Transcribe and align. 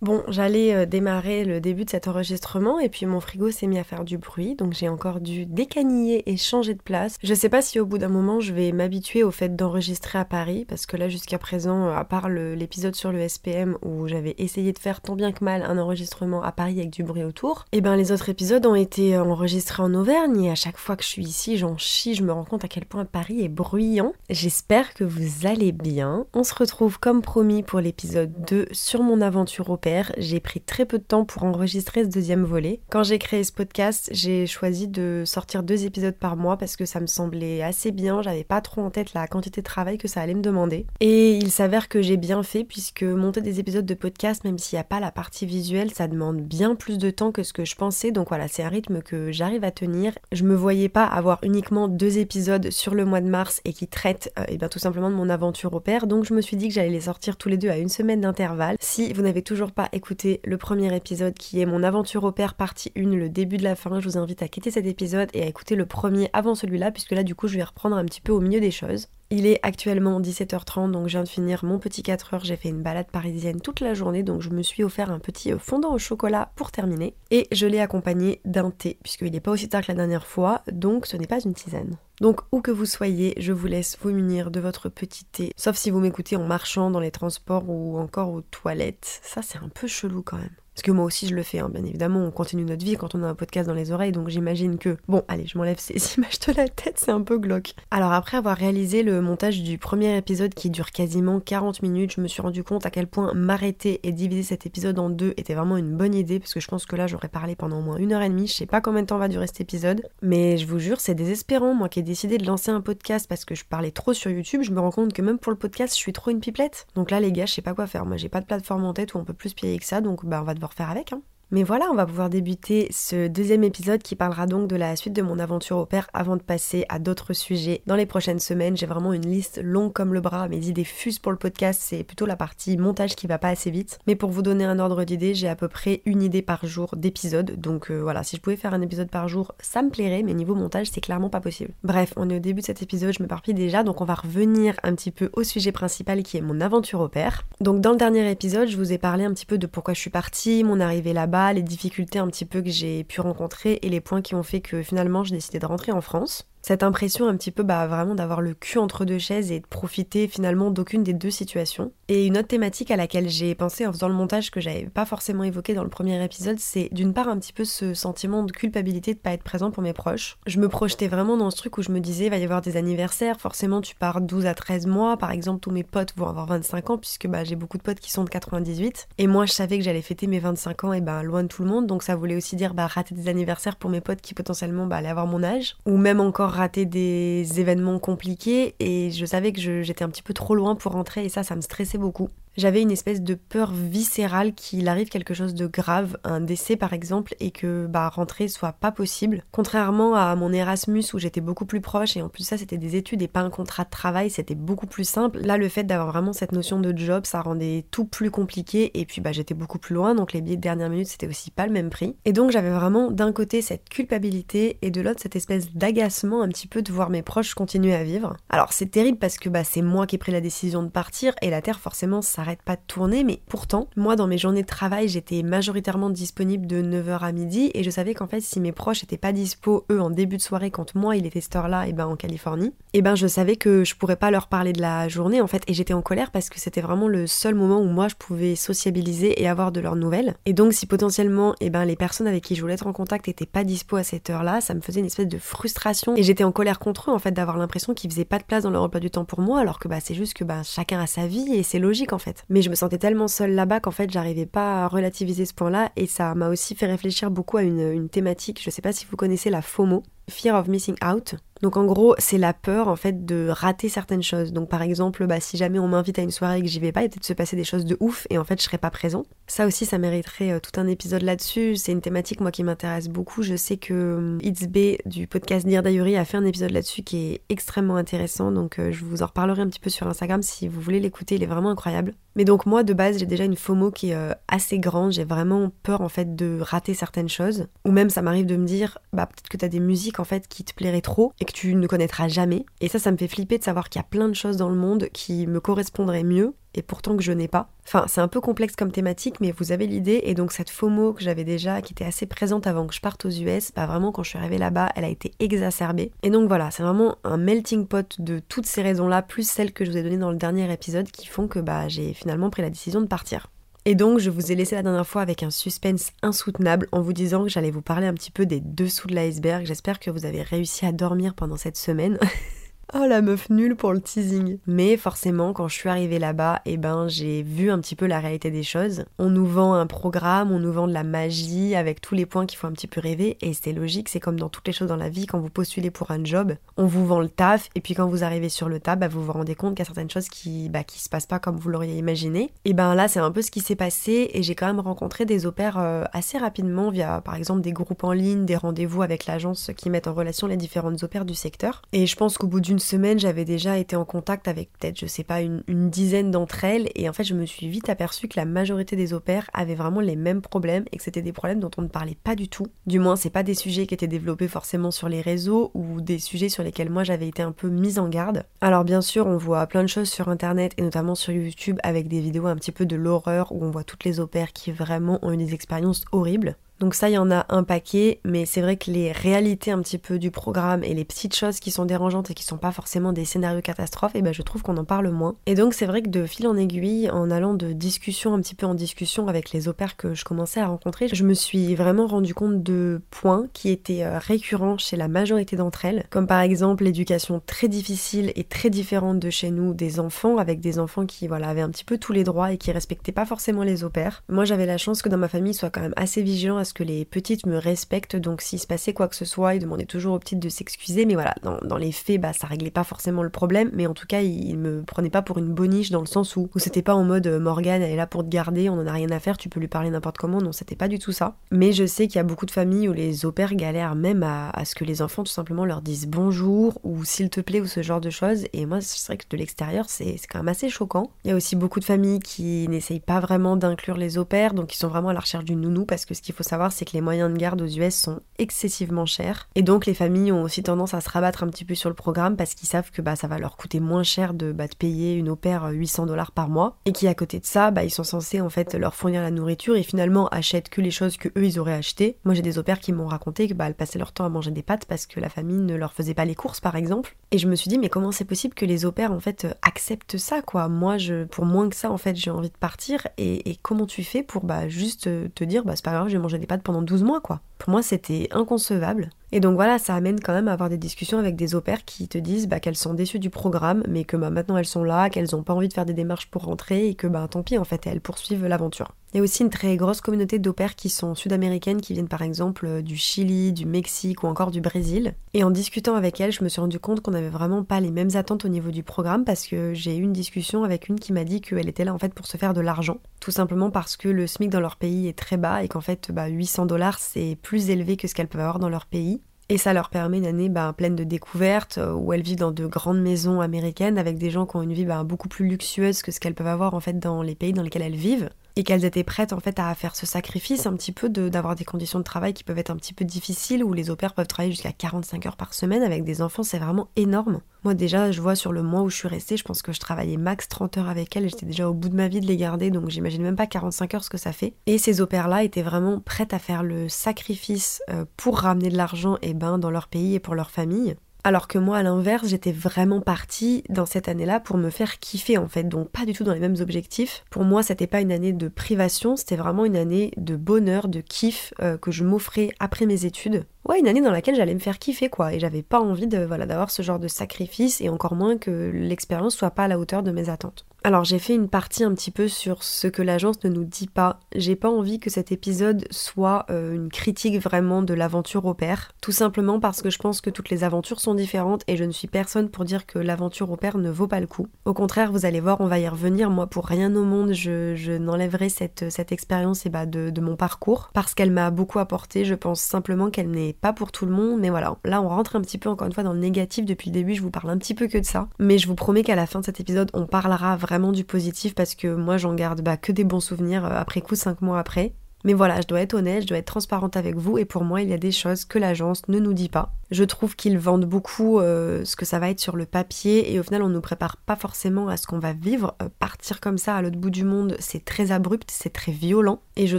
Bon, 0.00 0.22
j'allais 0.28 0.74
euh, 0.74 0.86
démarrer 0.86 1.44
le 1.44 1.60
début 1.60 1.84
de 1.84 1.90
cet 1.90 2.06
enregistrement 2.06 2.78
et 2.78 2.88
puis 2.88 3.04
mon 3.04 3.18
frigo 3.18 3.50
s'est 3.50 3.66
mis 3.66 3.80
à 3.80 3.84
faire 3.84 4.04
du 4.04 4.16
bruit, 4.16 4.54
donc 4.54 4.72
j'ai 4.72 4.88
encore 4.88 5.20
dû 5.20 5.44
décaniller 5.44 6.30
et 6.30 6.36
changer 6.36 6.74
de 6.74 6.82
place. 6.82 7.16
Je 7.20 7.34
sais 7.34 7.48
pas 7.48 7.62
si 7.62 7.80
au 7.80 7.86
bout 7.86 7.98
d'un 7.98 8.08
moment 8.08 8.38
je 8.38 8.54
vais 8.54 8.70
m'habituer 8.70 9.24
au 9.24 9.32
fait 9.32 9.56
d'enregistrer 9.56 10.20
à 10.20 10.24
Paris, 10.24 10.64
parce 10.68 10.86
que 10.86 10.96
là 10.96 11.08
jusqu'à 11.08 11.38
présent, 11.38 11.90
à 11.90 12.04
part 12.04 12.28
l'épisode 12.28 12.94
sur 12.94 13.10
le 13.10 13.26
SPM 13.28 13.76
où 13.84 14.06
j'avais 14.06 14.36
essayé 14.38 14.72
de 14.72 14.78
faire 14.78 15.00
tant 15.00 15.16
bien 15.16 15.32
que 15.32 15.42
mal 15.42 15.62
un 15.62 15.78
enregistrement 15.78 16.44
à 16.44 16.52
Paris 16.52 16.78
avec 16.78 16.90
du 16.90 17.02
bruit 17.02 17.24
autour, 17.24 17.64
et 17.72 17.80
ben 17.80 17.96
les 17.96 18.12
autres 18.12 18.28
épisodes 18.28 18.66
ont 18.66 18.76
été 18.76 19.18
enregistrés 19.18 19.82
en 19.82 19.92
Auvergne 19.94 20.44
et 20.44 20.50
à 20.52 20.54
chaque 20.54 20.78
fois 20.78 20.94
que 20.94 21.02
je 21.02 21.08
suis 21.08 21.24
ici, 21.24 21.56
j'en 21.56 21.76
chie, 21.76 22.14
je 22.14 22.22
me 22.22 22.30
rends 22.30 22.44
compte 22.44 22.64
à 22.64 22.68
quel 22.68 22.84
point 22.84 23.04
Paris 23.04 23.42
est 23.42 23.48
bruyant. 23.48 24.12
J'espère 24.30 24.94
que 24.94 25.02
vous 25.02 25.44
allez 25.44 25.72
bien. 25.72 26.24
On 26.34 26.44
se 26.44 26.54
retrouve 26.54 27.00
comme 27.00 27.20
promis 27.20 27.64
pour 27.64 27.80
l'épisode 27.80 28.32
2 28.46 28.68
sur 28.70 29.02
mon 29.02 29.20
aventure 29.20 29.70
au 29.70 29.76
J'ai 30.18 30.40
pris 30.40 30.60
très 30.60 30.84
peu 30.84 30.98
de 30.98 31.04
temps 31.04 31.24
pour 31.24 31.44
enregistrer 31.44 32.04
ce 32.04 32.08
deuxième 32.08 32.44
volet. 32.44 32.80
Quand 32.90 33.02
j'ai 33.02 33.18
créé 33.18 33.42
ce 33.42 33.52
podcast, 33.52 34.10
j'ai 34.12 34.46
choisi 34.46 34.86
de 34.86 35.22
sortir 35.24 35.62
deux 35.62 35.84
épisodes 35.84 36.14
par 36.14 36.36
mois 36.36 36.56
parce 36.56 36.76
que 36.76 36.84
ça 36.84 37.00
me 37.00 37.06
semblait 37.06 37.62
assez 37.62 37.90
bien. 37.90 38.20
J'avais 38.22 38.44
pas 38.44 38.60
trop 38.60 38.82
en 38.82 38.90
tête 38.90 39.14
la 39.14 39.26
quantité 39.26 39.62
de 39.62 39.66
travail 39.66 39.96
que 39.96 40.08
ça 40.08 40.20
allait 40.20 40.34
me 40.34 40.42
demander. 40.42 40.86
Et 41.00 41.36
il 41.36 41.50
s'avère 41.50 41.88
que 41.88 42.02
j'ai 42.02 42.16
bien 42.16 42.42
fait 42.42 42.64
puisque 42.64 43.02
monter 43.02 43.40
des 43.40 43.60
épisodes 43.60 43.86
de 43.86 43.94
podcast, 43.94 44.44
même 44.44 44.58
s'il 44.58 44.76
n'y 44.76 44.80
a 44.80 44.84
pas 44.84 45.00
la 45.00 45.10
partie 45.10 45.46
visuelle, 45.46 45.90
ça 45.92 46.06
demande 46.06 46.40
bien 46.40 46.74
plus 46.74 46.98
de 46.98 47.10
temps 47.10 47.32
que 47.32 47.42
ce 47.42 47.52
que 47.52 47.64
je 47.64 47.74
pensais. 47.74 48.10
Donc 48.10 48.28
voilà, 48.28 48.48
c'est 48.48 48.62
un 48.62 48.68
rythme 48.68 49.00
que 49.00 49.32
j'arrive 49.32 49.64
à 49.64 49.70
tenir. 49.70 50.12
Je 50.32 50.44
me 50.44 50.54
voyais 50.54 50.88
pas 50.88 51.04
avoir 51.04 51.38
uniquement 51.42 51.88
deux 51.88 52.18
épisodes 52.18 52.70
sur 52.70 52.94
le 52.94 53.04
mois 53.04 53.20
de 53.20 53.28
mars 53.28 53.60
et 53.64 53.72
qui 53.72 53.86
traitent 53.86 54.32
euh, 54.38 54.44
eh 54.48 54.58
bien, 54.58 54.68
tout 54.68 54.78
simplement 54.78 55.10
de 55.10 55.16
mon 55.16 55.30
aventure 55.30 55.72
au 55.72 55.80
père. 55.80 56.06
Donc 56.06 56.24
je 56.24 56.34
me 56.34 56.42
suis 56.42 56.56
dit 56.56 56.68
que 56.68 56.74
j'allais 56.74 56.90
les 56.90 57.02
sortir 57.02 57.36
tous 57.36 57.48
les 57.48 57.56
deux 57.56 57.70
à 57.70 57.78
une 57.78 57.88
semaine 57.88 58.20
d'intervalle. 58.20 58.76
Si 58.80 59.12
vous 59.12 59.22
n'avez 59.22 59.42
toujours 59.42 59.72
pas 59.78 59.88
écouté 59.92 60.40
le 60.42 60.58
premier 60.58 60.92
épisode 60.96 61.34
qui 61.34 61.60
est 61.60 61.64
mon 61.64 61.84
aventure 61.84 62.24
au 62.24 62.32
père 62.32 62.54
partie 62.54 62.90
1, 62.96 63.14
le 63.14 63.28
début 63.28 63.58
de 63.58 63.62
la 63.62 63.76
fin, 63.76 64.00
je 64.00 64.08
vous 64.08 64.18
invite 64.18 64.42
à 64.42 64.48
quitter 64.48 64.72
cet 64.72 64.86
épisode 64.86 65.28
et 65.34 65.44
à 65.44 65.46
écouter 65.46 65.76
le 65.76 65.86
premier 65.86 66.30
avant 66.32 66.56
celui-là 66.56 66.90
puisque 66.90 67.12
là 67.12 67.22
du 67.22 67.36
coup 67.36 67.46
je 67.46 67.58
vais 67.58 67.62
reprendre 67.62 67.94
un 67.94 68.04
petit 68.04 68.20
peu 68.20 68.32
au 68.32 68.40
milieu 68.40 68.58
des 68.58 68.72
choses. 68.72 69.06
Il 69.30 69.44
est 69.44 69.60
actuellement 69.62 70.22
17h30, 70.22 70.90
donc 70.90 71.06
je 71.06 71.12
viens 71.12 71.22
de 71.22 71.28
finir 71.28 71.62
mon 71.62 71.78
petit 71.78 72.02
4 72.02 72.32
heures. 72.32 72.44
J'ai 72.44 72.56
fait 72.56 72.70
une 72.70 72.82
balade 72.82 73.10
parisienne 73.10 73.60
toute 73.60 73.80
la 73.80 73.92
journée, 73.92 74.22
donc 74.22 74.40
je 74.40 74.48
me 74.48 74.62
suis 74.62 74.82
offert 74.82 75.10
un 75.10 75.18
petit 75.18 75.52
euh, 75.52 75.58
fondant 75.58 75.92
au 75.92 75.98
chocolat 75.98 76.50
pour 76.56 76.70
terminer. 76.70 77.14
Et 77.30 77.46
je 77.52 77.66
l'ai 77.66 77.80
accompagné 77.80 78.40
d'un 78.46 78.70
thé, 78.70 78.96
puisqu'il 79.02 79.32
n'est 79.32 79.40
pas 79.40 79.50
aussi 79.50 79.68
tard 79.68 79.82
que 79.82 79.92
la 79.92 79.96
dernière 79.96 80.26
fois, 80.26 80.62
donc 80.72 81.04
ce 81.04 81.18
n'est 81.18 81.26
pas 81.26 81.40
une 81.40 81.52
tisane. 81.52 81.98
Donc 82.22 82.40
où 82.52 82.62
que 82.62 82.70
vous 82.70 82.86
soyez, 82.86 83.34
je 83.36 83.52
vous 83.52 83.66
laisse 83.66 83.98
vous 84.00 84.12
munir 84.12 84.50
de 84.50 84.60
votre 84.60 84.88
petit 84.88 85.26
thé, 85.26 85.52
sauf 85.56 85.76
si 85.76 85.90
vous 85.90 86.00
m'écoutez 86.00 86.36
en 86.36 86.44
marchant 86.44 86.90
dans 86.90 87.00
les 87.00 87.10
transports 87.10 87.68
ou 87.68 87.98
encore 87.98 88.30
aux 88.30 88.40
toilettes. 88.40 89.20
Ça 89.22 89.42
c'est 89.42 89.58
un 89.58 89.68
peu 89.68 89.86
chelou 89.86 90.22
quand 90.22 90.38
même. 90.38 90.56
Parce 90.78 90.84
que 90.84 90.92
moi 90.92 91.06
aussi 91.06 91.26
je 91.26 91.34
le 91.34 91.42
fais, 91.42 91.58
hein, 91.58 91.68
bien 91.68 91.84
évidemment, 91.84 92.20
on 92.24 92.30
continue 92.30 92.64
notre 92.64 92.84
vie 92.84 92.94
quand 92.94 93.16
on 93.16 93.24
a 93.24 93.26
un 93.26 93.34
podcast 93.34 93.66
dans 93.66 93.74
les 93.74 93.90
oreilles, 93.90 94.12
donc 94.12 94.28
j'imagine 94.28 94.78
que... 94.78 94.96
Bon, 95.08 95.24
allez, 95.26 95.44
je 95.44 95.58
m'enlève 95.58 95.80
ces 95.80 95.94
images 96.16 96.38
de 96.38 96.52
la 96.52 96.68
tête, 96.68 97.00
c'est 97.00 97.10
un 97.10 97.22
peu 97.22 97.36
glauque. 97.36 97.74
Alors 97.90 98.12
après 98.12 98.36
avoir 98.36 98.56
réalisé 98.56 99.02
le 99.02 99.20
montage 99.20 99.60
du 99.60 99.76
premier 99.76 100.16
épisode 100.16 100.54
qui 100.54 100.70
dure 100.70 100.92
quasiment 100.92 101.40
40 101.40 101.82
minutes, 101.82 102.12
je 102.14 102.20
me 102.20 102.28
suis 102.28 102.42
rendu 102.42 102.62
compte 102.62 102.86
à 102.86 102.90
quel 102.90 103.08
point 103.08 103.34
m'arrêter 103.34 103.98
et 104.04 104.12
diviser 104.12 104.44
cet 104.44 104.66
épisode 104.66 105.00
en 105.00 105.10
deux 105.10 105.34
était 105.36 105.54
vraiment 105.54 105.76
une 105.78 105.96
bonne 105.96 106.14
idée, 106.14 106.38
parce 106.38 106.54
que 106.54 106.60
je 106.60 106.68
pense 106.68 106.86
que 106.86 106.94
là 106.94 107.08
j'aurais 107.08 107.26
parlé 107.26 107.56
pendant 107.56 107.80
au 107.80 107.82
moins 107.82 107.96
une 107.96 108.12
heure 108.12 108.22
et 108.22 108.28
demie, 108.28 108.46
je 108.46 108.54
sais 108.54 108.66
pas 108.66 108.80
combien 108.80 109.02
de 109.02 109.08
temps 109.08 109.18
va 109.18 109.26
durer 109.26 109.48
cet 109.48 109.60
épisode, 109.60 110.02
mais 110.22 110.58
je 110.58 110.66
vous 110.68 110.78
jure, 110.78 111.00
c'est 111.00 111.16
désespérant, 111.16 111.74
moi 111.74 111.88
qui 111.88 111.98
ai 111.98 112.04
décidé 112.04 112.38
de 112.38 112.46
lancer 112.46 112.70
un 112.70 112.82
podcast 112.82 113.26
parce 113.28 113.44
que 113.44 113.56
je 113.56 113.64
parlais 113.64 113.90
trop 113.90 114.12
sur 114.12 114.30
YouTube, 114.30 114.62
je 114.62 114.70
me 114.70 114.78
rends 114.78 114.92
compte 114.92 115.12
que 115.12 115.22
même 115.22 115.40
pour 115.40 115.50
le 115.50 115.58
podcast, 115.58 115.94
je 115.94 115.98
suis 115.98 116.12
trop 116.12 116.30
une 116.30 116.38
pipelette. 116.38 116.86
Donc 116.94 117.10
là 117.10 117.18
les 117.18 117.32
gars, 117.32 117.46
je 117.46 117.54
sais 117.54 117.62
pas 117.62 117.74
quoi 117.74 117.88
faire, 117.88 118.06
moi 118.06 118.16
j'ai 118.16 118.28
pas 118.28 118.40
de 118.40 118.46
plateforme 118.46 118.84
en 118.84 118.94
tête 118.94 119.14
où 119.14 119.18
on 119.18 119.24
peut 119.24 119.32
plus 119.32 119.54
payer 119.54 119.76
que 119.80 119.84
ça, 119.84 120.00
donc 120.00 120.24
bah 120.24 120.38
on 120.40 120.44
va 120.44 120.54
devoir 120.54 120.67
faire 120.72 120.90
avec, 120.90 121.12
hein. 121.12 121.22
Mais 121.50 121.62
voilà, 121.62 121.86
on 121.90 121.94
va 121.94 122.04
pouvoir 122.04 122.28
débuter 122.28 122.88
ce 122.90 123.26
deuxième 123.26 123.64
épisode 123.64 124.02
qui 124.02 124.16
parlera 124.16 124.46
donc 124.46 124.68
de 124.68 124.76
la 124.76 124.96
suite 124.96 125.14
de 125.14 125.22
mon 125.22 125.38
aventure 125.38 125.78
au 125.78 125.86
père 125.86 126.10
avant 126.12 126.36
de 126.36 126.42
passer 126.42 126.84
à 126.90 126.98
d'autres 126.98 127.32
sujets. 127.32 127.80
Dans 127.86 127.96
les 127.96 128.04
prochaines 128.04 128.38
semaines, 128.38 128.76
j'ai 128.76 128.84
vraiment 128.84 129.14
une 129.14 129.26
liste 129.26 129.58
longue 129.64 129.94
comme 129.94 130.12
le 130.12 130.20
bras. 130.20 130.46
Mes 130.48 130.68
idées 130.68 130.84
fusent 130.84 131.18
pour 131.18 131.32
le 131.32 131.38
podcast, 131.38 131.80
c'est 131.82 132.04
plutôt 132.04 132.26
la 132.26 132.36
partie 132.36 132.76
montage 132.76 133.16
qui 133.16 133.26
va 133.26 133.38
pas 133.38 133.48
assez 133.48 133.70
vite. 133.70 133.98
Mais 134.06 134.14
pour 134.14 134.30
vous 134.30 134.42
donner 134.42 134.66
un 134.66 134.78
ordre 134.78 135.04
d'idée, 135.04 135.34
j'ai 135.34 135.48
à 135.48 135.56
peu 135.56 135.68
près 135.68 136.02
une 136.04 136.22
idée 136.22 136.42
par 136.42 136.66
jour 136.66 136.94
d'épisode. 136.94 137.58
Donc 137.58 137.90
euh, 137.90 137.98
voilà, 138.02 138.24
si 138.24 138.36
je 138.36 138.42
pouvais 138.42 138.56
faire 138.56 138.74
un 138.74 138.82
épisode 138.82 139.08
par 139.08 139.26
jour, 139.26 139.54
ça 139.58 139.80
me 139.80 139.88
plairait, 139.88 140.22
mais 140.22 140.34
niveau 140.34 140.54
montage, 140.54 140.88
c'est 140.92 141.00
clairement 141.00 141.30
pas 141.30 141.40
possible. 141.40 141.70
Bref, 141.82 142.12
on 142.16 142.28
est 142.28 142.36
au 142.36 142.40
début 142.40 142.60
de 142.60 142.66
cet 142.66 142.82
épisode, 142.82 143.14
je 143.16 143.22
m'éparpille 143.22 143.54
déjà, 143.54 143.84
donc 143.84 144.02
on 144.02 144.04
va 144.04 144.16
revenir 144.16 144.74
un 144.82 144.94
petit 144.94 145.12
peu 145.12 145.30
au 145.32 145.44
sujet 145.44 145.72
principal 145.72 146.22
qui 146.22 146.36
est 146.36 146.42
mon 146.42 146.60
aventure 146.60 147.00
au 147.00 147.08
père. 147.08 147.46
Donc 147.62 147.80
dans 147.80 147.92
le 147.92 147.96
dernier 147.96 148.30
épisode, 148.30 148.68
je 148.68 148.76
vous 148.76 148.92
ai 148.92 148.98
parlé 148.98 149.24
un 149.24 149.32
petit 149.32 149.46
peu 149.46 149.56
de 149.56 149.66
pourquoi 149.66 149.94
je 149.94 150.00
suis 150.00 150.10
partie, 150.10 150.62
mon 150.62 150.78
arrivée 150.78 151.14
là-bas, 151.14 151.37
les 151.52 151.62
difficultés 151.62 152.18
un 152.18 152.26
petit 152.28 152.44
peu 152.44 152.62
que 152.62 152.70
j'ai 152.70 153.04
pu 153.04 153.20
rencontrer 153.20 153.78
et 153.82 153.88
les 153.88 154.00
points 154.00 154.22
qui 154.22 154.34
ont 154.34 154.42
fait 154.42 154.60
que 154.60 154.82
finalement 154.82 155.24
j'ai 155.24 155.34
décidé 155.34 155.58
de 155.58 155.66
rentrer 155.66 155.92
en 155.92 156.00
France. 156.00 156.48
Cette 156.68 156.82
impression 156.82 157.26
un 157.26 157.34
petit 157.34 157.50
peu 157.50 157.62
bah, 157.62 157.86
vraiment 157.86 158.14
d'avoir 158.14 158.42
le 158.42 158.52
cul 158.52 158.76
entre 158.76 159.06
deux 159.06 159.18
chaises 159.18 159.50
et 159.50 159.60
de 159.60 159.66
profiter 159.66 160.28
finalement 160.28 160.70
d'aucune 160.70 161.02
des 161.02 161.14
deux 161.14 161.30
situations. 161.30 161.92
Et 162.08 162.26
une 162.26 162.36
autre 162.36 162.48
thématique 162.48 162.90
à 162.90 162.96
laquelle 162.96 163.30
j'ai 163.30 163.54
pensé 163.54 163.86
en 163.86 163.92
faisant 163.92 164.08
le 164.08 164.14
montage 164.14 164.50
que 164.50 164.60
j'avais 164.60 164.84
pas 164.84 165.06
forcément 165.06 165.44
évoqué 165.44 165.72
dans 165.72 165.82
le 165.82 165.88
premier 165.88 166.22
épisode, 166.22 166.58
c'est 166.58 166.90
d'une 166.92 167.14
part 167.14 167.28
un 167.28 167.38
petit 167.38 167.54
peu 167.54 167.64
ce 167.64 167.94
sentiment 167.94 168.42
de 168.42 168.52
culpabilité 168.52 169.14
de 169.14 169.18
pas 169.18 169.32
être 169.32 169.42
présent 169.42 169.70
pour 169.70 169.82
mes 169.82 169.94
proches. 169.94 170.36
Je 170.46 170.58
me 170.58 170.68
projetais 170.68 171.08
vraiment 171.08 171.38
dans 171.38 171.50
ce 171.50 171.56
truc 171.56 171.78
où 171.78 171.82
je 171.82 171.90
me 171.90 172.00
disais 172.00 172.26
il 172.26 172.30
va 172.30 172.36
y 172.36 172.44
avoir 172.44 172.60
des 172.60 172.76
anniversaires, 172.76 173.40
forcément 173.40 173.80
tu 173.80 173.94
pars 173.94 174.20
12 174.20 174.44
à 174.44 174.54
13 174.54 174.86
mois, 174.86 175.16
par 175.16 175.30
exemple 175.30 175.60
tous 175.60 175.70
mes 175.70 175.84
potes 175.84 176.12
vont 176.16 176.28
avoir 176.28 176.44
25 176.46 176.90
ans 176.90 176.98
puisque 176.98 177.28
bah, 177.28 177.44
j'ai 177.44 177.56
beaucoup 177.56 177.78
de 177.78 177.82
potes 177.82 178.00
qui 178.00 178.10
sont 178.10 178.24
de 178.24 178.30
98 178.30 179.08
et 179.16 179.26
moi 179.26 179.46
je 179.46 179.52
savais 179.52 179.78
que 179.78 179.84
j'allais 179.84 180.02
fêter 180.02 180.26
mes 180.26 180.38
25 180.38 180.84
ans 180.84 180.92
et 180.92 181.00
ben 181.00 181.22
loin 181.22 181.44
de 181.44 181.48
tout 181.48 181.62
le 181.62 181.68
monde 181.68 181.86
donc 181.86 182.02
ça 182.02 182.14
voulait 182.14 182.36
aussi 182.36 182.56
dire 182.56 182.74
bah 182.74 182.86
rater 182.86 183.14
des 183.14 183.28
anniversaires 183.28 183.76
pour 183.76 183.88
mes 183.88 184.02
potes 184.02 184.20
qui 184.20 184.34
potentiellement 184.34 184.86
bah, 184.86 184.96
allaient 184.96 185.08
avoir 185.08 185.26
mon 185.26 185.42
âge 185.42 185.76
ou 185.86 185.96
même 185.96 186.20
encore 186.20 186.57
rater 186.58 186.84
des 186.84 187.60
événements 187.60 187.98
compliqués 187.98 188.74
et 188.80 189.10
je 189.10 189.24
savais 189.24 189.52
que 189.52 189.60
j'étais 189.82 190.04
un 190.04 190.10
petit 190.10 190.22
peu 190.22 190.34
trop 190.34 190.54
loin 190.54 190.74
pour 190.76 190.92
rentrer 190.92 191.24
et 191.24 191.28
ça 191.28 191.42
ça 191.42 191.56
me 191.56 191.60
stressait 191.60 191.98
beaucoup. 191.98 192.28
J'avais 192.58 192.82
une 192.82 192.90
espèce 192.90 193.22
de 193.22 193.34
peur 193.34 193.72
viscérale 193.72 194.52
qu'il 194.52 194.88
arrive 194.88 195.10
quelque 195.10 195.32
chose 195.32 195.54
de 195.54 195.68
grave, 195.68 196.18
un 196.24 196.40
décès 196.40 196.74
par 196.74 196.92
exemple, 196.92 197.36
et 197.38 197.52
que 197.52 197.86
bah 197.86 198.08
rentrer 198.08 198.48
soit 198.48 198.72
pas 198.72 198.90
possible. 198.90 199.44
Contrairement 199.52 200.16
à 200.16 200.34
mon 200.34 200.52
Erasmus 200.52 201.04
où 201.14 201.20
j'étais 201.20 201.40
beaucoup 201.40 201.66
plus 201.66 201.80
proche 201.80 202.16
et 202.16 202.22
en 202.22 202.28
plus 202.28 202.42
ça 202.42 202.58
c'était 202.58 202.76
des 202.76 202.96
études 202.96 203.22
et 203.22 203.28
pas 203.28 203.42
un 203.42 203.50
contrat 203.50 203.84
de 203.84 203.90
travail, 203.90 204.28
c'était 204.28 204.56
beaucoup 204.56 204.88
plus 204.88 205.08
simple. 205.08 205.38
Là 205.38 205.56
le 205.56 205.68
fait 205.68 205.84
d'avoir 205.84 206.08
vraiment 206.08 206.32
cette 206.32 206.50
notion 206.50 206.80
de 206.80 206.92
job, 206.98 207.26
ça 207.26 207.42
rendait 207.42 207.86
tout 207.92 208.06
plus 208.06 208.32
compliqué 208.32 208.90
et 208.98 209.04
puis 209.04 209.20
bah 209.20 209.30
j'étais 209.30 209.54
beaucoup 209.54 209.78
plus 209.78 209.94
loin 209.94 210.16
donc 210.16 210.32
les 210.32 210.40
billets 210.40 210.56
de 210.56 210.60
dernière 210.60 210.90
minute 210.90 211.06
c'était 211.06 211.28
aussi 211.28 211.52
pas 211.52 211.64
le 211.64 211.72
même 211.72 211.90
prix. 211.90 212.16
Et 212.24 212.32
donc 212.32 212.50
j'avais 212.50 212.72
vraiment 212.72 213.12
d'un 213.12 213.30
côté 213.30 213.62
cette 213.62 213.88
culpabilité 213.88 214.78
et 214.82 214.90
de 214.90 215.00
l'autre 215.00 215.20
cette 215.22 215.36
espèce 215.36 215.72
d'agacement 215.74 216.42
un 216.42 216.48
petit 216.48 216.66
peu 216.66 216.82
de 216.82 216.90
voir 216.90 217.08
mes 217.10 217.22
proches 217.22 217.54
continuer 217.54 217.94
à 217.94 218.02
vivre. 218.02 218.36
Alors 218.50 218.72
c'est 218.72 218.90
terrible 218.90 219.18
parce 219.18 219.36
que 219.36 219.48
bah 219.48 219.62
c'est 219.62 219.82
moi 219.82 220.08
qui 220.08 220.16
ai 220.16 220.18
pris 220.18 220.32
la 220.32 220.40
décision 220.40 220.82
de 220.82 220.88
partir 220.88 221.34
et 221.40 221.50
la 221.50 221.62
terre 221.62 221.78
forcément 221.78 222.20
pas 222.56 222.76
de 222.76 222.80
tourner 222.86 223.24
mais 223.24 223.40
pourtant 223.48 223.88
moi 223.96 224.16
dans 224.16 224.26
mes 224.26 224.38
journées 224.38 224.62
de 224.62 224.66
travail 224.66 225.08
j'étais 225.08 225.42
majoritairement 225.42 226.10
disponible 226.10 226.66
de 226.66 226.82
9h 226.82 227.20
à 227.20 227.32
midi 227.32 227.70
et 227.74 227.82
je 227.82 227.90
savais 227.90 228.14
qu'en 228.14 228.26
fait 228.26 228.40
si 228.40 228.60
mes 228.60 228.72
proches 228.72 229.02
étaient 229.02 229.18
pas 229.18 229.32
dispo 229.32 229.84
eux 229.90 230.00
en 230.00 230.10
début 230.10 230.36
de 230.36 230.42
soirée 230.42 230.70
quand 230.70 230.94
moi 230.94 231.16
il 231.16 231.26
était 231.26 231.40
cette 231.40 231.56
heure-là 231.56 231.86
et 231.86 231.92
ben 231.92 232.06
en 232.06 232.16
Californie 232.16 232.72
et 232.92 233.02
ben 233.02 233.14
je 233.14 233.26
savais 233.26 233.56
que 233.56 233.84
je 233.84 233.94
pourrais 233.94 234.16
pas 234.16 234.30
leur 234.30 234.48
parler 234.48 234.72
de 234.72 234.80
la 234.80 235.08
journée 235.08 235.40
en 235.40 235.46
fait 235.46 235.62
et 235.66 235.74
j'étais 235.74 235.94
en 235.94 236.02
colère 236.02 236.30
parce 236.30 236.48
que 236.48 236.58
c'était 236.60 236.80
vraiment 236.80 237.08
le 237.08 237.26
seul 237.26 237.54
moment 237.54 237.80
où 237.80 237.86
moi 237.86 238.08
je 238.08 238.14
pouvais 238.14 238.56
sociabiliser 238.56 239.40
et 239.40 239.48
avoir 239.48 239.72
de 239.72 239.80
leurs 239.80 239.96
nouvelles. 239.96 240.34
Et 240.46 240.52
donc 240.52 240.72
si 240.72 240.86
potentiellement 240.86 241.54
et 241.60 241.70
ben 241.70 241.84
les 241.84 241.96
personnes 241.96 242.26
avec 242.26 242.44
qui 242.44 242.54
je 242.54 242.60
voulais 242.60 242.74
être 242.74 242.86
en 242.86 242.92
contact 242.92 243.28
étaient 243.28 243.46
pas 243.46 243.64
dispo 243.64 243.96
à 243.96 244.02
cette 244.02 244.30
heure-là 244.30 244.60
ça 244.60 244.74
me 244.74 244.80
faisait 244.80 245.00
une 245.00 245.06
espèce 245.06 245.28
de 245.28 245.38
frustration 245.38 246.16
et 246.16 246.22
j'étais 246.22 246.44
en 246.44 246.52
colère 246.52 246.78
contre 246.78 247.10
eux 247.10 247.14
en 247.14 247.18
fait 247.18 247.32
d'avoir 247.32 247.58
l'impression 247.58 247.94
qu'ils 247.94 248.10
faisaient 248.10 248.24
pas 248.24 248.38
de 248.38 248.44
place 248.44 248.62
dans 248.62 248.70
leur 248.70 248.82
emploi 248.82 249.00
du 249.00 249.10
temps 249.10 249.24
pour 249.24 249.40
moi 249.40 249.60
alors 249.60 249.78
que 249.78 249.88
bah 249.88 250.00
c'est 250.00 250.14
juste 250.14 250.34
que 250.34 250.44
bah 250.44 250.62
chacun 250.62 251.00
a 251.00 251.06
sa 251.06 251.26
vie 251.26 251.54
et 251.54 251.62
c'est 251.62 251.78
logique 251.78 252.12
en 252.12 252.18
fait 252.18 252.37
mais 252.48 252.62
je 252.62 252.70
me 252.70 252.74
sentais 252.74 252.98
tellement 252.98 253.28
seule 253.28 253.52
là-bas 253.52 253.80
qu'en 253.80 253.90
fait 253.90 254.10
j'arrivais 254.10 254.46
pas 254.46 254.84
à 254.84 254.88
relativiser 254.88 255.44
ce 255.44 255.54
point-là 255.54 255.90
et 255.96 256.06
ça 256.06 256.34
m'a 256.34 256.48
aussi 256.48 256.74
fait 256.74 256.86
réfléchir 256.86 257.30
beaucoup 257.30 257.56
à 257.56 257.62
une, 257.62 258.08
thématique 258.08 258.60
je 258.62 258.70
sais 258.70 258.82
pas 258.82 258.92
si 258.92 259.06
vous 259.10 259.16
connaissez 259.16 259.50
la 259.50 259.62
FOMO 259.62 260.02
Fear 260.28 260.58
of 260.58 260.68
Missing 260.68 260.96
Out. 261.04 261.34
Donc 261.60 261.76
en 261.76 261.84
gros, 261.84 262.14
c'est 262.18 262.38
la 262.38 262.52
peur 262.52 262.86
en 262.86 262.94
fait 262.94 263.24
de 263.24 263.48
rater 263.48 263.88
certaines 263.88 264.22
choses. 264.22 264.52
Donc 264.52 264.68
par 264.68 264.82
exemple, 264.82 265.26
bah, 265.26 265.40
si 265.40 265.56
jamais 265.56 265.80
on 265.80 265.88
m'invite 265.88 266.18
à 266.18 266.22
une 266.22 266.30
soirée 266.30 266.58
et 266.58 266.62
que 266.62 266.68
j'y 266.68 266.78
vais 266.78 266.92
pas, 266.92 267.02
il 267.02 267.08
peut-être 267.08 267.24
se 267.24 267.32
passer 267.32 267.56
des 267.56 267.64
choses 267.64 267.84
de 267.84 267.96
ouf 267.98 268.26
et 268.30 268.38
en 268.38 268.44
fait 268.44 268.60
je 268.60 268.64
serai 268.64 268.78
pas 268.78 268.90
présent. 268.90 269.24
Ça 269.48 269.66
aussi, 269.66 269.84
ça 269.84 269.98
mériterait 269.98 270.52
euh, 270.52 270.60
tout 270.60 270.78
un 270.80 270.86
épisode 270.86 271.22
là-dessus. 271.22 271.76
C'est 271.76 271.90
une 271.90 272.00
thématique 272.00 272.40
moi 272.40 272.52
qui 272.52 272.62
m'intéresse 272.62 273.08
beaucoup. 273.08 273.42
Je 273.42 273.56
sais 273.56 273.76
que 273.76 273.94
euh, 273.94 274.38
It's 274.42 274.68
B 274.68 274.98
du 275.06 275.26
podcast 275.26 275.66
Diary 275.66 276.16
a 276.16 276.24
fait 276.24 276.36
un 276.36 276.44
épisode 276.44 276.70
là-dessus 276.70 277.02
qui 277.02 277.32
est 277.32 277.40
extrêmement 277.48 277.96
intéressant. 277.96 278.52
Donc 278.52 278.78
euh, 278.78 278.92
je 278.92 279.04
vous 279.04 279.22
en 279.22 279.26
reparlerai 279.26 279.62
un 279.62 279.68
petit 279.68 279.80
peu 279.80 279.90
sur 279.90 280.06
Instagram 280.06 280.42
si 280.42 280.68
vous 280.68 280.80
voulez 280.80 281.00
l'écouter. 281.00 281.34
Il 281.34 281.42
est 281.42 281.46
vraiment 281.46 281.70
incroyable. 281.70 282.14
Mais 282.38 282.44
donc 282.44 282.66
moi 282.66 282.84
de 282.84 282.94
base 282.94 283.18
j'ai 283.18 283.26
déjà 283.26 283.44
une 283.44 283.56
FOMO 283.56 283.90
qui 283.90 284.10
est 284.12 284.16
assez 284.46 284.78
grande. 284.78 285.10
J'ai 285.10 285.24
vraiment 285.24 285.72
peur 285.82 286.02
en 286.02 286.08
fait 286.08 286.36
de 286.36 286.60
rater 286.60 286.94
certaines 286.94 287.28
choses. 287.28 287.66
Ou 287.84 287.90
même 287.90 288.10
ça 288.10 288.22
m'arrive 288.22 288.46
de 288.46 288.54
me 288.54 288.64
dire 288.64 288.98
bah 289.12 289.26
peut-être 289.26 289.48
que 289.48 289.56
t'as 289.56 289.66
des 289.66 289.80
musiques 289.80 290.20
en 290.20 290.24
fait 290.24 290.46
qui 290.46 290.62
te 290.62 290.72
plairaient 290.72 291.00
trop 291.00 291.32
et 291.40 291.44
que 291.44 291.52
tu 291.52 291.74
ne 291.74 291.86
connaîtras 291.88 292.28
jamais. 292.28 292.64
Et 292.80 292.86
ça, 292.86 293.00
ça 293.00 293.10
me 293.10 293.16
fait 293.16 293.26
flipper 293.26 293.58
de 293.58 293.64
savoir 293.64 293.88
qu'il 293.88 293.98
y 293.98 294.04
a 294.04 294.08
plein 294.08 294.28
de 294.28 294.34
choses 294.34 294.56
dans 294.56 294.68
le 294.68 294.76
monde 294.76 295.08
qui 295.12 295.48
me 295.48 295.58
correspondraient 295.58 296.22
mieux 296.22 296.54
et 296.78 296.82
pourtant 296.82 297.16
que 297.16 297.22
je 297.22 297.32
n'ai 297.32 297.48
pas. 297.48 297.70
Enfin, 297.84 298.04
c'est 298.08 298.20
un 298.20 298.28
peu 298.28 298.40
complexe 298.40 298.76
comme 298.76 298.92
thématique, 298.92 299.40
mais 299.40 299.52
vous 299.52 299.72
avez 299.72 299.86
l'idée. 299.86 300.20
Et 300.24 300.34
donc 300.34 300.52
cette 300.52 300.70
FOMO 300.70 301.12
que 301.12 301.22
j'avais 301.22 301.44
déjà, 301.44 301.82
qui 301.82 301.92
était 301.92 302.04
assez 302.04 302.26
présente 302.26 302.66
avant 302.66 302.86
que 302.86 302.94
je 302.94 303.00
parte 303.00 303.24
aux 303.24 303.30
US, 303.30 303.72
bah 303.74 303.86
vraiment 303.86 304.12
quand 304.12 304.22
je 304.22 304.30
suis 304.30 304.38
arrivée 304.38 304.58
là-bas, 304.58 304.90
elle 304.94 305.04
a 305.04 305.08
été 305.08 305.32
exacerbée. 305.40 306.12
Et 306.22 306.30
donc 306.30 306.48
voilà, 306.48 306.70
c'est 306.70 306.82
vraiment 306.82 307.16
un 307.24 307.36
melting 307.36 307.86
pot 307.86 308.20
de 308.20 308.38
toutes 308.38 308.66
ces 308.66 308.82
raisons-là, 308.82 309.22
plus 309.22 309.48
celles 309.48 309.72
que 309.72 309.84
je 309.84 309.90
vous 309.90 309.96
ai 309.96 310.02
données 310.02 310.18
dans 310.18 310.30
le 310.30 310.36
dernier 310.36 310.72
épisode, 310.72 311.10
qui 311.10 311.26
font 311.26 311.48
que 311.48 311.58
bah 311.58 311.88
j'ai 311.88 312.14
finalement 312.14 312.50
pris 312.50 312.62
la 312.62 312.70
décision 312.70 313.00
de 313.00 313.06
partir. 313.06 313.48
Et 313.84 313.94
donc, 313.94 314.18
je 314.18 314.28
vous 314.28 314.52
ai 314.52 314.54
laissé 314.54 314.74
la 314.74 314.82
dernière 314.82 315.06
fois 315.06 315.22
avec 315.22 315.42
un 315.42 315.50
suspense 315.50 316.10
insoutenable 316.22 316.88
en 316.92 317.00
vous 317.00 317.14
disant 317.14 317.44
que 317.44 317.48
j'allais 317.48 317.70
vous 317.70 317.80
parler 317.80 318.06
un 318.06 318.12
petit 318.12 318.30
peu 318.30 318.44
des 318.44 318.60
dessous 318.60 319.08
de 319.08 319.14
l'iceberg. 319.14 319.64
J'espère 319.64 319.98
que 319.98 320.10
vous 320.10 320.26
avez 320.26 320.42
réussi 320.42 320.84
à 320.84 320.92
dormir 320.92 321.32
pendant 321.32 321.56
cette 321.56 321.78
semaine. 321.78 322.18
Oh 322.94 323.04
la 323.06 323.20
meuf 323.20 323.50
nulle 323.50 323.76
pour 323.76 323.92
le 323.92 324.00
teasing. 324.00 324.58
Mais 324.66 324.96
forcément, 324.96 325.52
quand 325.52 325.68
je 325.68 325.74
suis 325.74 325.90
arrivée 325.90 326.18
là-bas, 326.18 326.62
eh 326.64 326.78
ben 326.78 327.06
j'ai 327.06 327.42
vu 327.42 327.70
un 327.70 327.80
petit 327.80 327.94
peu 327.94 328.06
la 328.06 328.18
réalité 328.18 328.50
des 328.50 328.62
choses. 328.62 329.04
On 329.18 329.28
nous 329.28 329.44
vend 329.44 329.74
un 329.74 329.86
programme, 329.86 330.52
on 330.52 330.58
nous 330.58 330.72
vend 330.72 330.88
de 330.88 330.94
la 330.94 331.04
magie 331.04 331.74
avec 331.74 332.00
tous 332.00 332.14
les 332.14 332.24
points 332.24 332.46
qu'il 332.46 332.58
faut 332.58 332.66
un 332.66 332.72
petit 332.72 332.86
peu 332.86 333.02
rêver. 333.02 333.36
Et 333.42 333.52
c'est 333.52 333.74
logique, 333.74 334.08
c'est 334.08 334.20
comme 334.20 334.40
dans 334.40 334.48
toutes 334.48 334.66
les 334.66 334.72
choses 334.72 334.88
dans 334.88 334.96
la 334.96 335.10
vie, 335.10 335.26
quand 335.26 335.38
vous 335.38 335.50
postulez 335.50 335.90
pour 335.90 336.10
un 336.12 336.24
job, 336.24 336.54
on 336.78 336.86
vous 336.86 337.06
vend 337.06 337.20
le 337.20 337.28
taf, 337.28 337.68
et 337.74 337.82
puis 337.82 337.92
quand 337.92 338.06
vous 338.06 338.24
arrivez 338.24 338.48
sur 338.48 338.70
le 338.70 338.80
taf, 338.80 338.98
bah, 338.98 339.08
vous 339.08 339.22
vous 339.22 339.32
rendez 339.32 339.54
compte 339.54 339.74
qu'il 339.74 339.80
y 339.80 339.82
a 339.82 339.86
certaines 339.86 340.10
choses 340.10 340.30
qui, 340.30 340.70
bah, 340.70 340.80
se 340.88 341.10
passent 341.10 341.26
pas 341.26 341.38
comme 341.38 341.56
vous 341.56 341.68
l'auriez 341.68 341.98
imaginé. 341.98 342.50
Et 342.64 342.72
ben 342.72 342.94
là, 342.94 343.06
c'est 343.06 343.20
un 343.20 343.30
peu 343.30 343.42
ce 343.42 343.50
qui 343.50 343.60
s'est 343.60 343.76
passé, 343.76 344.30
et 344.32 344.42
j'ai 344.42 344.54
quand 344.54 344.66
même 344.66 344.80
rencontré 344.80 345.26
des 345.26 345.44
opères 345.44 345.78
euh, 345.78 346.04
assez 346.14 346.38
rapidement 346.38 346.90
via 346.90 347.20
par 347.20 347.34
exemple 347.34 347.60
des 347.60 347.72
groupes 347.72 348.04
en 348.04 348.12
ligne, 348.12 348.46
des 348.46 348.56
rendez-vous 348.56 349.02
avec 349.02 349.26
l'agence 349.26 349.70
qui 349.76 349.90
mettent 349.90 350.08
en 350.08 350.14
relation 350.14 350.46
les 350.46 350.56
différentes 350.56 351.02
opères 351.02 351.26
du 351.26 351.34
secteur. 351.34 351.82
Et 351.92 352.06
je 352.06 352.16
pense 352.16 352.38
qu'au 352.38 352.46
bout 352.46 352.60
d'une 352.60 352.77
semaine, 352.78 353.18
j'avais 353.18 353.44
déjà 353.44 353.78
été 353.78 353.96
en 353.96 354.04
contact 354.04 354.48
avec 354.48 354.70
peut-être, 354.72 354.98
je 354.98 355.06
sais 355.06 355.24
pas, 355.24 355.40
une, 355.40 355.62
dizaine 355.90 356.30
d'entre 356.30 356.64
elles. 356.64 356.88
Et 356.94 357.08
en 357.08 357.12
fait, 357.12 357.24
je 357.24 357.34
me 357.34 357.46
suis 357.46 357.68
vite 357.68 357.88
aperçue 357.88 358.28
que 358.28 358.38
la 358.38 358.44
majorité 358.44 358.96
des 358.96 359.12
opères 359.12 359.48
avaient 359.52 359.74
vraiment 359.74 360.00
les 360.00 360.16
mêmes 360.16 360.42
problèmes 360.42 360.84
et 360.92 360.96
que 360.96 361.02
c'était 361.02 361.22
des 361.22 361.32
problèmes 361.32 361.60
dont 361.60 361.70
on 361.78 361.82
ne 361.82 361.88
parlait 361.88 362.16
pas 362.22 362.34
du 362.34 362.48
tout. 362.48 362.66
Du 362.86 362.98
moins, 362.98 363.16
c'est 363.16 363.30
pas 363.30 363.42
des 363.42 363.54
sujets 363.54 363.86
qui 363.86 363.94
étaient 363.94 364.06
développés 364.06 364.48
forcément 364.48 364.90
sur 364.90 365.08
les 365.08 365.20
réseaux 365.20 365.70
ou 365.74 366.00
des 366.00 366.18
sujets 366.18 366.48
sur 366.48 366.62
lesquels 366.62 366.90
moi 366.90 367.04
j'avais 367.04 367.28
été 367.28 367.42
un 367.42 367.52
peu 367.52 367.68
mise 367.68 367.98
en 367.98 368.08
garde. 368.08 368.44
Alors, 368.60 368.84
bien 368.84 369.00
sûr, 369.00 369.26
on 369.26 369.36
voit 369.36 369.66
plein 369.66 369.82
de 369.82 369.88
choses 369.88 370.08
sur 370.08 370.28
internet 370.28 370.72
et 370.76 370.82
notamment 370.82 371.14
sur 371.14 371.32
YouTube 371.32 371.78
avec 371.82 372.08
des 372.08 372.20
vidéos 372.20 372.46
un 372.46 372.56
petit 372.56 372.72
peu 372.72 372.86
de 372.86 372.96
l'horreur 372.96 373.52
où 373.52 373.64
on 373.64 373.70
voit 373.70 373.84
toutes 373.84 374.04
les 374.04 374.20
opères 374.20 374.52
qui 374.52 374.72
vraiment 374.72 375.18
ont 375.22 375.32
eu 375.32 375.36
des 375.36 375.54
expériences 375.54 376.04
horribles. 376.12 376.56
Donc 376.80 376.94
ça, 376.94 377.08
il 377.08 377.14
y 377.14 377.18
en 377.18 377.30
a 377.30 377.44
un 377.48 377.64
paquet, 377.64 378.20
mais 378.24 378.46
c'est 378.46 378.60
vrai 378.60 378.76
que 378.76 378.90
les 378.90 379.10
réalités 379.10 379.72
un 379.72 379.80
petit 379.80 379.98
peu 379.98 380.18
du 380.18 380.30
programme 380.30 380.84
et 380.84 380.94
les 380.94 381.04
petites 381.04 381.34
choses 381.34 381.58
qui 381.58 381.72
sont 381.72 381.84
dérangeantes 381.84 382.30
et 382.30 382.34
qui 382.34 382.44
sont 382.44 382.56
pas 382.56 382.70
forcément 382.70 383.12
des 383.12 383.24
scénarios 383.24 383.62
catastrophes, 383.62 384.14
et 384.14 384.18
eh 384.18 384.22
ben 384.22 384.32
je 384.32 384.42
trouve 384.42 384.62
qu'on 384.62 384.76
en 384.76 384.84
parle 384.84 385.10
moins. 385.10 385.34
Et 385.46 385.54
donc 385.54 385.74
c'est 385.74 385.86
vrai 385.86 386.02
que 386.02 386.08
de 386.08 386.24
fil 386.26 386.46
en 386.46 386.56
aiguille, 386.56 387.10
en 387.10 387.30
allant 387.30 387.54
de 387.54 387.72
discussion 387.72 388.34
un 388.34 388.40
petit 388.40 388.54
peu 388.54 388.66
en 388.66 388.74
discussion 388.74 389.26
avec 389.26 389.50
les 389.50 389.66
opères 389.66 389.96
que 389.96 390.14
je 390.14 390.24
commençais 390.24 390.60
à 390.60 390.68
rencontrer, 390.68 391.08
je 391.12 391.24
me 391.24 391.34
suis 391.34 391.74
vraiment 391.74 392.06
rendu 392.06 392.32
compte 392.32 392.62
de 392.62 393.00
points 393.10 393.46
qui 393.52 393.70
étaient 393.70 394.04
euh, 394.04 394.18
récurrents 394.18 394.78
chez 394.78 394.96
la 394.96 395.08
majorité 395.08 395.56
d'entre 395.56 395.84
elles, 395.84 396.04
comme 396.10 396.28
par 396.28 396.40
exemple 396.40 396.84
l'éducation 396.84 397.42
très 397.44 397.66
difficile 397.66 398.32
et 398.36 398.44
très 398.44 398.70
différente 398.70 399.18
de 399.18 399.30
chez 399.30 399.50
nous 399.50 399.74
des 399.74 399.98
enfants, 399.98 400.36
avec 400.36 400.60
des 400.60 400.78
enfants 400.78 401.06
qui 401.06 401.26
voilà 401.26 401.48
avaient 401.48 401.60
un 401.60 401.70
petit 401.70 401.84
peu 401.84 401.98
tous 401.98 402.12
les 402.12 402.22
droits 402.22 402.52
et 402.52 402.58
qui 402.58 402.70
respectaient 402.70 403.10
pas 403.10 403.26
forcément 403.26 403.64
les 403.64 403.82
opères. 403.82 404.22
Moi 404.28 404.44
j'avais 404.44 404.66
la 404.66 404.78
chance 404.78 405.02
que 405.02 405.08
dans 405.08 405.18
ma 405.18 405.28
famille 405.28 405.54
soit 405.54 405.70
quand 405.70 405.80
même 405.80 405.94
assez 405.96 406.22
vigilant 406.22 406.58
que 406.72 406.82
les 406.82 407.04
petites 407.04 407.46
me 407.46 407.56
respectent, 407.56 408.16
donc 408.16 408.40
s'il 408.40 408.58
se 408.58 408.66
passait 408.66 408.92
quoi 408.92 409.08
que 409.08 409.16
ce 409.16 409.24
soit, 409.24 409.54
ils 409.54 409.60
demandaient 409.60 409.86
toujours 409.86 410.14
aux 410.14 410.18
petites 410.18 410.38
de 410.38 410.48
s'excuser, 410.48 411.06
mais 411.06 411.14
voilà, 411.14 411.34
dans, 411.42 411.76
les 411.76 411.92
faits, 411.92 412.20
bah 412.20 412.32
ça 412.32 412.46
réglait 412.46 412.70
pas 412.70 412.84
forcément 412.84 413.22
le 413.22 413.30
problème, 413.30 413.70
mais 413.72 413.86
en 413.86 413.94
tout 413.94 414.06
cas, 414.06 414.20
ils 414.20 414.56
me 414.56 414.82
prenaient 414.82 415.10
pas 415.10 415.22
pour 415.22 415.38
une 415.38 415.52
boniche 415.52 415.90
dans 415.90 416.00
le 416.00 416.06
sens 416.06 416.36
où, 416.36 416.48
c'était 416.56 416.82
pas 416.82 416.94
en 416.94 417.04
mode 417.04 417.26
euh, 417.26 417.38
Morgane, 417.38 417.82
elle 417.82 417.92
est 417.92 417.96
là 417.96 418.06
pour 418.06 418.24
te 418.24 418.28
garder, 418.28 418.68
on 418.68 418.74
en 418.74 418.86
a 418.86 418.92
rien 418.92 419.10
à 419.10 419.20
faire, 419.20 419.36
tu 419.36 419.48
peux 419.48 419.60
lui 419.60 419.68
parler 419.68 419.90
n'importe 419.90 420.18
comment, 420.18 420.40
non, 420.40 420.52
c'était 420.52 420.76
pas 420.76 420.88
du 420.88 420.98
tout 420.98 421.12
ça. 421.12 421.36
Mais 421.50 421.72
je 421.72 421.86
sais 421.86 422.08
qu'il 422.08 422.16
y 422.16 422.20
a 422.20 422.24
beaucoup 422.24 422.46
de 422.46 422.50
familles 422.50 422.88
où 422.88 422.92
les 422.92 423.24
opères 423.24 423.54
galèrent 423.54 423.94
même 423.94 424.22
à, 424.22 424.52
ce 424.64 424.74
que 424.74 424.84
les 424.84 425.02
enfants 425.02 425.24
tout 425.24 425.32
simplement 425.32 425.64
leur 425.64 425.82
disent 425.82 426.06
bonjour 426.06 426.78
ou 426.82 427.04
s'il 427.04 427.30
te 427.30 427.40
plaît 427.40 427.60
ou 427.60 427.66
ce 427.66 427.82
genre 427.82 428.00
de 428.00 428.10
choses, 428.10 428.44
et 428.52 428.66
moi, 428.66 428.80
c'est 428.80 429.06
vrai 429.06 429.16
que 429.16 429.24
de 429.30 429.36
l'extérieur, 429.36 429.86
c'est 429.88 430.16
quand 430.28 430.40
même 430.40 430.48
assez 430.48 430.68
choquant. 430.68 431.10
Il 431.24 431.28
y 431.28 431.32
a 431.32 431.36
aussi 431.36 431.56
beaucoup 431.56 431.80
de 431.80 431.84
familles 431.84 432.20
qui 432.20 432.66
n'essayent 432.68 433.00
pas 433.00 433.20
vraiment 433.20 433.56
d'inclure 433.56 433.96
les 433.96 434.18
opères, 434.18 434.54
donc 434.54 434.74
ils 434.74 434.78
sont 434.78 434.88
vraiment 434.88 435.08
à 435.10 435.12
la 435.12 435.20
recherche 435.20 435.44
du 435.44 435.56
nounou, 435.56 435.84
parce 435.84 436.04
que 436.04 436.14
ce 436.14 436.22
qu'il 436.22 436.34
faut 436.34 436.42
savoir, 436.42 436.57
c'est 436.70 436.84
que 436.84 436.92
les 436.92 437.00
moyens 437.00 437.32
de 437.32 437.38
garde 437.38 437.62
aux 437.62 437.66
US 437.66 437.94
sont 437.94 438.20
excessivement 438.38 439.06
chers. 439.06 439.48
Et 439.54 439.62
donc 439.62 439.86
les 439.86 439.94
familles 439.94 440.32
ont 440.32 440.42
aussi 440.42 440.62
tendance 440.62 440.94
à 440.94 441.00
se 441.00 441.10
rabattre 441.10 441.42
un 441.42 441.48
petit 441.48 441.64
peu 441.64 441.74
sur 441.74 441.88
le 441.88 441.94
programme 441.94 442.36
parce 442.36 442.54
qu'ils 442.54 442.68
savent 442.68 442.90
que 442.90 443.02
bah, 443.02 443.16
ça 443.16 443.26
va 443.28 443.38
leur 443.38 443.56
coûter 443.56 443.80
moins 443.80 444.02
cher 444.02 444.34
de, 444.34 444.52
bah, 444.52 444.68
de 444.68 444.74
payer 444.74 445.14
une 445.14 445.28
opère 445.28 445.68
800 445.70 446.06
dollars 446.06 446.32
par 446.32 446.48
mois. 446.48 446.76
Et 446.84 446.92
qui 446.92 447.08
à 447.08 447.14
côté 447.14 447.40
de 447.40 447.46
ça, 447.46 447.70
bah, 447.70 447.84
ils 447.84 447.90
sont 447.90 448.04
censés 448.04 448.40
en 448.40 448.50
fait 448.50 448.74
leur 448.74 448.94
fournir 448.94 449.22
la 449.22 449.30
nourriture 449.30 449.76
et 449.76 449.82
finalement 449.82 450.28
achètent 450.28 450.68
que 450.68 450.80
les 450.80 450.90
choses 450.90 451.16
que 451.16 451.28
eux 451.36 451.44
ils 451.44 451.58
auraient 451.58 451.74
achetées. 451.74 452.16
Moi 452.24 452.34
j'ai 452.34 452.42
des 452.42 452.58
opères 452.58 452.80
qui 452.80 452.92
m'ont 452.92 453.06
raconté 453.06 453.48
que 453.48 453.54
bah, 453.54 453.66
elles 453.66 453.74
passaient 453.74 453.98
leur 453.98 454.12
temps 454.12 454.24
à 454.24 454.28
manger 454.28 454.50
des 454.50 454.62
pâtes 454.62 454.86
parce 454.86 455.06
que 455.06 455.20
la 455.20 455.28
famille 455.28 455.60
ne 455.60 455.74
leur 455.74 455.92
faisait 455.92 456.14
pas 456.14 456.24
les 456.24 456.34
courses 456.34 456.60
par 456.60 456.76
exemple. 456.76 457.16
Et 457.30 457.38
je 457.38 457.48
me 457.48 457.56
suis 457.56 457.68
dit 457.68 457.78
mais 457.78 457.88
comment 457.88 458.12
c'est 458.12 458.24
possible 458.24 458.54
que 458.54 458.64
les 458.64 458.84
opères 458.84 459.12
en 459.12 459.20
fait 459.20 459.46
acceptent 459.62 460.18
ça 460.18 460.42
quoi? 460.42 460.68
Moi 460.68 460.98
je 460.98 461.24
pour 461.24 461.44
moins 461.44 461.68
que 461.68 461.76
ça 461.76 461.90
en 461.90 461.98
fait 461.98 462.16
j'ai 462.16 462.30
envie 462.30 462.50
de 462.50 462.56
partir 462.56 463.06
et, 463.16 463.58
comment 463.62 463.86
tu 463.86 464.04
fais 464.04 464.22
pour 464.22 464.44
bah 464.44 464.68
juste 464.68 465.08
te 465.34 465.44
dire 465.44 465.64
bah 465.64 465.74
c'est 465.74 465.84
pas 465.84 465.92
grave 465.92 466.08
je 466.08 466.12
vais 466.12 466.22
manger 466.22 466.38
des 466.38 466.46
pâtes 466.48 466.62
pendant 466.64 466.82
12 466.82 467.04
mois, 467.04 467.20
quoi. 467.20 467.40
Pour 467.58 467.70
moi, 467.70 467.82
c'était 467.82 468.28
inconcevable. 468.32 469.10
Et 469.30 469.40
donc 469.40 469.56
voilà, 469.56 469.78
ça 469.78 469.94
amène 469.94 470.20
quand 470.20 470.32
même 470.32 470.48
à 470.48 470.52
avoir 470.52 470.70
des 470.70 470.78
discussions 470.78 471.18
avec 471.18 471.36
des 471.36 471.54
opères 471.54 471.84
qui 471.84 472.08
te 472.08 472.16
disent 472.16 472.48
bah, 472.48 472.60
qu'elles 472.60 472.76
sont 472.76 472.94
déçues 472.94 473.18
du 473.18 473.28
programme, 473.30 473.82
mais 473.86 474.04
que 474.04 474.16
bah, 474.16 474.30
maintenant 474.30 474.56
elles 474.56 474.64
sont 474.64 474.84
là, 474.84 475.10
qu'elles 475.10 475.28
n'ont 475.32 475.42
pas 475.42 475.54
envie 475.54 475.68
de 475.68 475.74
faire 475.74 475.84
des 475.84 475.92
démarches 475.92 476.30
pour 476.30 476.44
rentrer 476.44 476.88
et 476.88 476.94
que 476.94 477.06
bah, 477.06 477.26
tant 477.30 477.42
pis 477.42 477.58
en 477.58 477.64
fait, 477.64 477.86
elles 477.86 478.00
poursuivent 478.00 478.46
l'aventure. 478.46 478.94
Il 479.14 479.16
y 479.16 479.20
a 479.20 479.22
aussi 479.22 479.42
une 479.42 479.48
très 479.48 479.74
grosse 479.78 480.02
communauté 480.02 480.38
d'opères 480.38 480.76
qui 480.76 480.90
sont 480.90 481.14
sud-américaines, 481.14 481.80
qui 481.80 481.94
viennent 481.94 482.08
par 482.08 482.20
exemple 482.20 482.66
euh, 482.66 482.82
du 482.82 482.96
Chili, 482.96 483.54
du 483.54 483.64
Mexique 483.64 484.22
ou 484.22 484.26
encore 484.26 484.50
du 484.50 484.60
Brésil. 484.60 485.14
Et 485.32 485.44
en 485.44 485.50
discutant 485.50 485.94
avec 485.94 486.20
elles, 486.20 486.32
je 486.32 486.44
me 486.44 486.50
suis 486.50 486.60
rendu 486.60 486.78
compte 486.78 487.00
qu'on 487.00 487.12
n'avait 487.12 487.30
vraiment 487.30 487.64
pas 487.64 487.80
les 487.80 487.90
mêmes 487.90 488.10
attentes 488.16 488.44
au 488.44 488.48
niveau 488.48 488.70
du 488.70 488.82
programme 488.82 489.24
parce 489.24 489.46
que 489.46 489.72
j'ai 489.72 489.96
eu 489.96 490.02
une 490.02 490.12
discussion 490.12 490.62
avec 490.62 490.88
une 490.88 491.00
qui 491.00 491.14
m'a 491.14 491.24
dit 491.24 491.40
qu'elle 491.40 491.70
était 491.70 491.84
là 491.84 491.94
en 491.94 491.98
fait 491.98 492.12
pour 492.12 492.26
se 492.26 492.36
faire 492.36 492.52
de 492.52 492.60
l'argent. 492.60 492.98
Tout 493.20 493.30
simplement 493.30 493.70
parce 493.70 493.96
que 493.96 494.08
le 494.08 494.26
SMIC 494.26 494.50
dans 494.50 494.60
leur 494.60 494.76
pays 494.76 495.08
est 495.08 495.18
très 495.18 495.38
bas 495.38 495.62
et 495.62 495.68
qu'en 495.68 495.80
fait 495.80 496.10
800 496.14 496.66
dollars 496.66 496.98
c'est 496.98 497.38
plus 497.40 497.70
élevé 497.70 497.96
que 497.96 498.08
ce 498.08 498.14
qu'elles 498.14 498.28
peuvent 498.28 498.42
avoir 498.42 498.58
dans 498.58 498.68
leur 498.68 498.84
pays. 498.84 499.22
Et 499.50 499.56
ça 499.56 499.72
leur 499.72 499.88
permet 499.88 500.18
une 500.18 500.26
année 500.26 500.50
bah, 500.50 500.74
pleine 500.76 500.94
de 500.94 501.04
découvertes, 501.04 501.78
euh, 501.78 501.94
où 501.94 502.12
elles 502.12 502.22
vivent 502.22 502.38
dans 502.38 502.50
de 502.50 502.66
grandes 502.66 503.00
maisons 503.00 503.40
américaines 503.40 503.96
avec 503.96 504.18
des 504.18 504.30
gens 504.30 504.44
qui 504.44 504.56
ont 504.56 504.62
une 504.62 504.74
vie 504.74 504.84
bah, 504.84 505.04
beaucoup 505.04 505.28
plus 505.28 505.48
luxueuse 505.48 506.02
que 506.02 506.12
ce 506.12 506.20
qu'elles 506.20 506.34
peuvent 506.34 506.46
avoir 506.46 506.74
en 506.74 506.80
fait 506.80 506.98
dans 506.98 507.22
les 507.22 507.34
pays 507.34 507.54
dans 507.54 507.62
lesquels 507.62 507.82
elles 507.82 507.96
vivent 507.96 508.28
et 508.58 508.64
qu'elles 508.64 508.84
étaient 508.84 509.04
prêtes 509.04 509.32
en 509.32 509.38
fait 509.38 509.60
à 509.60 509.72
faire 509.76 509.94
ce 509.94 510.04
sacrifice 510.04 510.66
un 510.66 510.74
petit 510.74 510.90
peu 510.90 511.08
d'avoir 511.08 511.54
des 511.54 511.64
conditions 511.64 512.00
de 512.00 512.04
travail 512.04 512.34
qui 512.34 512.42
peuvent 512.42 512.58
être 512.58 512.72
un 512.72 512.76
petit 512.76 512.92
peu 512.92 513.04
difficiles 513.04 513.62
où 513.62 513.72
les 513.72 513.88
opères 513.88 514.14
peuvent 514.14 514.26
travailler 514.26 514.52
jusqu'à 514.52 514.72
45 514.72 515.26
heures 515.26 515.36
par 515.36 515.54
semaine 515.54 515.84
avec 515.84 516.02
des 516.02 516.22
enfants, 516.22 516.42
c'est 516.42 516.58
vraiment 516.58 516.88
énorme. 516.96 517.40
Moi 517.62 517.74
déjà, 517.74 518.10
je 518.10 518.20
vois 518.20 518.34
sur 518.34 518.50
le 518.52 518.64
mois 518.64 518.82
où 518.82 518.90
je 518.90 518.96
suis 518.96 519.06
restée, 519.06 519.36
je 519.36 519.44
pense 519.44 519.62
que 519.62 519.72
je 519.72 519.78
travaillais 519.78 520.16
max 520.16 520.48
30 520.48 520.76
heures 520.78 520.88
avec 520.88 521.16
elles, 521.16 521.28
j'étais 521.28 521.46
déjà 521.46 521.70
au 521.70 521.72
bout 521.72 521.88
de 521.88 521.94
ma 521.94 522.08
vie 522.08 522.20
de 522.20 522.26
les 522.26 522.36
garder 522.36 522.72
donc 522.72 522.90
j'imagine 522.90 523.22
même 523.22 523.36
pas 523.36 523.46
45 523.46 523.94
heures 523.94 524.04
ce 524.04 524.10
que 524.10 524.18
ça 524.18 524.32
fait. 524.32 524.54
Et 524.66 524.76
ces 524.76 525.00
opères 525.00 525.28
là 525.28 525.44
étaient 525.44 525.62
vraiment 525.62 526.00
prêtes 526.00 526.34
à 526.34 526.40
faire 526.40 526.64
le 526.64 526.88
sacrifice 526.88 527.80
euh, 527.90 528.06
pour 528.16 528.40
ramener 528.40 528.70
de 528.70 528.76
l'argent 528.76 529.18
et 529.22 529.30
eh 529.30 529.34
ben 529.34 529.58
dans 529.58 529.70
leur 529.70 529.86
pays 529.86 530.16
et 530.16 530.20
pour 530.20 530.34
leur 530.34 530.50
famille. 530.50 530.96
Alors 531.28 531.46
que 531.46 531.58
moi, 531.58 531.76
à 531.76 531.82
l'inverse, 531.82 532.26
j'étais 532.26 532.52
vraiment 532.52 533.02
partie 533.02 533.62
dans 533.68 533.84
cette 533.84 534.08
année-là 534.08 534.40
pour 534.40 534.56
me 534.56 534.70
faire 534.70 534.98
kiffer 534.98 535.36
en 535.36 535.46
fait, 535.46 535.64
donc 535.64 535.90
pas 535.90 536.06
du 536.06 536.14
tout 536.14 536.24
dans 536.24 536.32
les 536.32 536.40
mêmes 536.40 536.56
objectifs. 536.58 537.22
Pour 537.28 537.44
moi, 537.44 537.62
c'était 537.62 537.86
pas 537.86 538.00
une 538.00 538.12
année 538.12 538.32
de 538.32 538.48
privation, 538.48 539.14
c'était 539.14 539.36
vraiment 539.36 539.66
une 539.66 539.76
année 539.76 540.10
de 540.16 540.36
bonheur, 540.36 540.88
de 540.88 541.02
kiff 541.02 541.52
euh, 541.60 541.76
que 541.76 541.90
je 541.90 542.02
m'offrais 542.02 542.48
après 542.60 542.86
mes 542.86 543.04
études. 543.04 543.44
Ouais, 543.66 543.78
une 543.78 543.88
année 543.88 544.00
dans 544.00 544.10
laquelle 544.10 544.36
j'allais 544.36 544.54
me 544.54 544.58
faire 544.58 544.78
kiffer 544.78 545.10
quoi, 545.10 545.34
et 545.34 545.38
j'avais 545.38 545.60
pas 545.60 545.80
envie 545.80 546.08
voilà 546.26 546.46
d'avoir 546.46 546.70
ce 546.70 546.80
genre 546.80 546.98
de 546.98 547.08
sacrifice 547.08 547.82
et 547.82 547.90
encore 547.90 548.14
moins 548.14 548.38
que 548.38 548.70
l'expérience 548.72 549.36
soit 549.36 549.50
pas 549.50 549.64
à 549.64 549.68
la 549.68 549.78
hauteur 549.78 550.02
de 550.02 550.12
mes 550.12 550.30
attentes. 550.30 550.64
Alors 550.84 551.04
j'ai 551.04 551.18
fait 551.18 551.34
une 551.34 551.48
partie 551.48 551.82
un 551.82 551.92
petit 551.92 552.12
peu 552.12 552.28
sur 552.28 552.62
ce 552.62 552.86
que 552.86 553.02
l'agence 553.02 553.42
ne 553.42 553.50
nous 553.50 553.64
dit 553.64 553.88
pas. 553.88 554.20
J'ai 554.34 554.54
pas 554.54 554.70
envie 554.70 555.00
que 555.00 555.10
cet 555.10 555.32
épisode 555.32 555.84
soit 555.90 556.46
euh, 556.50 556.72
une 556.72 556.88
critique 556.88 557.42
vraiment 557.42 557.82
de 557.82 557.94
l'aventure 557.94 558.44
au 558.44 558.54
pair, 558.54 558.92
tout 559.00 559.10
simplement 559.10 559.58
parce 559.58 559.82
que 559.82 559.90
je 559.90 559.98
pense 559.98 560.20
que 560.20 560.30
toutes 560.30 560.50
les 560.50 560.62
aventures 560.62 561.00
sont 561.00 561.14
différentes 561.14 561.62
et 561.66 561.76
je 561.76 561.82
ne 561.82 561.90
suis 561.90 562.06
personne 562.06 562.48
pour 562.48 562.64
dire 562.64 562.86
que 562.86 563.00
l'aventure 563.00 563.50
au 563.50 563.56
pair 563.56 563.76
ne 563.76 563.90
vaut 563.90 564.06
pas 564.06 564.20
le 564.20 564.28
coup. 564.28 564.46
Au 564.66 564.72
contraire, 564.72 565.10
vous 565.10 565.26
allez 565.26 565.40
voir, 565.40 565.60
on 565.60 565.66
va 565.66 565.80
y 565.80 565.88
revenir. 565.88 566.30
Moi, 566.30 566.46
pour 566.46 566.66
rien 566.66 566.94
au 566.94 567.04
monde, 567.04 567.32
je, 567.32 567.98
n'enlèverai 567.98 568.48
cette, 568.48 568.88
cette 568.88 569.10
expérience 569.10 569.66
et 569.66 569.70
bah, 569.70 569.84
de, 569.84 570.10
de 570.10 570.20
mon 570.20 570.36
parcours 570.36 570.90
parce 570.94 571.12
qu'elle 571.12 571.32
m'a 571.32 571.50
beaucoup 571.50 571.80
apporté. 571.80 572.24
Je 572.24 572.34
pense 572.34 572.60
simplement 572.60 573.10
qu'elle 573.10 573.30
n'est 573.30 573.52
pas 573.52 573.72
pour 573.72 573.90
tout 573.90 574.06
le 574.06 574.12
monde, 574.12 574.40
mais 574.40 574.50
voilà. 574.50 574.76
Là, 574.84 575.02
on 575.02 575.08
rentre 575.08 575.34
un 575.34 575.40
petit 575.40 575.58
peu 575.58 575.68
encore 575.68 575.88
une 575.88 575.92
fois 575.92 576.04
dans 576.04 576.12
le 576.12 576.20
négatif 576.20 576.64
depuis 576.64 576.90
le 576.90 576.94
début. 576.94 577.14
Je 577.14 577.22
vous 577.22 577.32
parle 577.32 577.50
un 577.50 577.58
petit 577.58 577.74
peu 577.74 577.88
que 577.88 577.98
de 577.98 578.04
ça, 578.04 578.28
mais 578.38 578.58
je 578.58 578.68
vous 578.68 578.76
promets 578.76 579.02
qu'à 579.02 579.16
la 579.16 579.26
fin 579.26 579.40
de 579.40 579.44
cet 579.44 579.58
épisode, 579.58 579.90
on 579.92 580.06
parlera 580.06 580.56
vraiment 580.56 580.67
du 580.92 581.04
positif 581.04 581.54
parce 581.54 581.74
que 581.74 581.94
moi, 581.94 582.16
j'en 582.18 582.34
garde 582.34 582.60
bah, 582.60 582.76
que 582.76 582.92
des 582.92 583.04
bons 583.04 583.20
souvenirs 583.20 583.64
euh, 583.64 583.70
après 583.70 584.00
coup, 584.00 584.14
cinq 584.14 584.42
mois 584.42 584.58
après. 584.58 584.94
Mais 585.24 585.32
voilà, 585.34 585.60
je 585.60 585.66
dois 585.66 585.80
être 585.80 585.94
honnête, 585.94 586.22
je 586.22 586.28
dois 586.28 586.38
être 586.38 586.46
transparente 586.46 586.96
avec 586.96 587.16
vous 587.16 587.38
et 587.38 587.44
pour 587.44 587.64
moi, 587.64 587.82
il 587.82 587.88
y 587.88 587.92
a 587.92 587.98
des 587.98 588.12
choses 588.12 588.44
que 588.44 588.58
l'agence 588.58 589.06
ne 589.08 589.18
nous 589.18 589.32
dit 589.32 589.48
pas. 589.48 589.72
Je 589.90 590.04
trouve 590.04 590.36
qu'ils 590.36 590.58
vendent 590.58 590.84
beaucoup 590.84 591.40
euh, 591.40 591.84
ce 591.84 591.96
que 591.96 592.04
ça 592.04 592.18
va 592.18 592.28
être 592.28 592.40
sur 592.40 592.56
le 592.56 592.66
papier 592.66 593.32
et 593.32 593.40
au 593.40 593.42
final 593.42 593.62
on 593.62 593.70
nous 593.70 593.80
prépare 593.80 594.18
pas 594.18 594.36
forcément 594.36 594.88
à 594.88 594.98
ce 594.98 595.06
qu'on 595.06 595.18
va 595.18 595.32
vivre. 595.32 595.76
Euh, 595.82 595.88
partir 595.98 596.40
comme 596.40 596.58
ça 596.58 596.76
à 596.76 596.82
l'autre 596.82 596.98
bout 596.98 597.08
du 597.08 597.24
monde, 597.24 597.56
c'est 597.58 597.84
très 597.84 598.12
abrupt, 598.12 598.50
c'est 598.50 598.72
très 598.72 598.92
violent 598.92 599.40
et 599.56 599.66
je 599.66 599.78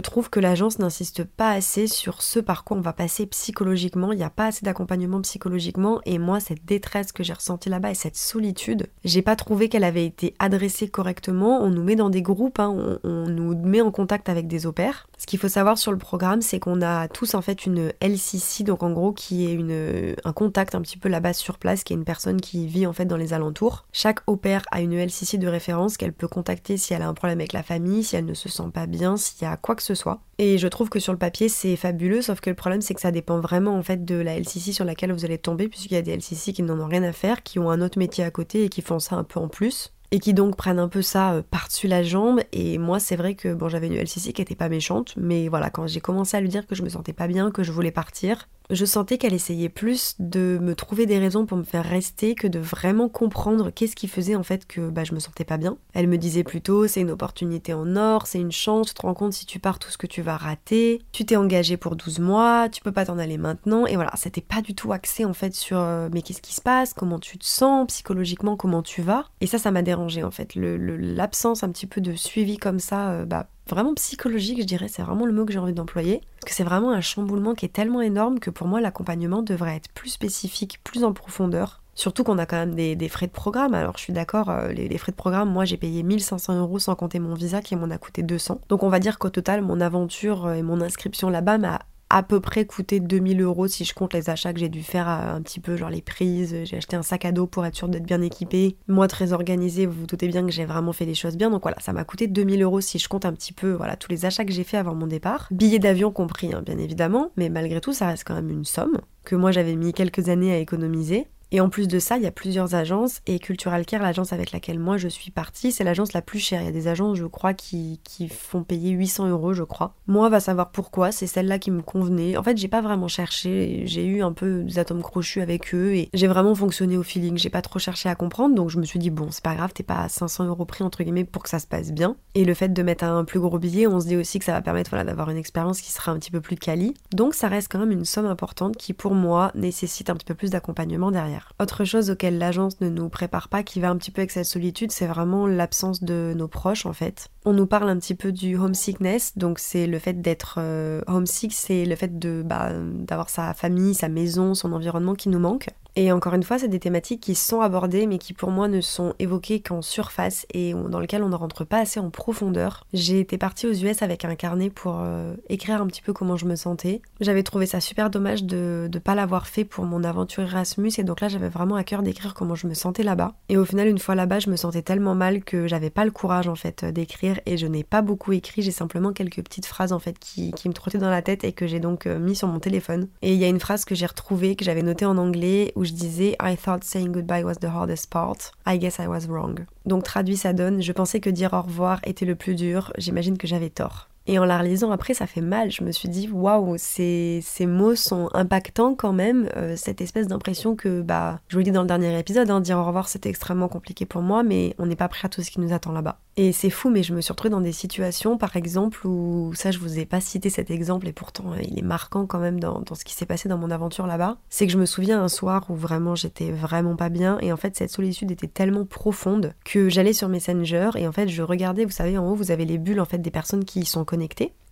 trouve 0.00 0.28
que 0.28 0.40
l'agence 0.40 0.80
n'insiste 0.80 1.22
pas 1.22 1.52
assez 1.52 1.86
sur 1.86 2.22
ce 2.22 2.40
par 2.40 2.64
quoi 2.64 2.76
on 2.76 2.80
va 2.80 2.92
passer 2.92 3.26
psychologiquement. 3.26 4.10
Il 4.10 4.16
n'y 4.16 4.24
a 4.24 4.30
pas 4.30 4.46
assez 4.46 4.64
d'accompagnement 4.64 5.20
psychologiquement 5.20 6.00
et 6.04 6.18
moi 6.18 6.40
cette 6.40 6.64
détresse 6.64 7.12
que 7.12 7.22
j'ai 7.22 7.32
ressentie 7.32 7.68
là-bas 7.68 7.92
et 7.92 7.94
cette 7.94 8.16
solitude, 8.16 8.88
j'ai 9.04 9.22
pas 9.22 9.36
trouvé 9.36 9.68
qu'elle 9.68 9.84
avait 9.84 10.06
été 10.06 10.34
adressée 10.40 10.88
correctement. 10.88 11.62
On 11.62 11.70
nous 11.70 11.84
met 11.84 11.96
dans 11.96 12.10
des 12.10 12.22
groupes, 12.22 12.58
hein, 12.58 12.98
on, 13.04 13.28
nous 13.28 13.56
met 13.56 13.80
en 13.80 13.92
contact 13.92 14.28
avec 14.28 14.48
des 14.48 14.66
opères. 14.66 15.08
Qu'il 15.30 15.38
faut 15.38 15.48
savoir 15.48 15.78
sur 15.78 15.92
le 15.92 15.98
programme, 15.98 16.42
c'est 16.42 16.58
qu'on 16.58 16.82
a 16.82 17.06
tous 17.06 17.34
en 17.34 17.40
fait 17.40 17.64
une 17.64 17.92
LCC, 18.00 18.64
donc 18.64 18.82
en 18.82 18.90
gros 18.90 19.12
qui 19.12 19.46
est 19.46 19.52
une 19.52 20.16
un 20.24 20.32
contact 20.32 20.74
un 20.74 20.82
petit 20.82 20.98
peu 20.98 21.08
là-bas 21.08 21.34
sur 21.34 21.56
place, 21.56 21.84
qui 21.84 21.92
est 21.92 21.96
une 21.96 22.04
personne 22.04 22.40
qui 22.40 22.66
vit 22.66 22.84
en 22.84 22.92
fait 22.92 23.04
dans 23.04 23.16
les 23.16 23.32
alentours. 23.32 23.86
Chaque 23.92 24.22
opère 24.26 24.64
a 24.72 24.80
une 24.80 24.92
LCC 24.92 25.38
de 25.38 25.46
référence 25.46 25.96
qu'elle 25.96 26.12
peut 26.12 26.26
contacter 26.26 26.76
si 26.76 26.94
elle 26.94 27.02
a 27.02 27.08
un 27.08 27.14
problème 27.14 27.38
avec 27.38 27.52
la 27.52 27.62
famille, 27.62 28.02
si 28.02 28.16
elle 28.16 28.24
ne 28.24 28.34
se 28.34 28.48
sent 28.48 28.70
pas 28.74 28.86
bien, 28.86 29.16
s'il 29.16 29.42
y 29.42 29.44
a 29.48 29.56
quoi 29.56 29.76
que 29.76 29.84
ce 29.84 29.94
soit. 29.94 30.18
Et 30.38 30.58
je 30.58 30.66
trouve 30.66 30.88
que 30.88 30.98
sur 30.98 31.12
le 31.12 31.18
papier 31.18 31.48
c'est 31.48 31.76
fabuleux, 31.76 32.22
sauf 32.22 32.40
que 32.40 32.50
le 32.50 32.56
problème 32.56 32.80
c'est 32.80 32.94
que 32.94 33.00
ça 33.00 33.12
dépend 33.12 33.38
vraiment 33.38 33.76
en 33.76 33.84
fait 33.84 34.04
de 34.04 34.16
la 34.16 34.36
LCC 34.36 34.72
sur 34.72 34.84
laquelle 34.84 35.12
vous 35.12 35.24
allez 35.24 35.38
tomber, 35.38 35.68
puisqu'il 35.68 35.94
y 35.94 35.96
a 35.96 36.02
des 36.02 36.16
LCC 36.16 36.52
qui 36.52 36.64
n'en 36.64 36.80
ont 36.80 36.88
rien 36.88 37.04
à 37.04 37.12
faire, 37.12 37.44
qui 37.44 37.60
ont 37.60 37.70
un 37.70 37.82
autre 37.82 38.00
métier 38.00 38.24
à 38.24 38.32
côté 38.32 38.64
et 38.64 38.68
qui 38.68 38.82
font 38.82 38.98
ça 38.98 39.14
un 39.14 39.22
peu 39.22 39.38
en 39.38 39.46
plus 39.46 39.92
et 40.10 40.18
qui 40.18 40.34
donc 40.34 40.56
prennent 40.56 40.78
un 40.78 40.88
peu 40.88 41.02
ça 41.02 41.34
euh, 41.34 41.42
par-dessus 41.48 41.88
la 41.88 42.02
jambe. 42.02 42.40
Et 42.52 42.78
moi, 42.78 43.00
c'est 43.00 43.16
vrai 43.16 43.34
que 43.34 43.54
bon, 43.54 43.68
j'avais 43.68 43.86
une 43.86 43.96
LCC 43.96 44.32
qui 44.32 44.42
était 44.42 44.54
pas 44.54 44.68
méchante, 44.68 45.14
mais 45.16 45.48
voilà, 45.48 45.70
quand 45.70 45.86
j'ai 45.86 46.00
commencé 46.00 46.36
à 46.36 46.40
lui 46.40 46.48
dire 46.48 46.66
que 46.66 46.74
je 46.74 46.82
me 46.82 46.88
sentais 46.88 47.12
pas 47.12 47.28
bien, 47.28 47.50
que 47.50 47.62
je 47.62 47.72
voulais 47.72 47.90
partir, 47.90 48.48
je 48.70 48.84
sentais 48.84 49.18
qu'elle 49.18 49.34
essayait 49.34 49.68
plus 49.68 50.14
de 50.20 50.58
me 50.62 50.76
trouver 50.76 51.06
des 51.06 51.18
raisons 51.18 51.44
pour 51.44 51.58
me 51.58 51.64
faire 51.64 51.84
rester 51.84 52.36
que 52.36 52.46
de 52.46 52.60
vraiment 52.60 53.08
comprendre 53.08 53.70
qu'est-ce 53.70 53.96
qui 53.96 54.06
faisait 54.06 54.36
en 54.36 54.44
fait 54.44 54.66
que 54.66 54.90
bah, 54.90 55.02
je 55.02 55.12
me 55.12 55.18
sentais 55.18 55.44
pas 55.44 55.56
bien. 55.56 55.76
Elle 55.92 56.06
me 56.06 56.18
disait 56.18 56.44
plutôt 56.44 56.86
c'est 56.86 57.00
une 57.00 57.10
opportunité 57.10 57.74
en 57.74 57.96
or, 57.96 58.28
c'est 58.28 58.38
une 58.38 58.52
chance, 58.52 58.88
tu 58.88 58.94
te 58.94 59.02
rends 59.02 59.14
compte 59.14 59.32
si 59.32 59.44
tu 59.44 59.58
pars 59.58 59.80
tout 59.80 59.90
ce 59.90 59.98
que 59.98 60.06
tu 60.06 60.22
vas 60.22 60.36
rater, 60.36 61.02
tu 61.10 61.24
t'es 61.24 61.34
engagé 61.34 61.76
pour 61.76 61.96
12 61.96 62.20
mois, 62.20 62.68
tu 62.68 62.80
peux 62.80 62.92
pas 62.92 63.06
t'en 63.06 63.18
aller 63.18 63.38
maintenant. 63.38 63.86
Et 63.86 63.96
voilà, 63.96 64.12
c'était 64.14 64.40
pas 64.40 64.62
du 64.62 64.74
tout 64.76 64.92
axé 64.92 65.24
en 65.24 65.34
fait 65.34 65.54
sur 65.54 65.78
euh, 65.78 66.08
mais 66.12 66.22
qu'est-ce 66.22 66.42
qui 66.42 66.54
se 66.54 66.62
passe, 66.62 66.94
comment 66.94 67.18
tu 67.18 67.38
te 67.38 67.44
sens? 67.44 67.88
Psychologiquement, 67.88 68.56
comment 68.56 68.82
tu 68.82 69.02
vas? 69.02 69.24
Et 69.40 69.46
ça, 69.48 69.58
ça 69.58 69.72
m'a 69.72 69.82
dérangé 69.82 69.99
en 70.22 70.30
fait. 70.30 70.54
L'absence 70.54 71.62
un 71.62 71.70
petit 71.70 71.86
peu 71.86 72.00
de 72.00 72.14
suivi 72.14 72.56
comme 72.56 72.80
ça, 72.80 73.10
euh, 73.10 73.24
bah 73.24 73.48
vraiment 73.68 73.94
psychologique, 73.94 74.60
je 74.60 74.66
dirais, 74.66 74.88
c'est 74.88 75.02
vraiment 75.02 75.26
le 75.26 75.32
mot 75.32 75.44
que 75.44 75.52
j'ai 75.52 75.58
envie 75.58 75.72
d'employer. 75.72 76.20
Parce 76.40 76.50
que 76.50 76.56
c'est 76.56 76.64
vraiment 76.64 76.90
un 76.90 77.00
chamboulement 77.00 77.54
qui 77.54 77.66
est 77.66 77.70
tellement 77.72 78.00
énorme 78.00 78.40
que 78.40 78.50
pour 78.50 78.66
moi, 78.66 78.80
l'accompagnement 78.80 79.42
devrait 79.42 79.76
être 79.76 79.90
plus 79.92 80.10
spécifique, 80.10 80.80
plus 80.82 81.04
en 81.04 81.12
profondeur. 81.12 81.80
Surtout 81.94 82.24
qu'on 82.24 82.38
a 82.38 82.46
quand 82.46 82.56
même 82.56 82.74
des, 82.74 83.08
frais 83.08 83.26
de 83.26 83.32
programme. 83.32 83.74
Alors 83.74 83.98
je 83.98 84.02
suis 84.02 84.12
d'accord, 84.12 84.48
euh, 84.48 84.72
les, 84.72 84.88
les, 84.88 84.98
frais 84.98 85.12
de 85.12 85.16
programme, 85.16 85.50
moi 85.50 85.64
j'ai 85.64 85.76
payé 85.76 86.02
1500 86.02 86.58
euros 86.58 86.78
sans 86.78 86.94
compter 86.94 87.18
mon 87.18 87.34
visa 87.34 87.60
qui 87.60 87.76
m'en 87.76 87.90
a 87.90 87.98
coûté 87.98 88.22
200. 88.22 88.60
Donc 88.68 88.82
on 88.82 88.88
va 88.88 89.00
dire 89.00 89.18
qu'au 89.18 89.28
total, 89.28 89.60
mon 89.60 89.80
aventure 89.80 90.46
euh, 90.46 90.54
et 90.54 90.62
mon 90.62 90.80
inscription 90.80 91.28
là-bas 91.28 91.58
m'a 91.58 91.80
à 92.10 92.24
peu 92.24 92.40
près 92.40 92.66
coûté 92.66 93.00
2000 93.00 93.40
euros 93.40 93.68
si 93.68 93.84
je 93.84 93.94
compte 93.94 94.12
les 94.12 94.28
achats 94.28 94.52
que 94.52 94.58
j'ai 94.58 94.68
dû 94.68 94.82
faire 94.82 95.08
euh, 95.08 95.36
un 95.36 95.40
petit 95.40 95.60
peu, 95.60 95.76
genre 95.76 95.90
les 95.90 96.02
prises. 96.02 96.54
J'ai 96.64 96.76
acheté 96.76 96.96
un 96.96 97.02
sac 97.02 97.24
à 97.24 97.32
dos 97.32 97.46
pour 97.46 97.64
être 97.64 97.76
sûr 97.76 97.88
d'être 97.88 98.04
bien 98.04 98.20
équipé. 98.20 98.76
Moi, 98.88 99.06
très 99.08 99.32
organisé, 99.32 99.86
vous 99.86 100.00
vous 100.00 100.06
doutez 100.06 100.28
bien 100.28 100.44
que 100.44 100.52
j'ai 100.52 100.64
vraiment 100.64 100.92
fait 100.92 101.06
les 101.06 101.14
choses 101.14 101.36
bien. 101.36 101.50
Donc 101.50 101.62
voilà, 101.62 101.78
ça 101.80 101.92
m'a 101.92 102.04
coûté 102.04 102.26
2000 102.26 102.62
euros 102.62 102.80
si 102.80 102.98
je 102.98 103.08
compte 103.08 103.24
un 103.24 103.32
petit 103.32 103.52
peu, 103.52 103.72
voilà, 103.72 103.96
tous 103.96 104.10
les 104.10 104.26
achats 104.26 104.44
que 104.44 104.52
j'ai 104.52 104.64
fait 104.64 104.76
avant 104.76 104.94
mon 104.94 105.06
départ. 105.06 105.48
Billets 105.52 105.78
d'avion 105.78 106.10
compris, 106.10 106.52
hein, 106.52 106.62
bien 106.66 106.78
évidemment. 106.78 107.30
Mais 107.36 107.48
malgré 107.48 107.80
tout, 107.80 107.92
ça 107.92 108.08
reste 108.08 108.24
quand 108.26 108.34
même 108.34 108.50
une 108.50 108.64
somme 108.64 108.98
que 109.24 109.36
moi 109.36 109.52
j'avais 109.52 109.76
mis 109.76 109.92
quelques 109.92 110.28
années 110.28 110.52
à 110.52 110.58
économiser. 110.58 111.26
Et 111.52 111.60
en 111.60 111.68
plus 111.68 111.88
de 111.88 111.98
ça, 111.98 112.16
il 112.16 112.22
y 112.22 112.26
a 112.26 112.30
plusieurs 112.30 112.74
agences 112.76 113.20
et 113.26 113.40
Cultural 113.40 113.84
Care, 113.84 114.02
l'agence 114.02 114.32
avec 114.32 114.52
laquelle 114.52 114.78
moi 114.78 114.96
je 114.98 115.08
suis 115.08 115.32
partie, 115.32 115.72
c'est 115.72 115.82
l'agence 115.82 116.12
la 116.12 116.22
plus 116.22 116.38
chère. 116.38 116.62
Il 116.62 116.66
y 116.66 116.68
a 116.68 116.72
des 116.72 116.86
agences, 116.86 117.18
je 117.18 117.24
crois, 117.24 117.54
qui, 117.54 118.00
qui 118.04 118.28
font 118.28 118.62
payer 118.62 118.90
800 118.90 119.28
euros, 119.28 119.52
je 119.52 119.64
crois. 119.64 119.94
Moi, 120.06 120.28
va 120.28 120.38
savoir 120.38 120.70
pourquoi, 120.70 121.10
c'est 121.10 121.26
celle-là 121.26 121.58
qui 121.58 121.72
me 121.72 121.82
convenait. 121.82 122.36
En 122.36 122.42
fait, 122.44 122.56
j'ai 122.56 122.68
pas 122.68 122.80
vraiment 122.80 123.08
cherché, 123.08 123.82
j'ai 123.86 124.04
eu 124.04 124.22
un 124.22 124.32
peu 124.32 124.62
des 124.62 124.78
atomes 124.78 125.02
crochus 125.02 125.40
avec 125.40 125.74
eux 125.74 125.94
et 125.94 126.08
j'ai 126.14 126.28
vraiment 126.28 126.54
fonctionné 126.54 126.96
au 126.96 127.02
feeling. 127.02 127.36
J'ai 127.36 127.50
pas 127.50 127.62
trop 127.62 127.80
cherché 127.80 128.08
à 128.08 128.14
comprendre, 128.14 128.54
donc 128.54 128.70
je 128.70 128.78
me 128.78 128.84
suis 128.84 129.00
dit, 129.00 129.10
bon, 129.10 129.28
c'est 129.30 129.42
pas 129.42 129.56
grave, 129.56 129.72
t'es 129.72 129.82
pas 129.82 130.02
à 130.02 130.08
500 130.08 130.44
euros 130.44 130.64
prix 130.64 130.84
entre 130.84 131.02
guillemets 131.02 131.24
pour 131.24 131.42
que 131.42 131.48
ça 131.48 131.58
se 131.58 131.66
passe 131.66 131.90
bien. 131.90 132.16
Et 132.36 132.44
le 132.44 132.54
fait 132.54 132.72
de 132.72 132.82
mettre 132.82 133.04
un 133.04 133.24
plus 133.24 133.40
gros 133.40 133.58
billet, 133.58 133.88
on 133.88 133.98
se 133.98 134.06
dit 134.06 134.16
aussi 134.16 134.38
que 134.38 134.44
ça 134.44 134.52
va 134.52 134.62
permettre 134.62 134.90
voilà, 134.90 135.04
d'avoir 135.04 135.30
une 135.30 135.36
expérience 135.36 135.80
qui 135.80 135.90
sera 135.90 136.12
un 136.12 136.18
petit 136.18 136.30
peu 136.30 136.40
plus 136.40 136.56
quali. 136.56 136.94
Donc 137.12 137.34
ça 137.34 137.48
reste 137.48 137.70
quand 137.70 137.80
même 137.80 137.90
une 137.90 138.04
somme 138.04 138.26
importante 138.26 138.76
qui, 138.76 138.92
pour 138.92 139.14
moi, 139.14 139.50
nécessite 139.56 140.10
un 140.10 140.14
petit 140.14 140.26
peu 140.26 140.34
plus 140.34 140.50
d'accompagnement 140.50 141.10
derrière. 141.10 141.39
Autre 141.60 141.84
chose 141.84 142.10
auquel 142.10 142.38
l'agence 142.38 142.80
ne 142.80 142.88
nous 142.88 143.08
prépare 143.08 143.48
pas, 143.48 143.62
qui 143.62 143.80
va 143.80 143.90
un 143.90 143.96
petit 143.96 144.10
peu 144.10 144.20
avec 144.20 144.30
cette 144.30 144.46
solitude, 144.46 144.92
c'est 144.92 145.06
vraiment 145.06 145.46
l'absence 145.46 146.02
de 146.02 146.32
nos 146.36 146.48
proches 146.48 146.86
en 146.86 146.92
fait. 146.92 147.28
On 147.44 147.52
nous 147.52 147.66
parle 147.66 147.88
un 147.88 147.98
petit 147.98 148.14
peu 148.14 148.32
du 148.32 148.56
homesickness, 148.56 149.36
donc 149.36 149.58
c'est 149.58 149.86
le 149.86 149.98
fait 149.98 150.20
d'être 150.20 150.56
euh, 150.58 151.00
homesick, 151.06 151.52
c'est 151.52 151.84
le 151.84 151.96
fait 151.96 152.18
de 152.18 152.42
bah, 152.44 152.70
d'avoir 152.72 153.30
sa 153.30 153.54
famille, 153.54 153.94
sa 153.94 154.08
maison, 154.08 154.54
son 154.54 154.72
environnement 154.72 155.14
qui 155.14 155.28
nous 155.28 155.38
manque. 155.38 155.68
Et 155.96 156.12
encore 156.12 156.34
une 156.34 156.42
fois, 156.42 156.58
c'est 156.58 156.68
des 156.68 156.78
thématiques 156.78 157.20
qui 157.20 157.34
sont 157.34 157.60
abordées, 157.60 158.06
mais 158.06 158.18
qui 158.18 158.32
pour 158.32 158.50
moi 158.50 158.68
ne 158.68 158.80
sont 158.80 159.14
évoquées 159.18 159.60
qu'en 159.60 159.82
surface 159.82 160.46
et 160.52 160.72
dans 160.72 161.00
lesquelles 161.00 161.22
on 161.22 161.28
ne 161.28 161.36
rentre 161.36 161.64
pas 161.64 161.78
assez 161.78 162.00
en 162.00 162.10
profondeur. 162.10 162.86
J'ai 162.92 163.20
été 163.20 163.38
partie 163.38 163.66
aux 163.66 163.72
US 163.72 164.02
avec 164.02 164.24
un 164.24 164.34
carnet 164.34 164.70
pour 164.70 164.98
euh, 165.00 165.34
écrire 165.48 165.80
un 165.80 165.86
petit 165.86 166.02
peu 166.02 166.12
comment 166.12 166.36
je 166.36 166.46
me 166.46 166.56
sentais. 166.56 167.02
J'avais 167.20 167.42
trouvé 167.42 167.66
ça 167.66 167.80
super 167.80 168.10
dommage 168.10 168.44
de 168.44 168.88
ne 168.92 168.98
pas 168.98 169.14
l'avoir 169.14 169.46
fait 169.46 169.64
pour 169.64 169.84
mon 169.84 170.04
aventure 170.04 170.42
Erasmus, 170.44 170.92
et 170.98 171.04
donc 171.04 171.20
là 171.20 171.28
j'avais 171.28 171.48
vraiment 171.48 171.76
à 171.76 171.84
cœur 171.84 172.02
d'écrire 172.02 172.34
comment 172.34 172.54
je 172.54 172.66
me 172.66 172.74
sentais 172.74 173.02
là-bas. 173.02 173.34
Et 173.48 173.56
au 173.56 173.64
final, 173.64 173.88
une 173.88 173.98
fois 173.98 174.14
là-bas, 174.14 174.38
je 174.38 174.50
me 174.50 174.56
sentais 174.56 174.82
tellement 174.82 175.14
mal 175.14 175.42
que 175.42 175.66
j'avais 175.66 175.90
pas 175.90 176.04
le 176.04 176.10
courage 176.10 176.48
en 176.48 176.54
fait 176.54 176.84
d'écrire, 176.84 177.40
et 177.46 177.56
je 177.56 177.66
n'ai 177.66 177.84
pas 177.84 178.02
beaucoup 178.02 178.32
écrit, 178.32 178.62
j'ai 178.62 178.70
simplement 178.70 179.12
quelques 179.12 179.42
petites 179.42 179.66
phrases 179.66 179.92
en 179.92 179.98
fait 179.98 180.18
qui, 180.18 180.52
qui 180.52 180.68
me 180.68 180.74
trottaient 180.74 180.98
dans 180.98 181.10
la 181.10 181.22
tête 181.22 181.44
et 181.44 181.52
que 181.52 181.66
j'ai 181.66 181.80
donc 181.80 182.06
euh, 182.06 182.18
mis 182.18 182.36
sur 182.36 182.48
mon 182.48 182.60
téléphone. 182.60 183.08
Et 183.22 183.32
il 183.32 183.38
y 183.38 183.44
a 183.44 183.48
une 183.48 183.60
phrase 183.60 183.84
que 183.84 183.94
j'ai 183.94 184.06
retrouvée, 184.06 184.56
que 184.56 184.64
j'avais 184.64 184.82
notée 184.82 185.04
en 185.04 185.16
anglais, 185.18 185.72
où 185.80 185.84
je 185.84 185.92
disais 185.92 186.36
I 186.42 186.56
thought 186.56 186.84
saying 186.84 187.12
goodbye 187.12 187.42
was 187.42 187.54
the 187.54 187.74
hardest 187.74 188.10
part. 188.10 188.52
I 188.66 188.78
guess 188.78 188.98
I 188.98 189.06
was 189.06 189.26
wrong. 189.26 189.64
Donc 189.86 190.04
traduit 190.04 190.36
ça 190.36 190.52
donne 190.52 190.82
je 190.82 190.92
pensais 190.92 191.20
que 191.20 191.30
dire 191.30 191.54
au 191.54 191.62
revoir 191.62 192.00
était 192.04 192.26
le 192.26 192.34
plus 192.34 192.54
dur, 192.54 192.92
j'imagine 192.98 193.38
que 193.38 193.46
j'avais 193.46 193.70
tort. 193.70 194.09
Et 194.26 194.38
en 194.38 194.44
la 194.44 194.58
relisant 194.58 194.90
après, 194.90 195.14
ça 195.14 195.26
fait 195.26 195.40
mal. 195.40 195.70
Je 195.70 195.82
me 195.82 195.92
suis 195.92 196.08
dit, 196.08 196.28
waouh, 196.30 196.76
ces, 196.78 197.40
ces 197.42 197.66
mots 197.66 197.94
sont 197.94 198.28
impactants 198.32 198.94
quand 198.94 199.12
même. 199.12 199.48
Euh, 199.56 199.74
cette 199.76 200.00
espèce 200.00 200.26
d'impression 200.28 200.76
que, 200.76 201.00
bah, 201.02 201.40
je 201.48 201.56
vous 201.56 201.58
le 201.60 201.64
dis 201.64 201.72
dans 201.72 201.82
le 201.82 201.88
dernier 201.88 202.18
épisode, 202.18 202.50
hein, 202.50 202.60
dire 202.60 202.78
au 202.78 202.84
revoir 202.84 203.08
c'était 203.08 203.28
extrêmement 203.28 203.68
compliqué 203.68 204.06
pour 204.06 204.22
moi, 204.22 204.42
mais 204.42 204.74
on 204.78 204.86
n'est 204.86 204.96
pas 204.96 205.08
prêt 205.08 205.26
à 205.26 205.28
tout 205.28 205.42
ce 205.42 205.50
qui 205.50 205.60
nous 205.60 205.72
attend 205.72 205.92
là-bas. 205.92 206.18
Et 206.36 206.52
c'est 206.52 206.70
fou, 206.70 206.90
mais 206.90 207.02
je 207.02 207.12
me 207.12 207.20
suis 207.20 207.32
retrouvée 207.32 207.50
dans 207.50 207.60
des 207.60 207.72
situations, 207.72 208.38
par 208.38 208.56
exemple, 208.56 209.06
où, 209.06 209.52
ça 209.54 209.70
je 209.70 209.78
vous 209.78 209.98
ai 209.98 210.06
pas 210.06 210.20
cité 210.20 210.48
cet 210.48 210.70
exemple, 210.70 211.08
et 211.08 211.12
pourtant 211.12 211.52
euh, 211.52 211.60
il 211.62 211.78
est 211.78 211.82
marquant 211.82 212.24
quand 212.26 212.38
même 212.38 212.60
dans, 212.60 212.80
dans 212.80 212.94
ce 212.94 213.04
qui 213.04 213.14
s'est 213.14 213.26
passé 213.26 213.48
dans 213.48 213.58
mon 213.58 213.70
aventure 213.70 214.06
là-bas. 214.06 214.38
C'est 214.48 214.66
que 214.66 214.72
je 214.72 214.78
me 214.78 214.86
souviens 214.86 215.22
un 215.22 215.28
soir 215.28 215.66
où 215.68 215.74
vraiment 215.74 216.14
j'étais 216.14 216.52
vraiment 216.52 216.96
pas 216.96 217.08
bien, 217.08 217.38
et 217.40 217.52
en 217.52 217.56
fait 217.56 217.76
cette 217.76 217.90
solitude 217.90 218.30
était 218.30 218.46
tellement 218.46 218.84
profonde 218.84 219.54
que 219.64 219.88
j'allais 219.88 220.12
sur 220.12 220.28
Messenger, 220.28 220.90
et 220.96 221.08
en 221.08 221.12
fait 221.12 221.28
je 221.28 221.42
regardais, 221.42 221.84
vous 221.84 221.90
savez, 221.90 222.16
en 222.16 222.30
haut 222.30 222.34
vous 222.34 222.50
avez 222.50 222.64
les 222.64 222.78
bulles 222.78 223.00
en 223.00 223.04
fait 223.04 223.18
des 223.18 223.30
personnes 223.30 223.64
qui 223.64 223.84
sont 223.84 224.04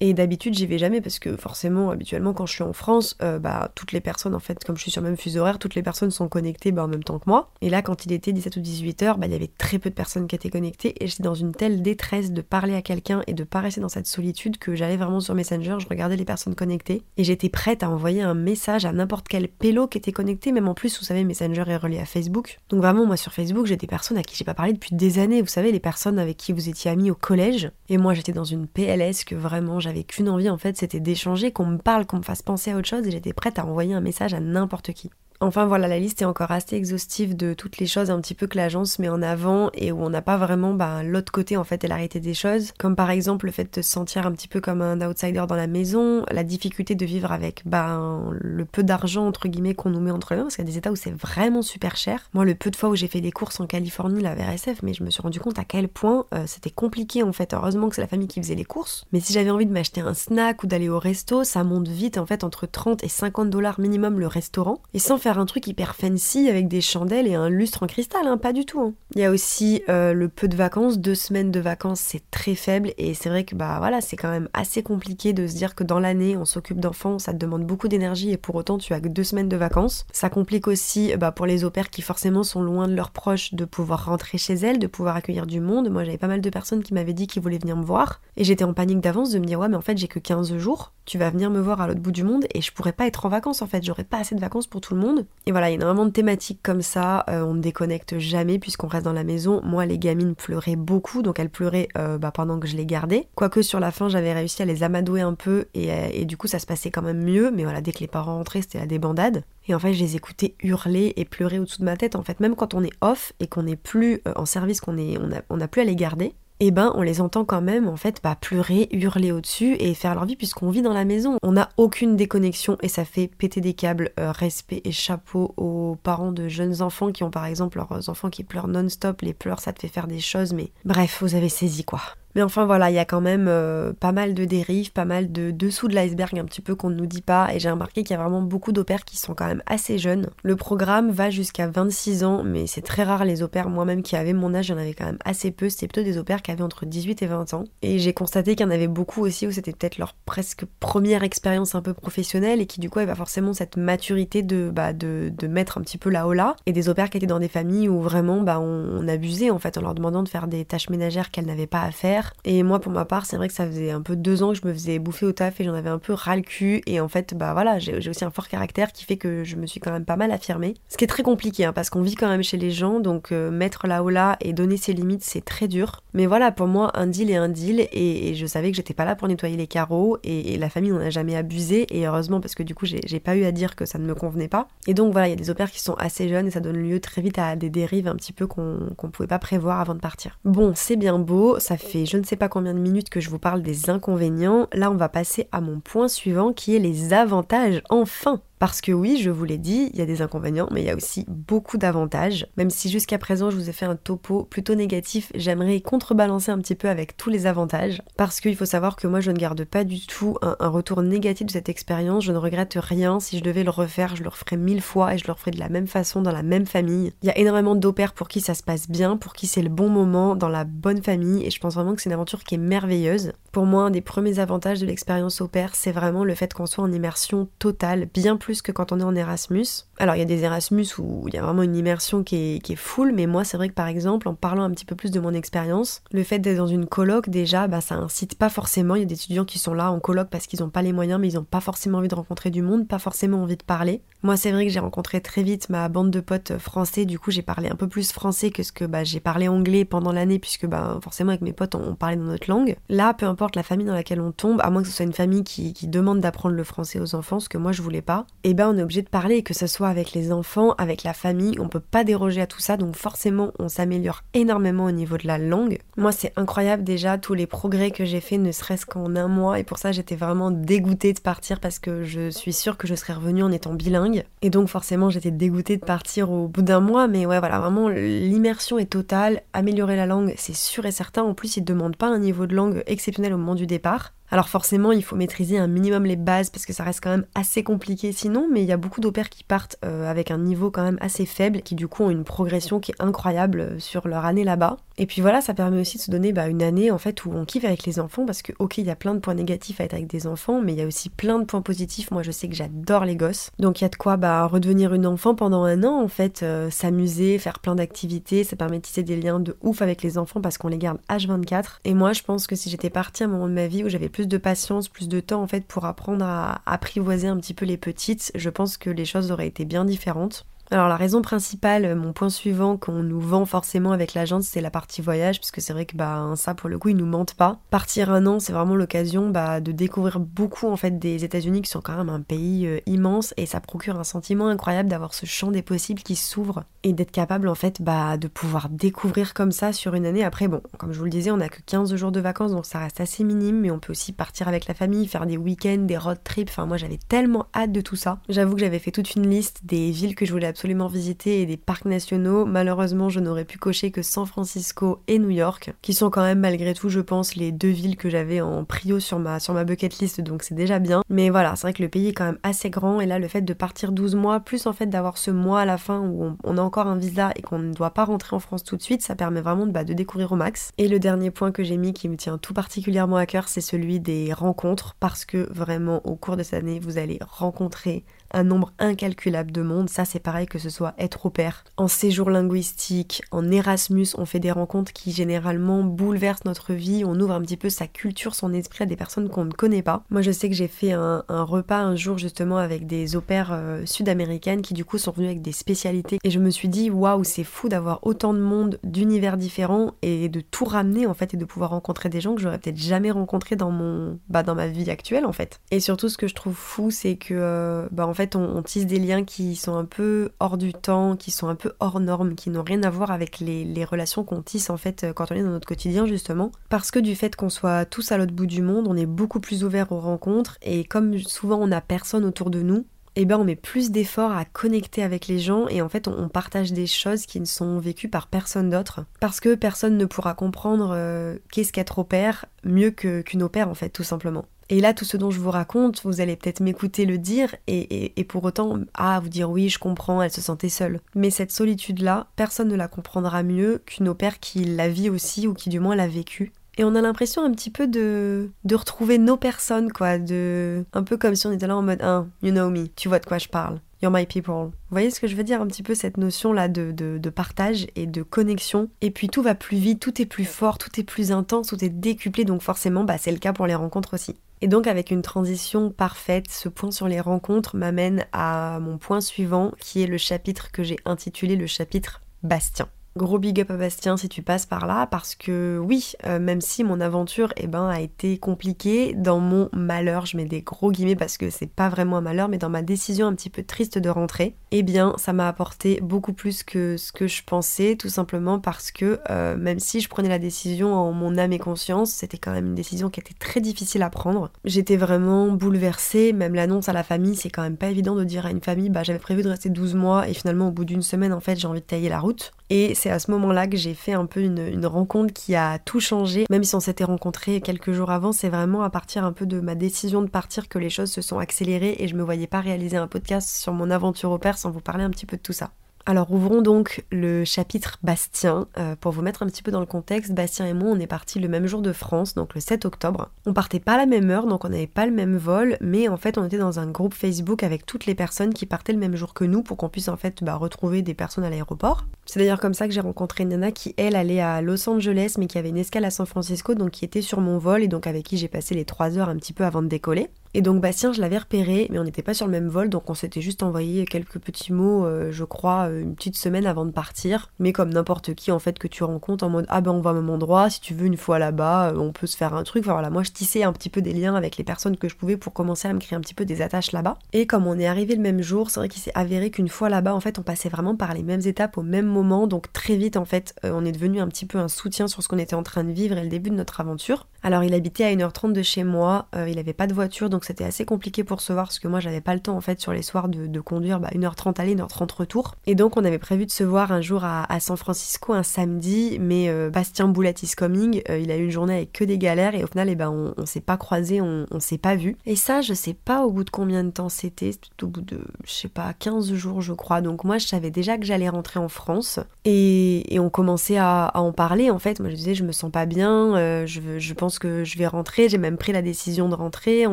Et 0.01 0.15
d'habitude, 0.15 0.55
j'y 0.55 0.67
vais 0.67 0.79
jamais 0.79 1.01
parce 1.01 1.19
que 1.19 1.37
forcément, 1.37 1.91
habituellement, 1.91 2.33
quand 2.33 2.47
je 2.47 2.55
suis 2.55 2.63
en 2.63 2.73
France, 2.73 3.17
euh, 3.21 3.41
bah, 3.41 3.73
toutes 3.75 3.91
les 3.93 4.01
personnes, 4.01 4.35
en 4.35 4.39
fait, 4.39 4.63
comme 4.65 4.77
je 4.77 4.83
suis 4.83 4.91
sur 4.93 5.03
le 5.03 5.09
même 5.09 5.17
fuseau 5.17 5.41
horaire, 5.41 5.59
toutes 5.59 5.75
les 5.75 5.83
personnes 5.83 6.13
sont 6.13 6.29
connectées 6.29 6.71
bah, 6.71 6.85
en 6.85 6.89
même 6.89 7.03
temps 7.03 7.19
que 7.19 7.29
moi. 7.29 7.51
Et 7.63 7.69
là, 7.71 7.83
quand 7.83 8.07
il 8.07 8.13
était 8.13 8.33
17 8.33 8.57
ou 8.57 8.61
18 8.61 9.03
heures, 9.03 9.19
bah, 9.19 9.27
il 9.27 9.33
y 9.33 9.37
avait 9.37 9.51
très 9.59 9.79
peu 9.79 9.91
de 9.91 9.95
personnes 9.95 10.29
qui 10.29 10.37
étaient 10.37 10.51
connectées 10.51 10.95
et 11.03 11.09
j'étais 11.09 11.25
dans 11.25 11.35
une 11.35 11.53
telle 11.53 11.83
détresse 11.83 12.31
de 12.31 12.43
parler 12.43 12.75
à 12.75 12.83
quelqu'un 12.83 13.23
et 13.27 13.35
de 13.35 13.43
pas 13.43 13.61
rester 13.61 13.81
dans 13.81 13.89
cette 13.89 14.07
solitude 14.07 14.59
que 14.59 14.77
j'allais 14.77 14.97
vraiment 14.97 15.21
sur 15.21 15.35
Messenger, 15.35 15.77
je 15.81 15.89
regardais 15.89 16.17
les 16.17 16.25
personnes 16.25 16.55
connectées 16.55 17.03
et 17.17 17.25
j'étais 17.25 17.49
prête 17.49 17.83
à 17.83 17.91
envoyer 17.91 18.23
un 18.23 18.35
message 18.35 18.85
à 18.85 18.93
n'importe 18.93 19.27
quel 19.27 19.49
pélo 19.49 19.89
qui 19.89 19.99
était 19.99 20.13
connecté, 20.13 20.53
même 20.53 20.69
en 20.69 20.75
plus, 20.75 20.99
vous 20.99 21.05
savez, 21.05 21.25
Messenger 21.25 21.65
est 21.67 21.77
relié 21.77 21.99
à 21.99 22.05
Facebook. 22.05 22.61
Donc 22.69 22.83
vraiment, 22.83 23.05
moi 23.05 23.17
sur 23.17 23.33
Facebook, 23.33 23.67
j'ai 23.67 23.77
des 23.77 23.87
personnes 23.89 24.19
à 24.19 24.23
qui 24.23 24.37
j'ai 24.37 24.45
pas 24.45 24.55
parlé 24.55 24.73
depuis 24.73 24.95
des 24.95 25.19
années. 25.19 25.43
Vous 25.43 25.49
savez, 25.49 25.73
les 25.73 25.81
personnes 25.81 26.21
avec 26.21 26.37
qui 26.37 26.53
vous 26.53 26.69
étiez 26.69 26.91
amis 26.91 27.11
au 27.11 27.15
collège. 27.15 27.71
Et 27.89 27.99
moi, 27.99 28.15
j'étais 28.15 28.33
dans 28.33 28.45
une 28.45 28.67
PLS 28.67 29.25
que 29.29 29.35
vraiment, 29.35 29.79
j'avais 29.79 30.05
qu'une 30.05 30.31
envie 30.31 30.49
en 30.49 30.57
fait, 30.57 30.79
c'était 30.79 31.01
d'échanger, 31.01 31.53
qu'on 31.53 31.67
me 31.67 31.77
parle, 31.77 32.07
qu'on 32.07 32.17
me 32.17 32.23
fasse 32.23 32.41
penser 32.41 32.71
à 32.71 32.79
autre 32.79 32.89
chose 32.89 33.07
et 33.07 33.11
j'étais 33.11 33.35
prête 33.35 33.59
à 33.59 33.67
envoyer 33.67 33.93
un 33.93 34.01
message 34.01 34.33
à 34.33 34.41
n'importe 34.41 34.95
qui. 34.95 35.11
Enfin 35.41 35.67
voilà, 35.67 35.87
la 35.87 36.01
liste 36.01 36.21
est 36.21 36.25
encore 36.25 36.51
assez 36.51 36.75
exhaustive 36.75 37.37
de 37.37 37.55
toutes 37.55 37.79
les 37.79 37.87
choses 37.87 38.11
un 38.11 38.21
petit 38.21 38.35
peu 38.35 38.49
que 38.49 38.57
l'agence 38.57 38.99
met 38.99 39.09
en 39.09 39.23
avant 39.23 39.71
et 39.73 39.93
où 39.93 40.03
on 40.03 40.11
n'a 40.11 40.21
pas 40.21 40.37
vraiment 40.37 40.75
bah, 40.75 41.05
l'autre 41.05 41.31
côté 41.31 41.57
en 41.57 41.63
fait 41.63 41.85
et 41.85 41.87
l'arrêté 41.87 42.19
des 42.19 42.35
choses, 42.35 42.73
comme 42.77 42.97
par 42.97 43.11
exemple 43.11 43.47
le 43.47 43.53
fait 43.53 43.73
de 43.73 43.81
se 43.81 43.89
sentir 43.89 44.27
un 44.27 44.33
petit 44.33 44.49
peu 44.49 44.61
comme 44.61 44.83
un 44.83 45.01
outsider 45.01 45.45
dans 45.49 45.55
la 45.55 45.69
maison, 45.69 46.25
la 46.33 46.43
difficulté 46.43 46.97
de 46.97 47.07
vivre 47.07 47.31
avec 47.31 47.63
bah, 47.67 48.01
le 48.33 48.65
peu 48.65 48.83
d'argent 48.83 49.29
entre 49.29 49.47
guillemets 49.47 49.75
qu'on 49.75 49.91
nous 49.91 50.01
met 50.01 50.11
entre 50.11 50.33
les 50.33 50.39
mains, 50.39 50.43
parce 50.45 50.57
qu'il 50.57 50.65
y 50.65 50.69
a 50.69 50.73
des 50.73 50.79
états 50.79 50.91
où 50.91 50.97
c'est 50.97 51.15
vraiment 51.15 51.63
super 51.63 51.97
cher. 51.97 52.29
Moi 52.35 52.45
le 52.45 52.57
peu 52.57 52.73
de 52.73 52.77
fois 52.77 52.89
où 52.89 52.97
j'ai 52.97 53.07
fait 53.07 53.21
des 53.21 53.31
courses 53.31 53.61
en 53.61 53.69
Californie, 53.69 54.21
la 54.21 54.35
VRSF, 54.35 54.83
mais 54.83 54.93
je 54.93 55.05
me 55.05 55.11
suis 55.11 55.23
rendu 55.23 55.39
compte 55.39 55.61
à 55.61 55.65
quel 55.65 55.87
point 55.87 56.27
euh, 56.35 56.45
c'était 56.47 56.71
compliqué 56.71 57.23
en 57.23 57.33
fait. 57.33 57.55
Heureusement 57.55 57.89
que 57.89 57.95
c'est 57.95 58.03
la 58.03 58.09
famille 58.09 58.27
qui 58.27 58.43
faisait 58.43 58.57
les 58.57 58.65
courses, 58.65 59.07
mais 59.13 59.21
si 59.21 59.33
j'avais 59.33 59.51
envie 59.51 59.67
de 59.67 59.73
m'acheter 59.73 60.01
un 60.01 60.15
snack 60.15 60.65
ou 60.65 60.67
d'aller 60.67 60.89
au 60.89 60.99
resto, 60.99 61.45
ça 61.45 61.63
monte 61.63 61.87
vite 61.87 62.19
en 62.19 62.27
fait 62.27 62.43
entre 62.43 62.67
30 62.67 63.05
et 63.05 63.09
50 63.09 63.51
dollars 63.51 63.79
minimum 63.79 64.19
le 64.19 64.27
restaurant, 64.27 64.81
et 64.95 64.99
sans 64.99 65.17
faire 65.17 65.28
un 65.37 65.45
truc 65.45 65.67
hyper 65.67 65.95
fancy 65.95 66.49
avec 66.49 66.69
des 66.69 66.81
chandelles 66.81 67.27
et 67.27 67.35
un 67.35 67.51
lustre 67.51 67.83
en 67.83 67.87
cristal, 67.87 68.27
hein, 68.27 68.39
pas 68.39 68.55
du 68.55 68.65
tout. 68.65 68.81
Hein. 68.81 68.95
Il 69.15 69.21
y 69.21 69.25
a 69.25 69.31
aussi 69.31 69.83
euh, 69.89 70.13
le 70.15 70.29
peu 70.29 70.49
de 70.49 70.57
vacances, 70.57 70.99
deux 70.99 71.15
semaines 71.15 71.51
de 71.51 71.61
vacances, 71.61 72.01
c'est 72.01 72.23
très 72.31 72.55
faible 72.55 72.93
et 72.97 73.15
c'est 73.15 73.29
vrai 73.29 73.45
que 73.45 73.55
bah 73.55 73.77
voilà, 73.79 74.01
c'est 74.01 74.17
quand 74.17 74.31
même 74.31 74.49
assez 74.55 74.83
compliqué 74.83 75.33
de 75.33 75.47
se 75.47 75.55
dire 75.55 75.75
que 75.75 75.85
dans 75.85 75.99
l'année 75.99 76.37
on 76.37 76.45
s'occupe 76.45 76.81
d'enfants, 76.81 77.19
ça 77.19 77.33
te 77.33 77.39
demande 77.39 77.65
beaucoup 77.65 77.89
d'énergie 77.89 78.31
et 78.31 78.37
pour 78.37 78.55
autant 78.55 78.79
tu 78.79 78.95
as 78.95 79.01
que 79.01 79.09
deux 79.09 79.25
semaines 79.25 79.49
de 79.49 79.57
vacances. 79.57 80.07
Ça 80.13 80.31
complique 80.31 80.69
aussi 80.69 81.15
bah, 81.17 81.33
pour 81.33 81.47
les 81.47 81.65
opères 81.65 81.91
qui 81.91 82.01
forcément 82.01 82.45
sont 82.45 82.63
loin 82.63 82.89
de 82.89 82.95
leurs 82.95 83.11
proches 83.11 83.55
de 83.55 83.65
pouvoir 83.65 84.07
rentrer 84.07 84.39
chez 84.39 84.55
elles, 84.55 84.79
de 84.79 84.87
pouvoir 84.87 85.17
accueillir 85.17 85.47
du 85.47 85.61
monde. 85.61 85.91
Moi 85.91 86.05
j'avais 86.05 86.19
pas 86.19 86.29
mal 86.29 86.41
de 86.41 86.51
personnes 86.51 86.83
qui 86.83 86.95
m'avaient 86.95 87.13
dit 87.13 87.27
qu'ils 87.27 87.43
voulaient 87.43 87.59
venir 87.59 87.77
me 87.77 87.85
voir 87.85 88.21
et 88.37 88.45
j'étais 88.45 88.65
en 88.65 88.73
panique 88.73 89.01
d'avance 89.01 89.31
de 89.31 89.39
me 89.39 89.45
dire 89.45 89.59
ouais 89.59 89.69
mais 89.69 89.77
en 89.77 89.83
fait 89.83 89.99
j'ai 89.99 90.09
que 90.09 90.19
15 90.19 90.57
jours, 90.57 90.93
tu 91.05 91.19
vas 91.19 91.31
venir 91.31 91.51
me 91.51 91.61
voir 91.61 91.81
à 91.81 91.89
l'autre 91.89 92.01
bout 92.01 92.13
du 92.13 92.23
monde 92.23 92.47
et 92.55 92.61
je 92.61 92.73
pourrais 92.73 92.93
pas 92.93 93.07
être 93.07 93.27
en 93.27 93.29
vacances 93.29 93.63
en 93.63 93.67
fait, 93.67 93.85
j'aurais 93.85 94.05
pas 94.05 94.19
assez 94.19 94.35
de 94.35 94.41
vacances 94.41 94.67
pour 94.67 94.81
tout 94.81 94.95
le 94.95 95.01
monde. 95.01 95.18
Et 95.47 95.51
voilà, 95.51 95.71
il 95.71 95.73
y 95.73 95.77
a 95.77 95.77
énormément 95.77 96.05
de 96.05 96.11
thématiques 96.11 96.61
comme 96.63 96.83
ça, 96.83 97.25
euh, 97.29 97.43
on 97.43 97.55
ne 97.55 97.61
déconnecte 97.61 98.19
jamais 98.19 98.59
puisqu'on 98.59 98.87
reste 98.87 99.05
dans 99.05 99.13
la 99.13 99.25
maison. 99.25 99.61
Moi, 99.65 99.87
les 99.87 99.99
gamines 99.99 100.35
pleuraient 100.35 100.77
beaucoup, 100.77 101.23
donc 101.23 101.39
elles 101.39 101.51
pleuraient 101.51 101.89
euh, 101.97 102.19
bah, 102.19 102.31
pendant 102.31 102.59
que 102.59 102.67
je 102.67 102.77
les 102.77 102.85
gardais. 102.85 103.29
Quoique 103.35 103.63
sur 103.63 103.81
la 103.81 103.91
fin, 103.91 104.09
j'avais 104.09 104.33
réussi 104.33 104.61
à 104.63 104.65
les 104.65 104.83
amadouer 104.83 105.23
un 105.23 105.35
peu 105.35 105.67
euh, 105.77 106.09
et, 106.13 106.25
du 106.27 106.37
coup, 106.37 106.47
ça 106.47 106.59
se 106.59 106.67
passait 106.67 106.91
quand 106.91 107.03
même 107.03 107.23
mieux. 107.23 107.51
Mais 107.51 107.63
voilà, 107.65 107.81
dès 107.81 107.93
que 107.93 108.01
les 108.01 108.09
parents 108.09 108.37
rentraient, 108.37 108.63
c'était 108.63 108.79
la 108.79 108.87
débandade. 108.87 109.45
Et 109.67 109.75
en 109.75 109.79
fait, 109.79 109.95
je 109.95 110.01
les 110.01 110.17
écoutais 110.17 110.55
hurler 110.63 111.15
et 111.17 111.25
pleurer 111.25 111.59
au-dessous 111.59 111.81
de 111.81 111.85
ma 111.85 111.97
tête. 111.97 112.17
En 112.17 112.23
fait, 112.23 112.41
même 112.41 112.55
quand 112.55 112.75
on 112.75 112.83
est 112.83 112.93
off 113.01 113.33
et 113.41 113.47
qu'on 113.47 113.63
n'est 113.63 113.77
plus 113.77 114.23
en 114.37 114.45
service, 114.47 114.81
qu'on 114.81 114.93
n'a 114.93 115.69
plus 115.69 115.81
à 115.81 115.85
les 115.85 115.97
garder, 115.97 116.35
eh 116.61 116.71
ben 116.71 116.93
on 116.95 117.03
les 117.03 117.21
entend 117.21 117.45
quand 117.45 117.61
même 117.61 117.89
en 117.89 117.97
fait 117.97 118.21
bah, 118.23 118.37
pleurer, 118.41 118.89
hurler 118.93 119.33
au-dessus 119.33 119.77
et 119.79 119.95
faire 119.95 120.15
leur 120.15 120.25
vie 120.25 120.37
puisqu'on 120.37 120.71
vit 120.71 120.83
dans 120.83 120.93
la 120.93 121.05
maison. 121.05 121.39
On 121.43 121.53
n'a 121.53 121.69
aucune 121.77 122.17
déconnexion 122.17 122.77
et 122.83 122.89
ça 122.89 123.05
fait 123.05 123.29
péter 123.29 123.61
des 123.61 123.75
câbles. 123.75 124.11
Euh, 124.19 124.33
respect 124.33 124.81
et 124.85 124.93
chapeau 124.93 125.55
aux 125.57 125.97
parents 126.03 126.33
de 126.33 126.49
jeunes 126.49 126.83
enfants 126.83 127.13
qui 127.13 127.25
ont 127.25 127.31
par 127.31 127.47
exemple 127.47 127.79
leurs 127.79 128.09
enfants 128.09 128.31
qui 128.31 128.45
pleurent 128.45 128.69
non-stop. 128.69 129.23
Les 129.23 129.35
pleurs 129.35 129.61
ça 129.61 129.73
te 129.73 129.81
fait 129.81 129.89
faire 129.89 130.07
des 130.07 130.21
choses 130.21 130.53
mais 130.53 130.71
bref 130.85 131.19
vous 131.21 131.35
avez 131.35 131.49
saisi 131.49 131.85
quoi. 131.85 132.01
Mais 132.39 132.45
enfin 132.45 132.67
voilà, 132.67 132.89
il 132.89 132.95
y 132.95 133.01
a 133.01 133.05
quand 133.05 133.21
même 133.21 133.47
euh, 133.49 133.93
pas 133.93 134.13
mal 134.13 134.33
de 134.33 134.45
dérives, 134.45 134.93
pas 134.93 135.05
mal 135.05 135.33
de 135.33 135.51
dessous 135.51 135.89
de 135.89 135.97
l'iceberg 135.97 136.39
un 136.39 136.45
petit 136.45 136.61
peu 136.61 136.77
qu'on 136.77 136.89
ne 136.89 136.95
nous 136.95 137.07
dit 137.07 137.21
pas. 137.21 137.53
Et 137.53 137.59
j'ai 137.59 137.69
remarqué 137.69 138.05
qu'il 138.05 138.15
y 138.15 138.17
a 138.17 138.23
vraiment 138.23 138.43
beaucoup 138.43 138.71
d'opères 138.71 139.05
qui 139.05 139.17
sont 139.17 139.35
quand 139.35 139.49
même 139.49 139.61
assez 139.67 139.99
jeunes. 139.99 140.29
Le 140.45 140.55
programme 140.55 141.11
va 141.11 141.31
jusqu'à 141.31 141.67
26 141.67 142.23
ans, 142.23 142.45
mais 142.45 142.69
c'est 142.69 142.83
très 142.83 143.03
rare 143.03 143.25
les 143.25 143.43
opères. 143.43 143.69
Moi-même 143.69 144.05
qui 144.05 144.15
avais 144.15 144.35
mon 144.35 144.55
âge, 144.55 144.69
il 144.69 144.71
y 144.71 144.75
en 144.77 144.79
avait 144.79 144.95
quand 144.95 145.07
même 145.07 145.19
assez 145.25 145.51
peu. 145.51 145.69
C'était 145.69 145.89
plutôt 145.89 146.05
des 146.05 146.17
opères 146.17 146.41
qui 146.43 146.53
avaient 146.53 146.63
entre 146.63 146.87
18 146.87 147.23
et 147.23 147.27
20 147.27 147.55
ans. 147.55 147.65
Et 147.83 147.99
j'ai 147.99 148.13
constaté 148.13 148.55
qu'il 148.55 148.65
y 148.65 148.69
en 148.69 148.73
avait 148.73 148.87
beaucoup 148.87 149.23
aussi 149.23 149.49
où 149.49 149.51
c'était 149.51 149.73
peut-être 149.73 149.99
leur 149.99 150.15
presque 150.15 150.65
première 150.79 151.25
expérience 151.25 151.75
un 151.75 151.83
peu 151.83 151.93
professionnelle 151.93 152.61
et 152.61 152.67
qui 152.67 152.79
du 152.79 152.89
coup 152.89 153.01
avait 153.01 153.17
forcément 153.17 153.53
cette 153.53 153.77
maturité 153.77 154.45
de, 154.45 154.71
bah, 154.73 154.93
de, 154.93 155.33
mettre 155.49 155.79
un 155.79 155.81
petit 155.81 155.99
peu 155.99 156.09
là 156.09 156.29
haut 156.29 156.35
là. 156.35 156.55
Et 156.67 156.73
des 156.73 156.89
opères 156.89 157.11
qui 157.11 157.17
étaient 157.17 157.27
dans 157.27 157.41
des 157.41 157.49
familles 157.49 157.89
où 157.89 158.01
vraiment 158.01 158.43
bah, 158.43 158.61
on 158.61 159.09
abusait 159.09 159.51
en 159.51 159.59
fait 159.59 159.77
en 159.77 159.81
leur 159.81 159.97
demandant 159.97 160.23
de 160.23 160.29
faire 160.29 160.47
des 160.47 160.65
tâches 160.65 160.89
ménagères 160.89 161.33
qu'elles 161.33 161.47
n'avaient 161.47 161.67
pas 161.67 161.83
à 161.83 161.91
faire 161.91 162.28
et 162.45 162.63
moi, 162.63 162.81
pour 162.81 162.93
ma 162.93 163.05
part, 163.05 163.27
c'est 163.27 163.37
vrai 163.37 163.49
que 163.49 163.55
ça 163.55 163.67
faisait 163.67 163.91
un 163.91 164.03
peu 164.03 164.17
deux 164.17 164.43
ans 164.43 164.53
que 164.53 164.59
je 164.59 164.67
me 164.67 164.73
faisais 164.73 164.99
bouffer 164.99 165.27
au 165.27 165.33
taf 165.33 165.61
et 165.61 165.65
j'en 165.65 165.75
avais 165.75 165.91
un 165.91 165.99
peu 165.99 166.13
ras 166.13 166.37
le 166.37 166.43
cul. 166.43 166.83
Et 166.87 167.01
en 167.01 167.09
fait, 167.09 167.35
bah 167.35 167.53
voilà, 167.53 167.79
j'ai 167.79 168.09
aussi 168.09 168.25
un 168.25 168.31
fort 168.31 168.49
caractère 168.49 168.93
qui 168.93 169.05
fait 169.05 169.17
que 169.17 169.45
je 169.45 169.57
me 169.57 169.67
suis 169.67 169.81
quand 169.81 169.93
même 169.93 170.05
pas 170.05 170.17
mal 170.17 170.31
affirmée. 170.31 170.75
Ce 170.89 170.97
qui 170.97 171.05
est 171.05 171.09
très 171.09 171.23
compliqué, 171.23 171.65
hein, 171.65 171.73
parce 171.73 171.91
qu'on 171.91 172.03
vit 172.03 172.15
quand 172.15 172.29
même 172.29 172.43
chez 172.43 172.57
les 172.57 172.71
gens, 172.71 173.01
donc 173.01 173.33
euh, 173.33 173.51
mettre 173.51 173.87
là-haut 173.87 174.11
là 174.11 174.37
et 174.41 174.53
donner 174.53 174.77
ses 174.77 174.93
limites, 174.93 175.23
c'est 175.25 175.45
très 175.45 175.69
dur. 175.69 176.01
Mais 176.15 176.27
voilà, 176.27 176.53
pour 176.53 176.67
moi, 176.67 176.91
un 176.95 177.07
deal 177.07 177.31
est 177.31 177.37
un 177.37 177.49
deal 177.49 177.87
et, 177.93 178.35
je 178.35 178.47
savais 178.47 178.71
que 178.71 178.77
j'étais 178.77 178.95
pas 178.95 179.05
là 179.05 179.17
pour 179.17 179.29
nettoyer 179.29 179.57
les 179.57 179.67
carreaux 179.67 180.19
et, 180.25 180.57
la 180.59 180.71
famille 180.71 180.91
n'en 180.91 181.01
a 181.01 181.11
jamais 181.11 181.37
abusé. 181.37 181.87
Et 181.91 182.07
heureusement, 182.07 182.41
parce 182.41 182.55
que 182.55 182.63
du 182.63 182.75
coup, 182.75 182.87
j'ai 182.87 183.21
pas 183.21 183.37
eu 183.37 183.45
à 183.45 183.53
dire 183.53 183.77
que 183.77 183.85
ça 183.85 183.99
ne 183.99 184.07
me 184.07 184.15
convenait 184.15 184.49
pas. 184.49 184.69
Et 184.87 184.95
donc 184.95 185.13
voilà, 185.13 185.29
il 185.29 185.31
y 185.31 185.35
a 185.35 185.37
des 185.37 185.51
opères 185.51 185.71
qui 185.71 185.81
sont 185.81 185.95
assez 185.95 186.29
jeunes 186.29 186.49
et 186.49 186.51
ça 186.51 186.61
donne 186.61 186.77
lieu 186.77 187.01
très 187.01 187.23
vite 187.23 187.39
à 187.39 187.57
des 187.57 187.71
dérives 187.71 188.09
un 188.09 188.17
petit 188.17 188.33
peu 188.33 188.47
qu'on 188.47 189.11
pouvait 189.13 189.27
pas 189.27 189.39
prévoir 189.39 189.81
avant 189.81 189.95
de 189.95 190.01
partir. 190.01 190.39
Bon, 190.45 190.73
c'est 190.75 190.97
bien 190.97 191.19
beau, 191.19 191.59
ça 191.59 191.77
fait 191.77 192.07
je 192.09 192.17
ne 192.17 192.25
sais 192.25 192.37
pas 192.37 192.49
combien 192.49 192.75
de 192.75 192.79
minutes 192.79 193.11
que 193.11 193.21
je 193.21 193.31
vous 193.31 193.39
parle 193.39 193.63
des 193.63 193.91
inconvénients. 193.91 194.69
Là, 194.73 194.91
on 194.91 194.97
va 194.97 195.09
passer 195.09 195.49
à 195.53 195.61
mon 195.61 195.81
point 195.81 196.09
suivant 196.09 196.53
qui 196.53 196.75
est 196.75 196.81
les 196.81 197.13
avantages. 197.13 197.83
Enfin 197.91 198.41
parce 198.59 198.81
que 198.81 198.93
oui, 198.93 199.21
je 199.23 199.31
vous 199.31 199.45
l'ai 199.45 199.59
dit, 199.59 199.91
il 199.93 199.99
y 199.99 200.03
a 200.03 200.07
des 200.07 200.23
inconvénients, 200.23 200.69
mais 200.71 200.83
il 200.83 200.87
y 200.87 200.91
a 200.91 200.97
aussi 200.97 201.25
beaucoup 201.29 201.79
d'avantages. 201.79 202.47
Même 202.57 202.71
si 202.71 202.91
jusqu'à 202.91 203.19
présent 203.19 203.51
je 203.51 203.57
vous 203.57 203.69
ai 203.69 203.73
fait 203.73 203.87
un 203.87 203.97
topo 203.97 204.45
plutôt 204.45 204.75
négatif, 204.75 205.31
j'aimerais 205.35 205.81
contrebalancer 205.81 206.51
un 206.51 206.59
petit 206.59 206.75
peu 206.75 206.89
avec 206.89 207.17
tous 207.17 207.31
les 207.31 207.47
avantages. 207.47 208.03
Parce 208.17 208.41
qu'il 208.41 208.57
faut 208.57 208.65
savoir 208.65 208.97
que 208.97 209.07
moi 209.07 209.21
je 209.21 209.31
ne 209.31 209.37
garde 209.37 209.65
pas 209.65 209.85
du 209.85 210.07
tout 210.07 210.37
un, 210.43 210.69
retour 210.69 211.03
négatif 211.03 211.47
de 211.47 211.53
cette 211.53 211.69
expérience, 211.69 212.25
je 212.25 212.33
ne 212.33 212.39
regrette 212.39 212.77
rien. 212.81 213.21
Si 213.21 213.39
je 213.39 213.45
devais 213.45 213.65
le 213.65 213.71
refaire, 213.71 214.17
je 214.17 214.23
le 214.23 214.29
referais 214.29 214.57
mille 214.57 214.83
fois 214.83 215.15
et 215.15 215.19
je 215.19 215.27
le 215.27 215.33
referais 215.33 215.51
de 215.51 215.61
la 215.61 215.69
même 215.69 215.87
façon, 215.87 216.23
dans 216.23 216.33
la 216.33 216.43
même 216.43 216.67
famille. 216.67 217.13
Il 217.23 217.27
y 217.27 217.31
a 217.31 217.39
énormément 217.39 217.75
d'opères 217.75 218.13
pour 218.13 218.29
qui 218.29 218.41
ça 218.41 218.55
se 218.55 218.63
passe 218.63 218.89
bien, 218.89 219.17
pour 219.17 219.33
qui 219.33 219.47
c'est 219.47 219.63
le 219.63 219.69
bon 219.69 219.89
moment, 219.89 220.37
dans 220.37 220.49
la 220.49 220.65
bonne 220.65 221.03
famille, 221.03 221.45
et 221.45 221.51
je 221.51 221.61
pense 221.61 221.75
vraiment 221.75 221.95
que 221.95 222.03
c'est 222.03 222.09
une 222.11 222.15
aventure 222.15 222.45
qui 222.45 222.55
est 222.55 222.59
merveilleuse. 222.59 223.33
Pour 223.53 223.67
moi, 223.67 223.85
un 223.85 223.91
des 223.91 224.01
premiers 224.01 224.39
avantages 224.39 224.81
de 224.81 224.87
l'expérience 224.87 225.41
au 225.41 225.49
pair, 225.49 225.75
c'est 225.75 225.93
vraiment 225.93 226.25
le 226.25 226.35
fait 226.35 226.53
qu'on 226.53 226.67
soit 226.67 226.85
en 226.85 226.93
immersion 226.93 227.49
totale, 227.59 228.09
bien 228.13 228.37
plus 228.37 228.48
que 228.63 228.73
quand 228.73 228.93
on 228.93 229.01
est 229.01 229.05
en 229.05 229.15
Erasmus. 229.15 229.67
Alors, 229.99 230.15
il 230.15 230.19
y 230.19 230.23
a 230.23 230.27
des 230.27 230.45
Erasmus 230.45 230.87
où 230.99 231.29
il 231.29 231.35
y 231.35 231.39
a 231.39 231.43
vraiment 231.43 231.63
une 231.63 231.77
immersion 231.77 232.23
qui 232.23 232.37
est, 232.37 232.63
qui 232.63 232.73
est 232.73 232.77
full, 232.77 233.13
mais 233.13 233.27
moi, 233.27 233.45
c'est 233.45 233.57
vrai 233.57 233.69
que 233.69 233.75
par 233.75 233.87
exemple, 233.87 234.29
en 234.29 234.35
parlant 234.35 234.65
un 234.65 234.71
petit 234.71 234.85
peu 234.85 234.95
plus 234.95 235.11
de 235.11 235.21
mon 235.21 235.35
expérience, 235.35 236.03
le 236.13 236.23
fait 236.25 236.39
d'être 236.39 236.57
dans 236.57 236.67
une 236.67 236.87
coloc, 236.87 237.29
déjà, 237.29 237.67
bah, 237.69 237.81
ça 237.81 237.97
incite 237.97 238.37
pas 238.37 238.49
forcément. 238.49 238.95
Il 238.95 239.01
y 239.01 239.03
a 239.03 239.07
des 239.07 239.15
étudiants 239.15 239.45
qui 239.45 239.59
sont 239.59 239.75
là 239.75 239.91
en 239.91 240.01
coloc 240.01 240.29
parce 240.31 240.47
qu'ils 240.47 240.61
n'ont 240.61 240.71
pas 240.71 240.83
les 240.83 240.93
moyens, 240.93 241.21
mais 241.21 241.29
ils 241.29 241.35
n'ont 241.35 241.45
pas 241.45 241.61
forcément 241.61 241.99
envie 241.99 242.09
de 242.09 242.15
rencontrer 242.15 242.51
du 242.51 242.63
monde, 242.63 242.89
pas 242.89 242.99
forcément 242.99 243.43
envie 243.43 243.57
de 243.57 243.63
parler. 243.63 244.03
Moi, 244.23 244.37
c'est 244.37 244.51
vrai 244.51 244.67
que 244.67 244.73
j'ai 244.73 244.81
rencontré 244.81 245.21
très 245.21 245.43
vite 245.43 245.69
ma 245.69 245.89
bande 245.89 246.11
de 246.11 246.21
potes 246.21 246.59
français, 246.59 247.05
du 247.05 247.19
coup, 247.19 247.31
j'ai 247.31 247.43
parlé 247.43 247.69
un 247.69 247.77
peu 247.77 247.89
plus 247.89 248.11
français 248.13 248.51
que 248.51 248.63
ce 248.63 248.73
que 248.73 248.85
bah, 248.85 249.05
j'ai 249.05 249.21
parlé 249.21 249.49
anglais 249.49 249.85
pendant 249.85 250.13
l'année, 250.13 250.39
puisque 250.39 250.67
bah, 250.67 250.99
forcément, 251.03 251.31
avec 251.31 251.43
mes 251.43 251.53
potes, 251.53 251.75
on, 251.75 251.95
parlait 251.95 252.17
dans 252.17 252.25
notre 252.25 252.51
langue. 252.51 252.77
Là, 252.89 253.15
peu 253.15 253.27
importe 253.27 253.57
la 253.57 253.63
famille 253.63 253.87
dans 253.87 253.95
laquelle 253.95 254.21
on 254.21 254.33
tombe, 254.33 254.61
à 254.61 254.71
moins 254.71 254.83
que 254.83 254.89
ce 254.89 254.95
soit 254.95 255.05
une 255.05 255.13
famille 255.13 255.45
qui, 255.45 255.75
demande 255.89 256.21
d'apprendre 256.21 256.55
le 256.55 256.65
français 256.65 257.01
aux 257.01 257.15
enfants, 257.15 257.41
ce 257.41 257.49
que 257.49 257.57
moi 257.57 257.73
je 257.73 257.81
voulais 257.81 258.03
pas, 258.03 258.27
eh 258.45 258.55
ben 258.55 258.69
on 258.69 258.79
est 258.79 258.83
obligé 258.83 259.03
de 259.03 259.09
parler, 259.09 259.43
que 259.43 259.55
ce 259.55 259.67
soit 259.67 259.89
avec 259.89 260.13
les 260.13 260.33
enfants, 260.33 260.75
avec 260.79 261.03
la 261.03 261.13
famille, 261.13 261.59
on 261.61 261.69
peut 261.69 261.81
pas 261.81 262.05
déroger 262.05 262.41
à 262.41 262.47
tout 262.47 262.61
ça, 262.61 262.77
donc 262.77 262.97
forcément 262.97 263.53
on 263.59 263.69
s'améliore 263.69 264.23
énormément 264.35 264.85
au 264.85 264.91
niveau 264.91 265.17
de 265.17 265.27
la 265.27 265.39
langue. 265.39 265.79
Moi 265.97 266.13
c'est 266.13 266.33
incroyable 266.37 266.85
déjà 266.85 267.19
tous 267.19 267.35
les 267.35 267.47
progrès 267.47 267.91
que 267.91 268.05
j'ai 268.05 268.21
fait, 268.21 268.39
ne 268.39 268.53
serait-ce 268.53 268.87
qu'en 268.87 269.17
un 269.17 269.29
mois, 269.29 269.59
et 269.59 269.65
pour 269.65 269.79
ça 269.79 269.93
j'étais 269.93 270.17
vraiment 270.17 270.51
dégoûtée 270.51 271.13
de 271.13 271.21
partir 271.21 271.61
parce 271.61 271.79
que 271.79 272.05
je 272.05 272.31
suis 272.31 272.53
sûre 272.53 272.77
que 272.77 272.87
je 272.87 272.95
serais 272.95 273.15
revenue 273.15 273.43
en 273.43 273.53
étant 273.53 273.75
bilingue, 273.75 274.25
et 274.43 274.51
donc 274.51 274.69
forcément 274.69 275.11
j'étais 275.11 275.31
dégoûtée 275.31 275.77
de 275.77 275.85
partir 275.85 276.31
au 276.31 276.49
bout 276.49 276.63
d'un 276.63 276.81
mois, 276.81 277.09
mais 277.09 277.27
ouais 277.27 277.39
voilà, 277.39 277.59
vraiment 277.59 277.89
l'immersion 277.89 278.79
est 278.79 278.91
totale, 278.91 279.43
améliorer 279.53 279.97
la 279.97 280.07
langue 280.07 280.35
c'est 280.37 280.57
sûr 280.57 280.87
et 280.87 280.93
certain, 280.93 281.23
en 281.23 281.35
plus 281.35 281.57
ils 281.57 281.65
demandent 281.65 281.97
pas 281.97 282.09
un 282.09 282.19
niveau 282.19 282.47
de 282.47 282.55
langue 282.55 282.83
exceptionnel 282.87 283.33
au 283.35 283.39
moment 283.39 283.55
du 283.55 283.67
départ. 283.67 284.13
Alors 284.31 284.49
forcément, 284.49 284.93
il 284.93 285.03
faut 285.03 285.17
maîtriser 285.17 285.59
un 285.59 285.69
minimum 285.69 286.05
les 286.05 286.17
bases 286.17 286.51
parce 286.51 286.67
que 286.67 286.73
ça 286.73 286.85
reste 286.85 287.03
quand 287.03 287.11
même 287.11 287.27
assez 287.35 287.63
compliqué 287.63 288.13
sinon, 288.13 288.47
mais 288.53 288.63
il 288.63 288.67
y 288.67 288.73
a 288.73 288.77
beaucoup 288.77 289.01
d'opères 289.01 289.31
qui 289.31 289.43
partent 289.43 289.77
euh, 289.85 290.09
avec 290.09 290.31
un 290.31 290.39
niveau 290.39 290.71
quand 290.71 290.83
même 290.83 290.99
assez 291.01 291.25
faible, 291.25 291.63
qui 291.63 291.75
du 291.75 291.89
coup 291.89 292.05
ont 292.05 292.11
une 292.11 292.25
progression 292.25 292.79
qui 292.79 292.93
est 292.93 293.03
incroyable 293.03 293.61
euh, 293.61 293.79
sur 293.79 294.07
leur 294.07 294.27
année 294.27 294.45
là-bas. 294.45 294.77
Et 295.01 295.07
puis 295.07 295.23
voilà, 295.23 295.41
ça 295.41 295.55
permet 295.55 295.81
aussi 295.81 295.97
de 295.97 296.03
se 296.03 296.11
donner 296.11 296.33
bah, 296.33 296.49
une 296.49 296.63
année 296.63 296.91
en 296.91 296.99
fait 296.99 297.25
où 297.25 297.31
on 297.33 297.45
kiffe 297.45 297.65
avec 297.65 297.87
les 297.87 298.01
enfants 298.01 298.27
parce 298.27 298.43
que 298.43 298.53
ok, 298.59 298.79
il 298.79 298.87
y 298.87 298.91
a 298.91 298.97
plein 298.97 299.15
de 299.15 299.21
points 299.21 299.35
négatifs 299.35 299.81
à 299.81 299.85
être 299.85 299.95
avec 299.95 300.09
des 300.09 300.27
enfants, 300.27 300.61
mais 300.61 300.73
il 300.73 300.79
y 300.79 300.83
a 300.83 300.87
aussi 300.87 301.09
plein 301.09 301.39
de 301.39 301.45
points 301.45 301.63
positifs. 301.63 302.11
Moi, 302.11 302.25
je 302.25 302.33
sais 302.33 302.49
que 302.49 302.57
j'adore 302.57 303.05
les 303.05 303.15
gosses, 303.15 303.53
donc 303.61 303.81
il 303.81 303.85
y 303.85 303.87
a 303.87 303.91
de 303.91 303.97
quoi 303.97 304.17
bah, 304.17 304.45
redevenir 304.47 304.93
une 304.93 305.07
enfant 305.07 305.37
pendant 305.37 305.63
un 305.63 305.85
an 305.85 306.03
en 306.03 306.09
fait, 306.09 306.43
euh, 306.43 306.69
s'amuser, 306.71 307.39
faire 307.39 307.61
plein 307.61 307.77
d'activités. 307.77 308.43
Ça 308.43 308.57
permet 308.57 308.79
de 308.79 308.83
tisser 308.83 309.05
des 309.05 309.17
liens 309.17 309.39
de 309.39 309.57
ouf 309.63 309.83
avec 309.83 310.03
les 310.03 310.19
enfants 310.19 310.41
parce 310.41 310.59
qu'on 310.59 310.69
les 310.69 310.79
garde 310.79 310.99
H24. 311.09 311.79
Et 311.85 311.95
moi, 311.95 312.13
je 312.13 312.23
pense 312.25 312.49
que 312.49 312.57
si 312.57 312.69
j'étais 312.69 312.91
partie 312.91 313.23
à 313.23 313.27
un 313.27 313.29
moment 313.29 313.49
de 313.49 313.55
ma 313.55 313.69
vie 313.69 313.85
où 313.85 313.89
j'avais 313.89 314.09
plus 314.09 314.27
de 314.27 314.37
patience, 314.37 314.89
plus 314.89 315.07
de 315.09 315.21
temps 315.21 315.43
en 315.43 315.47
fait 315.47 315.65
pour 315.65 315.85
apprendre 315.85 316.25
à 316.25 316.61
apprivoiser 316.67 317.29
un 317.29 317.37
petit 317.37 317.55
peu 317.55 317.67
les 317.67 317.77
petites, 317.77 318.33
je 318.35 318.51
pense 318.51 318.77
que 318.77 318.91
les 318.91 319.05
choses 319.05 319.31
auraient 319.31 319.47
été 319.47 319.65
bien 319.65 319.85
différentes. 319.85 320.48
Alors 320.71 320.89
la 320.89 320.97
raison 320.97 321.23
principale, 321.23 321.87
euh, 321.87 321.97
mon 321.97 322.13
point 322.13 322.29
suivant 322.29 322.77
qu'on 322.77 323.03
nous 323.03 323.21
vend 323.21 323.47
forcément 323.47 323.93
avec 323.93 324.13
l'agence, 324.13 324.47
c'est 324.47 324.61
la 324.61 324.71
partie 324.71 325.01
voyage, 325.01 325.41
puisque 325.41 325.63
c'est 325.63 325.73
vrai 325.73 325.87
que 325.87 325.97
bah 325.97 326.35
ça 326.37 326.55
pour 326.55 326.69
le 326.69 326.79
coup 326.79 326.91
ils 326.91 326.97
nous 326.97 327.07
mentent 327.07 327.35
pas. 327.35 327.59
Partir 327.71 328.11
un 328.11 328.27
an, 328.27 328.39
c'est 328.39 328.53
vraiment 328.53 328.77
l'occasion 328.77 329.31
bah, 329.31 329.61
de 329.61 329.73
découvrir 329.73 330.21
beaucoup 330.21 330.69
en 330.69 330.77
fait 330.77 330.99
des 330.99 331.25
États-Unis 331.25 331.63
qui 331.63 331.71
sont 331.71 331.81
quand 331.81 331.97
même 331.97 332.11
un 332.11 332.21
pays 332.21 332.67
euh, 332.67 332.81
immense 332.85 333.33
et 333.39 333.47
ça 333.47 333.61
procure 333.61 333.99
un 333.99 334.05
sentiment 334.05 334.49
incroyable 334.49 334.91
d'avoir 334.91 335.15
ce 335.15 335.25
champ 335.25 335.51
des 335.51 335.63
possibles 335.63 336.03
qui 336.03 336.17
s'ouvre 336.17 336.65
et 336.83 336.93
d'être 336.93 337.13
capable 337.13 337.49
en 337.49 337.55
fait 337.55 337.81
bah 337.81 338.19
de 338.19 338.29
pouvoir 338.29 338.69
découvrir 338.69 339.33
comme 339.33 339.53
ça 339.53 339.73
sur 339.73 339.95
une 339.95 340.05
année. 340.05 340.23
Après 340.23 340.49
bon, 340.49 340.61
comme 340.77 340.93
je 340.93 340.99
vous 340.99 341.05
le 341.05 341.11
disais, 341.11 341.31
on 341.31 341.41
a 341.41 341.49
que 341.49 341.63
15 341.65 341.95
jours 341.95 342.13
de 342.13 342.21
vacances 342.21 342.53
donc 342.53 342.67
ça 342.67 342.79
reste 342.79 343.01
assez 343.01 343.25
minime, 343.25 343.61
mais 343.61 343.71
on 343.71 343.79
peut 343.79 343.93
aussi 343.93 344.13
partir 344.13 344.49
avec 344.49 344.67
la 344.67 344.75
famille, 344.75 345.09
faire 345.09 345.25
des 345.25 345.39
week-ends, 345.39 345.85
des 345.87 345.97
road 345.97 346.19
trips. 346.23 346.51
Enfin 346.51 346.67
moi 346.67 346.77
j'avais 346.77 346.99
tellement 347.09 347.47
hâte 347.55 347.73
de 347.73 347.81
tout 347.81 347.97
ça. 347.97 348.19
J'avoue 348.29 348.55
que 348.55 348.61
j'avais 348.61 348.79
fait 348.79 348.91
toute 348.91 349.15
une 349.15 349.31
liste 349.31 349.61
des 349.65 349.91
villes 349.91 350.15
que 350.15 350.27
je 350.27 350.33
voulais 350.33 350.58
absolument 350.59 350.89
visiter 350.89 351.41
et 351.41 351.47
des 351.47 351.57
parcs 351.57 351.85
nationaux. 351.85 352.45
Malheureusement, 352.45 353.09
je 353.09 353.21
n'aurais 353.21 353.45
pu 353.45 353.59
cocher 353.59 353.93
que 353.93 354.03
San 354.03 354.27
Francisco 354.27 354.99
et 355.07 355.21
New 355.21 355.31
York, 355.31 355.73
qui 355.83 355.95
sont 355.95 356.11
quand 356.11 356.25
même 356.25 356.41
malgré 356.41 356.75
tout, 356.75 356.89
je 356.89 356.99
pense, 356.99 357.37
les 357.37 357.53
deux 357.53 357.69
villes 357.69 357.97
que 357.97 358.11
j'avais 358.11 358.41
en 358.41 358.65
prio 358.65 358.99
sur 358.99 359.21
ma, 359.21 359.39
sur 359.39 359.55
ma 359.55 359.63
bucket 359.63 360.01
list, 360.01 360.21
donc 360.21 360.43
c'est 360.43 360.57
déjà 360.57 360.81
bien. 360.81 361.05
Mais 361.11 361.31
voilà, 361.31 361.55
c'est 361.55 361.63
vrai 361.63 361.75
que 361.75 361.83
le 361.83 361.89
pays 361.89 362.09
est 362.09 362.13
quand 362.13 362.25
même 362.25 362.41
assez 362.43 362.71
grand 362.71 363.01
et 363.01 363.07
là, 363.07 363.21
le 363.21 363.29
fait 363.29 363.43
de 363.43 363.53
partir 363.53 363.93
12 363.93 364.17
mois, 364.17 364.41
plus 364.41 364.67
en 364.67 364.73
fait 364.73 364.87
d'avoir 364.87 365.17
ce 365.17 365.31
mois 365.31 365.61
à 365.61 365.65
la 365.65 365.79
fin 365.79 366.01
où 366.01 366.37
on, 366.43 366.59
a 366.59 366.61
encore 366.61 366.89
un 366.89 366.97
visa 366.97 367.31
et 367.37 367.43
qu'on 367.43 367.61
ne 367.61 367.73
doit 367.73 367.91
pas 367.91 368.05
rentrer 368.05 368.35
en 368.35 368.41
France 368.41 368.65
tout 368.65 368.77
de 368.77 368.83
suite, 368.83 369.03
ça 369.03 369.15
permet 369.15 369.41
vraiment 369.41 369.65
de, 369.65 369.71
bah, 369.71 369.85
de 369.85 369.93
découvrir 369.93 370.33
au 370.33 370.37
max. 370.37 370.73
Et 370.77 370.89
le 370.89 370.99
dernier 370.99 371.31
point 371.31 371.53
que 371.53 371.63
j'ai 371.63 371.77
mis 371.77 371.93
qui 371.93 372.09
me 372.09 372.17
tient 372.17 372.37
tout 372.37 372.53
particulièrement 372.53 373.17
à 373.17 373.27
cœur, 373.27 373.47
c'est 373.47 373.61
celui 373.61 374.01
des 374.01 374.33
rencontres, 374.33 374.97
parce 374.99 375.25
que 375.25 375.49
vraiment 375.53 376.05
au 376.05 376.17
cours 376.17 376.37
de 376.37 376.43
cette 376.43 376.61
année, 376.61 376.81
vous 376.81 376.99
allez 376.99 377.21
rencontrer 377.23 378.05
un 378.33 378.45
nombre 378.45 378.73
incalculable 378.79 379.53
de 379.53 379.63
monde. 379.63 379.89
Ça, 379.91 380.05
c'est 380.05 380.19
pareil 380.19 380.47
que 380.47 380.59
ce 380.59 380.71
soit 380.71 380.95
être 380.99 381.27
au 381.27 381.31
pair, 381.31 381.65
en 381.77 381.89
séjour 381.89 382.31
linguistique, 382.31 383.23
en 383.31 383.51
Erasmus, 383.51 384.09
on 384.17 384.27
fait 384.27 384.41
des 384.41 384.51
rencontres 384.51 384.93
qui 384.93 385.13
généralement 385.13 385.83
bouleversent 385.83 386.45
notre 386.45 386.75
vie. 386.75 387.05
On 387.07 387.19
ouvre 387.21 387.33
un 387.33 387.41
petit 387.41 387.57
peu 387.57 387.71
sa 387.71 387.87
culture, 387.87 388.35
son 388.35 388.53
esprit 388.53 388.85
à 388.85 388.87
des 388.87 388.97
personnes 388.97 389.29
qu'on 389.29 389.45
ne 389.45 389.53
connaît 389.53 389.83
pas. 389.83 390.05
Moi, 390.11 390.23
je 390.23 390.31
sais 390.31 390.49
que 390.49 390.55
j'ai 390.55 390.69
fait 390.69 390.93
un, 390.93 391.25
repas 391.29 391.79
un 391.79 391.97
jour 391.97 392.19
justement 392.19 392.59
avec 392.59 392.87
des 392.87 393.17
au 393.17 393.23
euh, 393.31 393.87
sud-américaines 393.87 394.63
qui 394.63 394.75
du 394.75 394.85
coup 394.85 394.99
sont 394.99 395.13
venues 395.13 395.27
avec 395.27 395.43
des 395.43 395.53
spécialités 395.53 396.19
et 396.25 396.31
je 396.31 396.39
me 396.39 396.51
suis 396.51 396.69
dit 396.69 396.91
waouh, 396.91 397.25
c'est 397.25 397.45
fou 397.45 397.69
d'avoir 397.69 398.01
autant 398.03 398.35
de 398.35 398.41
monde, 398.41 398.79
d'univers 398.85 399.37
différents 399.37 399.95
et 400.03 400.29
de 400.29 400.41
tout 400.41 400.65
ramener 400.65 401.07
en 401.07 401.15
fait 401.15 401.35
et 401.35 401.37
de 401.37 401.45
pouvoir 401.45 401.71
rencontrer 401.71 402.09
des 402.09 402.21
gens 402.21 402.35
que 402.35 402.41
j'aurais 402.41 402.59
peut-être 402.59 402.79
jamais 402.79 403.11
rencontrés 403.11 403.57
dans 403.57 403.71
mon 403.71 404.19
bah 404.29 404.43
dans 404.43 404.55
ma 404.55 404.69
vie 404.69 404.91
actuelle 404.91 405.27
en 405.27 405.33
fait. 405.33 405.61
Et 405.71 405.81
surtout, 405.81 406.09
ce 406.09 406.17
que 406.17 406.29
je 406.29 406.35
trouve 406.35 406.55
fou, 406.55 406.91
c'est 406.91 407.17
que 407.17 407.35
euh, 407.35 407.89
bah 407.93 408.07
fait, 408.19 408.35
on, 408.35 408.63
tisse 408.63 408.87
des 408.87 408.99
liens 408.99 409.25
qui 409.25 409.55
sont 409.55 409.77
un 409.77 409.85
peu 409.85 410.31
hors 410.41 410.59
du 410.59 410.73
temps, 410.73 411.17
qui 411.17 411.31
sont 411.31 411.47
un 411.49 411.55
peu 411.55 411.73
hors 411.79 412.01
normes, 412.01 412.35
qui 412.35 412.51
n'ont 412.51 412.65
rien 412.65 412.83
à 412.83 412.91
voir 412.91 413.13
avec 413.13 413.39
les, 413.39 413.85
relations 413.85 414.25
qu'on 414.25 414.43
tisse 414.43 414.71
en 414.71 414.77
fait 414.77 415.05
euh, 415.05 415.13
quand 415.13 415.31
on 415.31 415.37
est 415.37 415.43
dans 415.43 415.51
notre 415.51 415.69
quotidien 415.69 416.05
justement. 416.05 416.51
Parce 416.69 416.91
que 416.91 416.99
du 416.99 417.15
fait 417.15 417.37
qu'on 417.37 417.49
soit 417.49 417.85
tous 417.85 418.11
à 418.11 418.19
l'autre 418.19 418.33
bout 418.33 418.47
du 418.47 418.61
monde, 418.61 418.87
on 418.89 418.97
est 418.97 419.07
beaucoup 419.07 419.39
plus 419.39 419.63
ouvert 419.63 419.93
aux 419.93 420.01
rencontres 420.01 420.59
et 420.63 420.85
comme 420.85 421.17
souvent 421.19 421.59
on 421.59 421.69
n'a 421.69 421.81
personne 421.81 422.25
autour 422.25 422.51
de 422.51 422.61
nous, 422.61 422.85
eh 423.15 423.25
ben 423.25 423.39
on 423.39 423.45
met 423.45 423.57
plus 423.57 423.91
d'efforts 423.93 424.33
à 424.33 424.45
connecter 424.45 425.03
avec 425.03 425.29
les 425.29 425.39
gens 425.39 425.69
et 425.69 425.81
en 425.81 425.89
fait 425.89 426.09
on, 426.09 426.29
partage 426.29 426.73
des 426.73 426.87
choses 426.87 427.25
qui 427.25 427.41
ne 427.41 427.47
sont 427.47 427.79
vécues 427.79 428.09
par 428.09 428.27
personne 428.27 428.69
d'autre 428.69 429.05
parce 429.21 429.41
que 429.41 429.55
personne 429.55 429.97
ne 429.97 430.05
pourra 430.05 430.35
comprendre 430.35 430.91
euh, 430.93 431.39
qu'est-ce 431.53 431.73
qu'être 431.73 432.01
au 432.01 432.05
père 432.05 432.47
mieux 432.65 432.91
qu'une 432.91 433.43
au 433.43 433.49
pair 433.49 433.69
en 433.69 433.75
fait 433.75 433.91
tout 433.91 434.05
simplement. 434.05 434.45
Et 434.71 434.81
là, 434.81 434.93
tout 434.93 435.05
ce 435.05 435.17
dont 435.17 435.31
je 435.31 435.41
vous 435.41 435.51
raconte, 435.51 436.03
vous 436.05 436.21
allez 436.21 436.37
peut-être 436.37 436.61
m'écouter 436.61 437.07
le 437.07 437.17
dire 437.19 437.55
et, 437.67 438.25
pour 438.29 438.45
autant, 438.45 438.79
ah, 438.95 439.19
vous 439.21 439.31
dire 439.31 439.51
oui, 439.51 439.69
je 439.69 439.79
comprends, 439.79 440.23
elle 440.23 440.31
se 440.31 440.43
sentait 440.43 440.69
seule. 440.69 441.01
Mais 441.15 441.31
cette 441.31 441.53
solitude-là, 441.53 442.27
personne 442.37 442.69
ne 442.69 442.77
la 442.77 442.89
comprendra 442.89 443.43
mieux 443.43 443.83
qu'une 443.87 444.09
au 444.09 444.15
pair 444.15 444.41
qui 444.41 444.65
la 444.65 444.89
vit 444.89 445.09
aussi 445.09 445.47
ou 445.47 445.55
qui 445.55 445.71
du 445.71 445.81
moins 445.81 445.97
l'a 445.97 446.07
vécue. 446.07 446.53
Et 446.77 446.85
on 446.85 446.95
a 446.95 447.01
l'impression 447.01 447.45
un 447.45 447.51
petit 447.51 447.71
peu 447.71 447.89
de, 447.89 448.51
de 448.65 448.75
retrouver 448.77 449.19
nos 449.19 449.37
personnes, 449.37 449.91
quoi, 449.91 450.19
de 450.19 450.85
un 450.93 451.03
peu 451.03 451.17
comme 451.17 451.35
si 451.35 451.47
on 451.47 451.53
était 451.53 451.67
là 451.67 451.77
en 451.77 451.83
mode, 451.83 452.01
ah, 452.03 452.27
you 452.43 452.53
know 452.53 452.71
me, 452.71 452.87
tu 452.95 453.09
vois 453.09 453.19
de 453.19 453.27
quoi 453.27 453.39
je 453.39 453.49
parle. 453.49 453.81
You're 454.01 454.13
my 454.13 454.27
people. 454.27 454.67
Vous 454.67 454.73
voyez 454.93 455.11
ce 455.11 455.19
que 455.19 455.27
je 455.27 455.35
veux 455.35 455.43
dire 455.43 455.61
un 455.61 455.67
petit 455.67 455.83
peu 455.83 455.97
cette 455.97 456.19
notion 456.19 456.53
là 456.53 456.69
de, 456.69 456.93
de, 456.93 457.19
de, 457.19 457.31
partage 457.31 457.89
et 457.97 458.07
de 458.07 458.23
connexion. 458.23 458.89
Et 459.01 459.11
puis 459.11 459.29
tout 459.29 459.43
va 459.43 459.57
plus 459.57 459.77
vite, 459.77 459.99
tout 459.99 460.23
est 460.23 460.27
plus 460.27 460.45
fort, 460.45 460.79
tout 460.79 461.01
est 461.01 461.05
plus 461.05 461.33
intense, 461.33 461.69
tout 461.69 461.85
est 461.85 461.89
décuplé, 461.89 462.45
donc 462.45 462.63
forcément 462.63 463.03
bah, 463.03 463.19
c'est 463.19 463.33
le 463.33 463.39
cas 463.39 463.53
pour 463.53 463.67
les 463.67 463.75
rencontres 463.75 464.15
aussi. 464.15 464.37
Et 464.61 464.69
donc 464.69 464.87
avec 464.87 465.11
une 465.11 465.23
transition 465.23 465.91
parfaite, 465.91 466.51
ce 466.51 466.69
point 466.69 466.91
sur 466.91 467.07
les 467.07 467.21
rencontres 467.21 467.77
m'amène 467.77 468.27
à 468.33 468.79
mon 468.81 468.99
point 468.99 469.21
suivant 469.21 469.73
qui 469.79 470.03
est 470.03 470.07
le 470.07 470.19
chapitre 470.19 470.73
que 470.73 470.83
j'ai 470.83 470.97
intitulé 471.05 471.57
le 471.57 471.67
chapitre 471.67 472.23
Bastien. 472.43 472.89
Gros 473.19 473.41
big 473.41 473.61
up 473.61 473.73
à 473.73 473.77
Bastien 473.77 474.17
si 474.17 474.29
tu 474.29 474.43
passes 474.43 474.65
par 474.65 474.87
là, 474.87 475.09
parce 475.09 475.35
que 475.35 475.77
oui, 475.85 476.13
euh, 476.25 476.39
même 476.39 476.61
si 476.61 476.85
mon 476.85 477.01
aventure 477.01 477.53
eh 477.57 477.67
ben, 477.67 477.89
a 477.89 478.01
été 478.01 478.39
compliquée, 478.39 479.13
dans 479.13 479.41
mon 479.41 479.69
malheur, 479.73 480.25
je 480.25 480.37
mets 480.37 480.45
des 480.45 480.63
gros 480.63 480.93
guillemets 480.93 481.17
parce 481.17 481.37
que 481.37 481.51
c'est 481.51 481.69
pas 481.69 481.89
vraiment 481.89 482.19
un 482.19 482.21
malheur, 482.21 482.49
mais 482.49 482.59
dans 482.59 482.71
ma 482.71 482.83
décision 482.83 483.27
un 483.27 483.35
petit 483.35 483.51
peu 483.51 483.65
triste 483.65 483.99
de 483.99 484.09
rentrer, 484.09 484.55
eh 484.71 484.85
bien 484.85 485.15
ça 485.19 485.33
m'a 485.33 485.49
apporté 485.49 485.99
beaucoup 486.01 486.33
plus 486.33 486.63
que 486.63 486.97
ce 486.97 487.11
que 487.11 487.27
je 487.27 487.43
pensais, 487.43 487.97
tout 487.97 488.09
simplement 488.09 488.61
parce 488.61 488.93
que 488.93 489.19
euh, 489.31 489.57
même 489.57 489.81
si 489.81 490.01
je 490.01 490.09
prenais 490.09 490.29
la 490.29 490.39
décision 490.39 490.95
en 490.95 491.11
mon 491.11 491.39
âme 491.39 491.53
et 491.53 491.59
conscience, 491.59 492.13
c'était 492.13 492.39
quand 492.39 492.53
même 492.53 492.67
une 492.67 492.77
décision 492.77 493.11
qui 493.11 493.19
était 493.19 493.35
très 493.37 493.61
difficile 493.61 494.05
à 494.05 494.11
prendre. 494.11 494.53
J'étais 494.65 494.97
vraiment 494.97 495.49
bouleversée, 495.49 496.33
même 496.33 496.55
l'annonce 496.55 496.89
à 496.89 496.93
la 496.93 497.03
famille, 497.03 497.35
c'est 497.35 497.51
quand 497.51 497.63
même 497.63 497.77
pas 497.77 497.91
évident 497.91 498.15
de 498.15 498.23
dire 498.23 498.47
à 498.47 498.53
une 498.53 498.63
famille, 498.63 498.91
bah 498.91 499.03
j'avais 499.03 499.19
prévu 499.19 499.43
de 499.43 499.49
rester 499.49 499.71
12 499.71 499.97
mois 499.97 500.29
et 500.29 500.35
finalement 500.35 500.69
au 500.69 500.73
bout 500.73 500.85
d'une 500.85 501.03
semaine 501.03 501.33
en 501.33 501.41
fait 501.41 501.57
j'ai 501.57 501.67
envie 501.67 501.81
de 501.81 501.85
tailler 501.85 502.09
la 502.09 502.21
route. 502.21 502.53
Et 502.71 502.95
c'est 502.95 503.08
à 503.11 503.19
ce 503.19 503.31
moment-là 503.31 503.67
que 503.67 503.77
j'ai 503.77 503.95
fait 503.95 504.13
un 504.13 504.27
peu 504.27 504.41
une, 504.41 504.87
rencontre 504.87 505.33
qui 505.33 505.55
a 505.55 505.79
tout 505.79 506.01
changé. 506.01 506.47
Même 506.51 506.65
si 506.65 506.75
on 506.75 506.81
s'était 506.81 507.05
rencontrés 507.05 507.61
quelques 507.61 507.93
jours 507.93 508.11
avant, 508.11 508.33
c'est 508.33 508.49
vraiment 508.49 508.83
à 508.83 508.91
partir 508.91 509.25
un 509.25 509.33
peu 509.33 509.47
de 509.47 509.61
ma 509.61 509.75
décision 509.75 510.23
de 510.23 510.29
partir 510.29 510.69
que 510.69 510.79
les 510.79 510.91
choses 510.91 511.11
se 511.11 511.21
sont 511.21 511.39
accélérées 511.39 511.97
et 511.99 512.09
je 512.09 512.15
me 512.15 512.23
voyais 512.23 512.47
pas 512.47 512.61
réaliser 512.61 512.97
un 512.97 513.09
podcast 513.09 513.49
sur 513.49 513.73
mon 513.73 513.91
aventure 513.91 514.31
au 514.31 514.39
père 514.39 514.59
sans 514.59 514.71
vous 514.71 514.81
parler 514.81 515.05
un 515.05 515.11
petit 515.11 515.27
peu 515.27 515.37
de 515.37 515.43
tout 515.43 515.53
ça. 515.53 515.71
Alors 516.09 516.33
ouvrons 516.33 516.63
donc 516.63 517.05
le 517.13 517.45
chapitre 517.45 517.99
Bastien. 518.03 518.67
Euh, 518.79 518.97
pour 518.99 519.13
vous 519.13 519.21
mettre 519.21 519.43
un 519.43 519.47
petit 519.47 519.63
peu 519.63 519.71
dans 519.71 519.81
le 519.81 519.85
contexte, 519.85 520.33
Bastien 520.33 520.65
et 520.65 520.73
moi 520.73 520.89
on 520.91 520.99
est 520.99 521.07
partis 521.07 521.39
le 521.39 521.49
même 521.49 521.67
jour 521.67 521.83
de 521.83 521.93
France, 521.93 522.33
donc 522.35 522.55
le 522.55 522.63
7 522.63 522.87
octobre. 522.87 523.29
On 523.45 523.53
partait 523.53 523.79
pas 523.79 523.93
à 523.93 523.97
la 523.99 524.07
même 524.07 524.31
heure, 524.31 524.47
donc 524.47 524.65
on 524.65 524.71
n'avait 524.71 524.87
pas 524.87 525.05
le 525.05 525.13
même 525.13 525.37
vol, 525.37 525.77
mais 525.83 526.09
en 526.09 526.17
fait 526.17 526.39
on 526.39 526.47
était 526.47 526.57
dans 526.57 526.79
un 526.79 526.87
groupe 526.87 527.13
Facebook 527.13 527.63
avec 527.63 527.85
toutes 527.85 528.07
les 528.07 528.15
personnes 528.15 528.55
qui 528.55 528.65
partaient 528.65 528.95
le 528.95 528.99
même 528.99 529.17
jour 529.17 529.35
que 529.35 529.45
nous 529.45 529.63
pour 529.63 529.77
qu'on 529.77 529.91
puisse 529.91 530.09
en 530.09 530.17
fait 530.17 530.43
bah, 530.43 530.57
retrouver 530.57 531.03
des 531.03 531.13
personnes 531.13 531.45
à 531.45 531.51
l'aéroport. 531.51 532.07
C'est 532.25 532.41
d'ailleurs 532.41 532.61
comme 532.61 532.73
ça 532.73 532.89
que 532.89 532.95
j'ai 532.95 533.03
rencontré 533.03 533.45
nana 533.45 533.71
qui 533.71 533.93
elle 533.99 534.17
allait 534.17 534.41
à 534.41 534.63
Los 534.63 534.89
Angeles 534.89 535.35
mais 535.37 535.47
qui 535.47 535.59
avait 535.59 535.69
une 535.69 535.77
escale 535.77 536.07
à 536.07 536.11
San 536.11 536.25
Francisco 536.25 536.75
donc 536.75 536.93
qui 536.93 537.05
était 537.05 537.21
sur 537.21 537.43
mon 537.43 537.59
vol 537.59 537.83
et 537.83 537.89
donc 537.89 538.07
avec 538.07 538.25
qui 538.25 538.39
j'ai 538.39 538.49
passé 538.49 538.75
les 538.75 538.87
3 538.87 539.19
heures 539.19 539.29
un 539.29 539.37
petit 539.37 539.53
peu 539.53 539.67
avant 539.67 539.83
de 539.83 539.89
décoller. 539.89 540.29
Et 540.55 540.63
donc 540.63 540.81
Bastien, 540.81 541.13
je 541.13 541.21
l'avais 541.21 541.39
repéré, 541.39 541.89
mais 541.91 541.99
on 541.99 542.05
n'était 542.05 542.23
pas 542.23 542.35
sur 542.35 542.47
le 542.47 542.53
même 542.53 542.69
vol, 542.69 542.89
donc 542.89 543.11
on 543.11 543.15
s'était 543.15 543.43
juste 543.43 543.63
envoyé 543.63 544.07
quelques 544.07 544.39
petits 544.39 544.73
mots, 544.73 545.05
euh, 545.05 545.31
je 545.31 545.45
crois, 545.45 545.89
euh, 545.89 546.01
une 546.01 546.15
petite 546.15 546.37
semaine 546.37 546.67
avant 546.67 546.87
de 546.87 546.91
partir. 546.91 547.51
Mais 547.59 547.73
comme 547.73 547.91
n'importe 547.91 548.35
qui, 548.35 548.51
en 548.51 548.59
fait, 548.59 548.79
que 548.79 548.89
tu 548.89 549.05
rencontres 549.05 549.45
en 549.45 549.51
mode 549.51 549.67
ah 549.69 549.81
ben 549.81 549.93
on 549.93 550.01
va 550.01 550.13
au 550.13 550.15
même 550.15 550.31
endroit, 550.31 550.71
si 550.71 550.81
tu 550.81 550.95
veux 550.95 551.07
une 551.07 551.17
fois 551.19 551.39
là-bas, 551.39 551.91
euh, 551.91 551.99
on 551.99 552.13
peut 552.13 552.27
se 552.27 552.37
faire 552.37 552.55
un 552.55 552.63
truc. 552.63 552.85
Enfin 552.85 552.93
voilà, 552.93 553.11
moi 553.11 553.23
je 553.23 553.31
tissais 553.31 553.63
un 553.63 553.73
petit 553.73 553.91
peu 553.91 554.01
des 554.01 554.13
liens 554.13 554.35
avec 554.35 554.57
les 554.57 554.65
personnes 554.65 554.97
que 554.97 555.09
je 555.09 555.17
pouvais 555.17 555.37
pour 555.37 555.53
commencer 555.53 555.87
à 555.87 555.93
me 555.93 555.99
créer 555.99 556.17
un 556.17 556.21
petit 556.21 556.35
peu 556.35 556.47
des 556.47 556.63
attaches 556.63 556.93
là-bas. 556.93 557.19
Et 557.33 557.47
comme 557.47 557.67
on 557.67 557.79
est 557.79 557.87
arrivé 557.87 558.15
le 558.15 558.23
même 558.23 558.41
jour, 558.41 558.71
c'est 558.71 558.81
vrai 558.81 558.89
qu'il 558.89 559.03
s'est 559.03 559.13
avéré 559.15 559.51
qu'une 559.51 559.69
fois 559.69 559.91
là-bas, 559.91 560.15
en 560.15 560.21
fait, 560.21 560.39
on 560.39 560.43
passait 560.43 560.71
vraiment 560.71 560.97
par 560.97 561.13
les 561.13 561.23
mêmes 561.23 561.43
étapes 561.45 561.77
au 561.77 561.83
même 561.83 562.07
moment, 562.07 562.47
donc 562.47 562.73
très 562.73 562.97
vite, 562.97 563.17
en 563.17 563.25
fait, 563.27 563.55
on 563.65 563.85
est 563.85 563.93
devenu 563.93 564.21
un 564.21 564.29
petit 564.29 564.47
peu 564.47 564.59
un 564.59 564.69
soutien 564.69 565.09
sur 565.09 565.23
ce 565.23 565.29
qu'on 565.29 565.39
était 565.39 565.55
en 565.55 565.63
train 565.63 565.85
de 565.85 565.93
vivre 565.93 566.17
et 566.17 566.23
le 566.23 566.29
début 566.29 566.51
de 566.51 566.55
notre 566.55 566.81
aventure. 566.81 567.27
Alors 567.43 567.63
il 567.63 567.73
habitait 567.75 568.05
à 568.05 568.13
1h30 568.13 568.53
de 568.53 568.63
chez 568.63 568.83
moi, 568.83 569.29
il 569.47 569.59
avait 569.59 569.73
pas 569.73 569.87
de 569.87 569.95
voiture, 569.95 570.29
donc 570.29 570.38
donc 570.39 570.45
c'était 570.45 570.63
assez 570.63 570.85
compliqué 570.85 571.25
pour 571.25 571.41
se 571.41 571.53
voir 571.53 571.67
parce 571.67 571.81
que 571.81 571.89
moi 571.89 571.99
j'avais 571.99 572.21
pas 572.21 572.33
le 572.33 572.39
temps 572.39 572.57
en 572.57 572.61
fait 572.61 572.81
sur 572.81 572.93
les 572.93 573.03
soirs 573.03 573.29
de, 573.29 573.59
conduire 573.59 573.99
bah, 573.99 574.11
1h30 574.15 574.61
aller, 574.61 574.77
1h30 574.77 575.13
retour. 575.13 575.57
Et 575.67 575.75
donc 575.75 575.97
on 575.97 576.05
avait 576.05 576.21
prévu 576.21 576.47
de 576.47 576.53
se 576.53 576.63
voir 576.63 576.93
un 576.93 577.01
jour 577.01 577.25
à, 577.25 577.59
San 577.59 577.77
Francisco 577.77 578.35
un 578.35 578.45
samedi, 578.45 579.19
mais 579.21 579.49
euh, 579.49 579.69
Bastien 579.69 580.07
Boulat 580.07 580.35
is 580.45 580.53
coming, 580.57 581.03
euh, 581.11 581.19
il 581.19 581.33
a 581.33 581.37
eu 581.37 581.47
une 581.47 581.51
journée 581.51 581.75
avec 581.75 581.93
que 581.93 582.05
des 582.05 582.19
galères 582.19 582.55
et 582.55 582.63
au 582.63 582.69
final 582.69 582.89
eh 582.89 582.95
ben, 582.95 583.11
on, 583.11 583.35
on 583.37 583.47
s'est 583.47 583.61
pas 583.61 583.77
croisés, 583.77 584.21
on, 584.21 584.47
on 584.53 584.61
s'est 584.61 584.79
pas 584.79 584.95
vu. 584.95 585.17
Et 585.27 585.35
ça 585.35 585.61
je 585.61 585.75
sais 585.75 585.95
pas 585.95 586.25
au 586.25 586.31
bout 586.31 586.45
de 586.45 586.51
combien 586.51 586.85
de 586.85 586.91
temps 586.91 587.09
c'était, 587.09 587.51
c'était 587.51 587.83
au 587.83 587.89
bout 587.89 588.03
de 588.03 588.21
je 588.45 588.53
sais 588.53 588.69
pas 588.69 588.93
15 588.97 589.33
jours 589.33 589.61
je 589.61 589.73
crois. 589.73 590.03
Donc 590.03 590.23
moi 590.23 590.39
je 590.39 590.47
savais 590.47 590.71
déjà 590.71 590.99
que 590.99 591.05
j'allais 591.05 591.29
rentrer 591.29 591.59
en 591.59 591.69
France 591.69 592.21
et, 592.45 593.13
et 593.13 593.19
on 593.19 593.29
commençait 593.29 593.79
à, 593.79 594.13
en 594.15 594.31
parler 594.31 594.71
en 594.71 594.79
fait. 594.79 595.01
Moi 595.01 595.11
je 595.11 595.17
disais 595.17 595.35
je 595.35 595.43
me 595.43 595.51
sens 595.51 595.73
pas 595.73 595.85
bien, 595.85 596.37
euh, 596.37 596.65
je, 596.65 597.01
je 597.01 597.15
pense 597.15 597.41
que 597.41 597.65
je 597.65 597.77
vais 597.77 597.89
rentrer, 597.89 598.29
j'ai 598.29 598.39
même 598.39 598.57
pris 598.57 598.71
la 598.71 598.83
décision 598.83 599.29
de 599.29 599.35
rentrer. 599.35 599.87